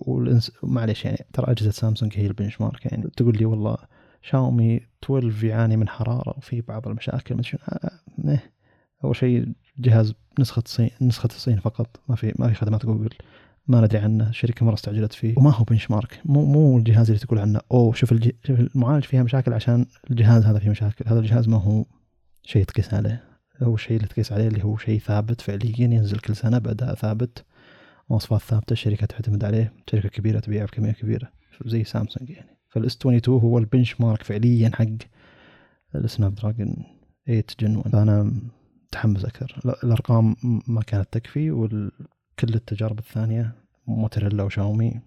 [0.00, 0.52] وال S...
[0.62, 3.10] معليش يعني ترى أجهزة سامسونج هي ال benchmark يعني.
[3.16, 3.76] تقول لي والله
[4.22, 7.90] شاومي 12 يعاني من حرارة وفي بعض المشاكل مش آه،
[8.28, 8.52] إيه.
[9.04, 9.48] أول شيء
[9.78, 12.00] جهاز نسخة الصين نسخة الصين فقط.
[12.08, 13.10] ما في ما في خدمات جوجل.
[13.66, 14.28] ما ندري عنه.
[14.28, 15.34] الشركة مرة استعجلت فيه.
[15.36, 17.60] وما هو benchmark مو مو الجهاز اللي تقول عنه.
[17.72, 18.30] أوه شوف الج...
[18.44, 21.04] شوف المعالج فيها مشاكل عشان الجهاز هذا فيه مشاكل.
[21.08, 21.84] هذا الجهاز ما هو.
[22.42, 23.27] شيء تقيس عليه.
[23.62, 27.44] هو الشيء اللي تقيس عليه اللي هو شيء ثابت فعليا ينزل كل سنة بأداء ثابت.
[28.10, 31.28] مواصفات ثابتة الشركة تعتمد عليه شركة كبيرة تبيعه بكمية كبيرة
[31.66, 32.58] زي سامسونج يعني.
[32.68, 34.86] فال S 22 هو ال benchmark فعليا حق
[35.94, 36.74] ال Snapdragon
[37.26, 38.32] 8 Gen 1 فانا
[38.86, 39.60] متحمس أكثر.
[39.64, 40.36] ال- الأرقام
[40.68, 41.90] ما كانت تكفي وكل
[42.54, 43.52] التجارب الثانية
[43.86, 45.00] Motorola و Xiaomi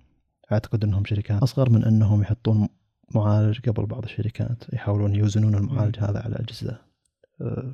[0.51, 2.67] أعتقد إنهم شركات أصغر من إنهم يحطون
[3.15, 6.77] معالج قبل بعض الشركات يحاولون يوزنون المعالج هذا على أجهزة.
[7.41, 7.71] أه،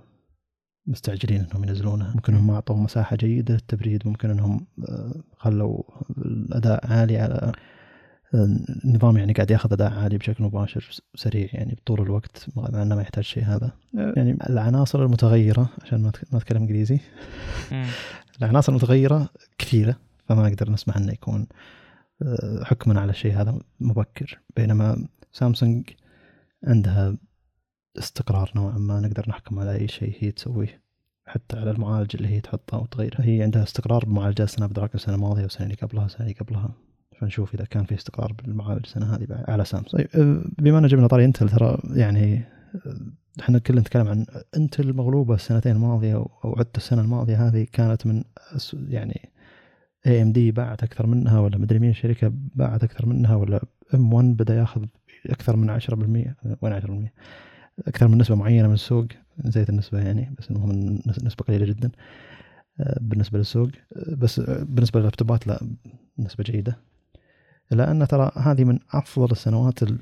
[0.87, 4.07] مستعجلين إنهم ينزلونها ممكن إنهم ما اعطوا مساحة جيدة للتبريد.
[4.07, 5.83] ممكن إنهم أه، خلوا
[6.17, 7.51] الأداء عالي على
[8.33, 12.95] أه، النظام يعني قاعد ياخذ أداء عالي بشكل مباشر سريع يعني بطول الوقت مع إنه
[12.95, 13.71] ما يحتاج شيء هذا.
[13.93, 16.99] يعني العناصر المتغيرة عشان ما أتكلم إنجليزي.
[18.41, 19.95] العناصر المتغيرة كثيرة
[20.25, 21.47] فما نقدر نسمح إنه يكون
[22.21, 24.39] آه، حكما على الشيء هذا مبكر.
[24.55, 25.89] بينما سامسونج
[26.63, 27.17] عندها
[27.99, 30.81] استقرار نوعا ما نقدر نحكم على أي شيء هي تسويه
[31.27, 35.65] حتى على المعالج اللي هي تحطه وتغيره هي عندها استقرار بمعالجات Snapdragon السنة الماضية والسنة
[35.65, 36.71] اللي قبلها والسنة اللي قبلها.
[37.19, 40.05] فنشوف إذا كان في استقرار بالمعالج السنة هذه على سامسونج.
[40.05, 42.43] طيب آه، بما ان جبنا طاري Intel ترى يعني
[42.85, 44.25] آه، إحنا كلنا نتكلم عن
[44.57, 47.67] Intel مغلوبة السنتين الماضية أو حتى السنة الماضية هذه.
[47.71, 48.23] كانت من
[48.87, 49.29] يعني
[50.07, 54.55] AMD باعت أكثر منها ولا مدري مين الشركة باعت أكثر منها ولا M 1 بدأ
[54.55, 54.85] ياخذ
[55.25, 57.09] أكثر من 10% وين 10%
[57.87, 59.05] أكثر من نسبة معينة من السوق
[59.45, 61.91] نسيت النسبة يعني بس المهم نسبة قليلة جدا
[62.79, 63.69] آه، بالنسبة للسوق.
[63.95, 65.59] آه، بس آه، بالنسبة لللابتوبات لا
[66.19, 66.77] نسبة جيدة.
[67.71, 69.99] الا ان ترى هذه من أفضل السنوات ال-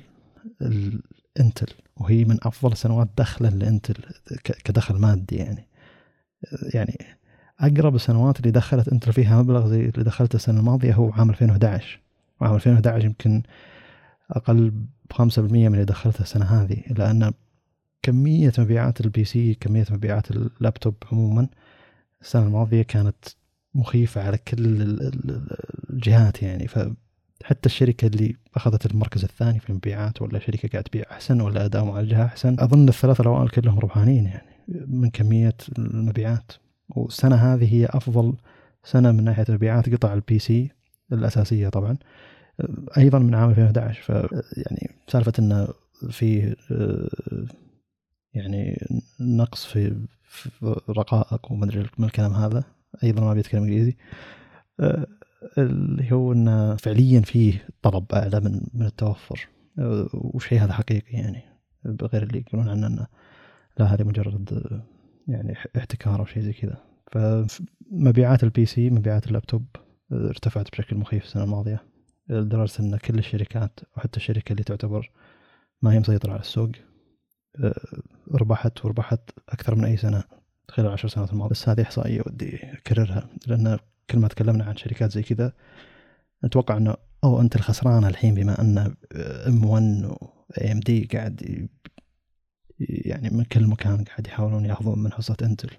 [0.62, 1.66] ال Intel
[1.96, 3.94] وهي من أفضل السنوات دخلا ل Intel
[4.64, 5.68] كدخل مادي يعني.
[6.74, 6.98] يعني
[7.60, 12.00] أقرب السنوات اللي دخلت إنتل فيها مبلغ زي اللي دخلته السنة الماضية هو عام 2011
[12.40, 13.42] وعام 2011 يمكن
[14.30, 17.32] أقل ب 5% من اللي دخلته السنة هذه لأن
[18.06, 21.48] كمية مبيعات ال PC كمية مبيعات اللابتوب عموما
[22.22, 23.24] السنة الماضية كانت
[23.74, 25.56] مخيفة على كل ال- ال-
[25.90, 26.68] الجهات يعني.
[26.68, 31.84] فحتى الشركة اللي أخذت المركز الثاني في المبيعات ولا شركة قاعدة تبيع أحسن ولا اداء
[31.84, 34.50] معالجها أحسن أظن الثلاثه الأوائل كلهم ربحانين يعني
[34.86, 36.52] من كمية المبيعات.
[36.88, 38.34] والسنة هذه هي أفضل
[38.84, 40.70] سنة من ناحية مبيعات قطع ال PC
[41.12, 41.96] الأساسية طبعا.
[42.98, 44.08] أيضا من عام 2011 ف
[44.56, 45.68] يعني سالفة انه
[46.10, 47.08] في آه،
[48.36, 48.86] يعني
[49.20, 50.06] نقص في,
[50.88, 52.64] رقائق وما أدري من الكلام هذا.
[53.04, 53.96] أيضا ما بيتكلم إنجليزي.
[54.80, 55.06] آه،
[55.58, 59.48] اللي هو انه فعليا فيه طلب أعلى من من التوفر.
[59.78, 61.42] آه، والشيء هذا حقيقي يعني
[62.02, 63.06] غير اللي يقولون عنه إنه
[63.78, 64.72] لا هذه مجرد
[65.28, 66.78] يعني احتكار أو شيء زي كذا.
[67.12, 69.66] فمبيعات ال PC مبيعات اللابتوب
[70.12, 71.82] آه، ارتفعت بشكل مخيف السنة الماضية.
[72.28, 75.10] لدرجة إن كل الشركات وحتى الشركة اللي تعتبر
[75.82, 76.70] ما هي مسيطرة على السوق
[78.32, 80.24] ربحت وربحت أكثر من أي سنة
[80.68, 83.78] خلال العشر سنوات الماضية بس هذه إحصائية ودي أكررها لأن
[84.10, 85.52] كل ما تكلمنا عن شركات زي كذا
[86.44, 88.94] نتوقع إنه أو أنت الخسران الحين بما أن
[89.46, 91.68] M1 و AMD قاعد
[92.80, 95.70] يعني من كل مكان قاعد يحاولون يأخذون من حصه إنتل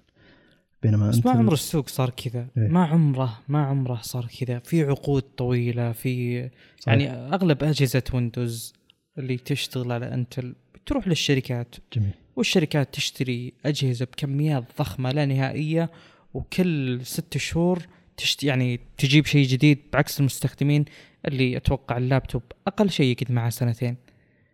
[0.82, 2.68] بينما بس ما عمر السوق صار كذا إيه.
[2.68, 6.42] ما عمره ما عمره صار كذا في عقود طويلة في
[6.80, 6.88] صحيح.
[6.88, 8.72] يعني أغلب أجهزة ويندوز
[9.18, 10.54] اللي تشتغل على إنتل
[10.88, 11.74] تروح للشركات.
[11.92, 12.10] جميل.
[12.36, 15.90] والشركات تشتري أجهزة بكميات ضخمة لا نهائية
[16.34, 17.78] وكل ست شهور
[18.16, 20.84] تشت يعني تجيب شيء جديد بعكس المستخدمين
[21.26, 23.96] اللي أتوقع اللابتوب أقل شيء يقعد معه سنتين.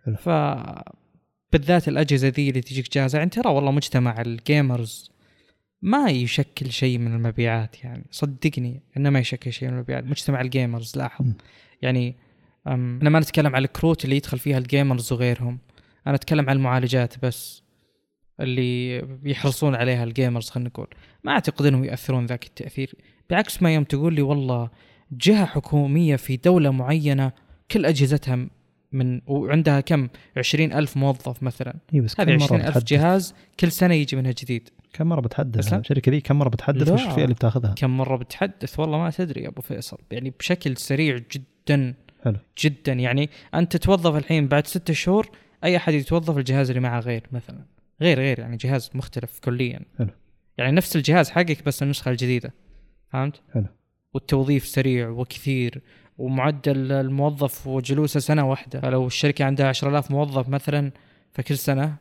[0.05, 0.17] حلو.
[0.17, 0.29] ف
[1.53, 3.19] بالذات الأجهزة ذي اللي تجيك جاهزة.
[3.19, 5.11] يعني ترى والله مجتمع ال gamers
[5.83, 10.05] ما يشكل شيء من المبيعات يعني صدقني إنه ما يشكل شيء من المبيعات.
[10.05, 11.27] مجتمع ال gamers لاحظ.
[11.83, 12.17] يعني
[12.67, 15.59] أنا ما نتكلم على الكروت اللي يدخل فيها ال gamers وغيرهم.
[16.07, 17.63] أنا أتكلم عن المعالجات بس
[18.41, 20.87] اللي بيحرصون عليها ال gamers خلينا نقول.
[21.25, 22.95] ما أعتقد إنهم ياثرون ذاك التأثير.
[23.31, 24.71] بعكس ما يوم تقول لي والله
[25.13, 27.33] جهة حكومية في دولة معينة
[27.71, 28.49] كل أجهزتها
[28.93, 31.75] من وعندها كم؟ عشرين ألف موظف مثلا.
[31.95, 32.85] بس هذه عشرين ألف بتحدث.
[32.85, 34.69] جهاز كل سنة يجي منها جديد.
[34.93, 36.91] كم مرة بتحدث؟ أسلم؟ الشركة ذي كم مرة بتحدث.
[36.91, 39.99] وش الفئة اللي بتاخذها؟ كم مرة بتحدث؟ والله ما تدري يا أبو فيصل.
[40.11, 41.95] يعني بشكل سريع جدا.
[42.25, 42.37] حلو.
[42.59, 42.93] جدا.
[42.93, 45.31] يعني أنت تتوظف الحين بعد ستة شهور
[45.65, 47.59] أي أحد يتوظف الجهاز اللي معه غير مثلا
[48.01, 50.09] غير غير يعني جهاز مختلف كليا حلو.
[50.59, 52.53] يعني نفس الجهاز حقك بس النسخة الجديدة
[53.13, 53.67] فهمت؟ حلو.
[54.15, 55.83] والتوظيف سريع وكثير
[56.19, 60.91] ومعدل الموظف وجلوسه سنة واحدة فلو الشركة عندها 10000 موظف مثلا
[61.33, 61.97] فكل سنة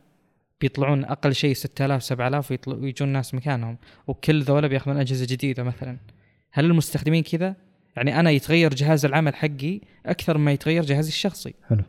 [0.60, 5.96] بيطلعون أقل شيء 6000 7000 ويطلع- ويجون ناس مكانهم وكل ذولا بيأخذون أجهزة جديدة مثلا
[6.52, 7.56] هل المستخدمين كذا؟
[7.96, 11.82] يعني أنا يتغير جهاز العمل حقي أكثر ما يتغير جهازي الشخصي حلو.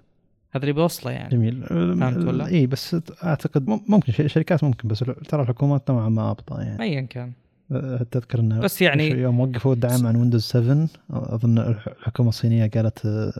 [0.56, 5.00] هذا اللي بوصله يعني جميل فهمت ولا؟ اي بس أعتقد مم- ممكن شركات ممكن بس
[5.30, 7.32] ترى الحكومات نوعا ما أبطأ يعني أيا كان
[7.72, 12.68] أه، تذكر إنه بس يعني يوم وقفوا الدعم عن ويندوز 7 أظن الح- الحكومة الصينية
[12.70, 13.34] قالت أه،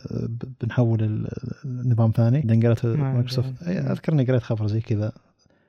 [0.60, 1.28] بنحول ال-
[1.64, 3.62] النظام ثاني بعدين قالت ما مايكروسوفت.
[3.62, 5.12] أي، أذكر إني قريت خبر زي كذا.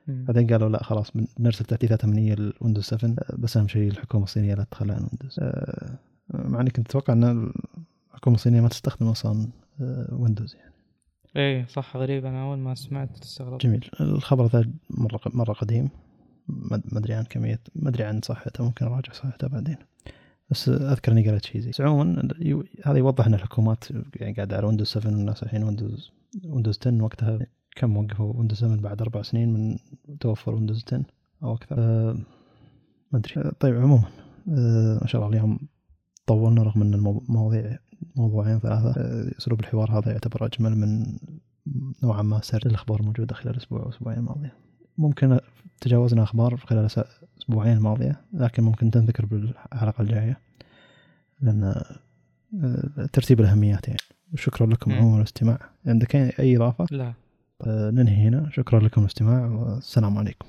[0.06, 4.24] بعدين قالوا لا خلاص بن- بنرسل تحديثات امنيه للويندوز 7 أه، بس أهم شيء الحكومة
[4.24, 5.98] الصينية لا تتخلى عن ويندوز أه،
[6.34, 7.52] مع إني كنت أتوقع إن
[8.14, 9.48] الحكومة الصينية ما تستخدم أصلا
[10.12, 10.67] ويندوز يعني.
[11.38, 13.62] إيه صح غريب أنا أول ما سمعت استغربت.
[13.62, 13.90] جميل.
[14.00, 15.88] الخبر ذا مرة مرة قديم.
[16.48, 19.76] ما أدري عن كمية ما أدري عن صحته ممكن أراجع صحته بعدين.
[20.50, 22.28] بس أذكر إني قريت شيء زي عموما
[22.84, 23.84] هذا يوضح إن الحكومات
[24.16, 26.10] يعني قاعدة على ويندوز 7 والناس الحين ويندوز
[26.44, 27.38] ويندوز 10 وقتها
[27.76, 29.78] كم وقفوا؟ ويندوز 7 بعد أربع سنين من
[30.20, 31.02] توفر ويندوز 10
[31.42, 31.76] أو أكثر.
[31.78, 32.12] أه
[33.12, 33.50] ما أدري.
[33.60, 34.04] طيب عموما
[34.48, 35.58] أه ما شاء الله اليوم
[36.26, 37.78] طولنا رغم إن المواضيع
[38.16, 38.90] موضوعين ثلاثة.
[38.90, 41.18] أه، أسلوب الحوار هذا يعتبر أجمل من
[42.02, 44.52] نوعا ما سرد الأخبار الموجوده خلال الأسبوع والاسبوعين الماضية.
[44.98, 45.38] ممكن
[45.80, 46.88] تجاوزنا أخبار خلال
[47.36, 50.38] الاسبوعين الماضية لكن ممكن تنذكر بالحلقة الجاية
[51.40, 51.64] لأن
[52.62, 54.00] آه، ترتيب الأهميات يعني.
[54.34, 54.92] شكرا لكم.
[54.92, 55.58] عموما الاستماع.
[55.86, 57.12] عندك اي إضافة؟ لا.
[57.62, 58.50] آه، ننهي هنا.
[58.52, 60.46] شكرا لكم الاستماع والسلام عليكم.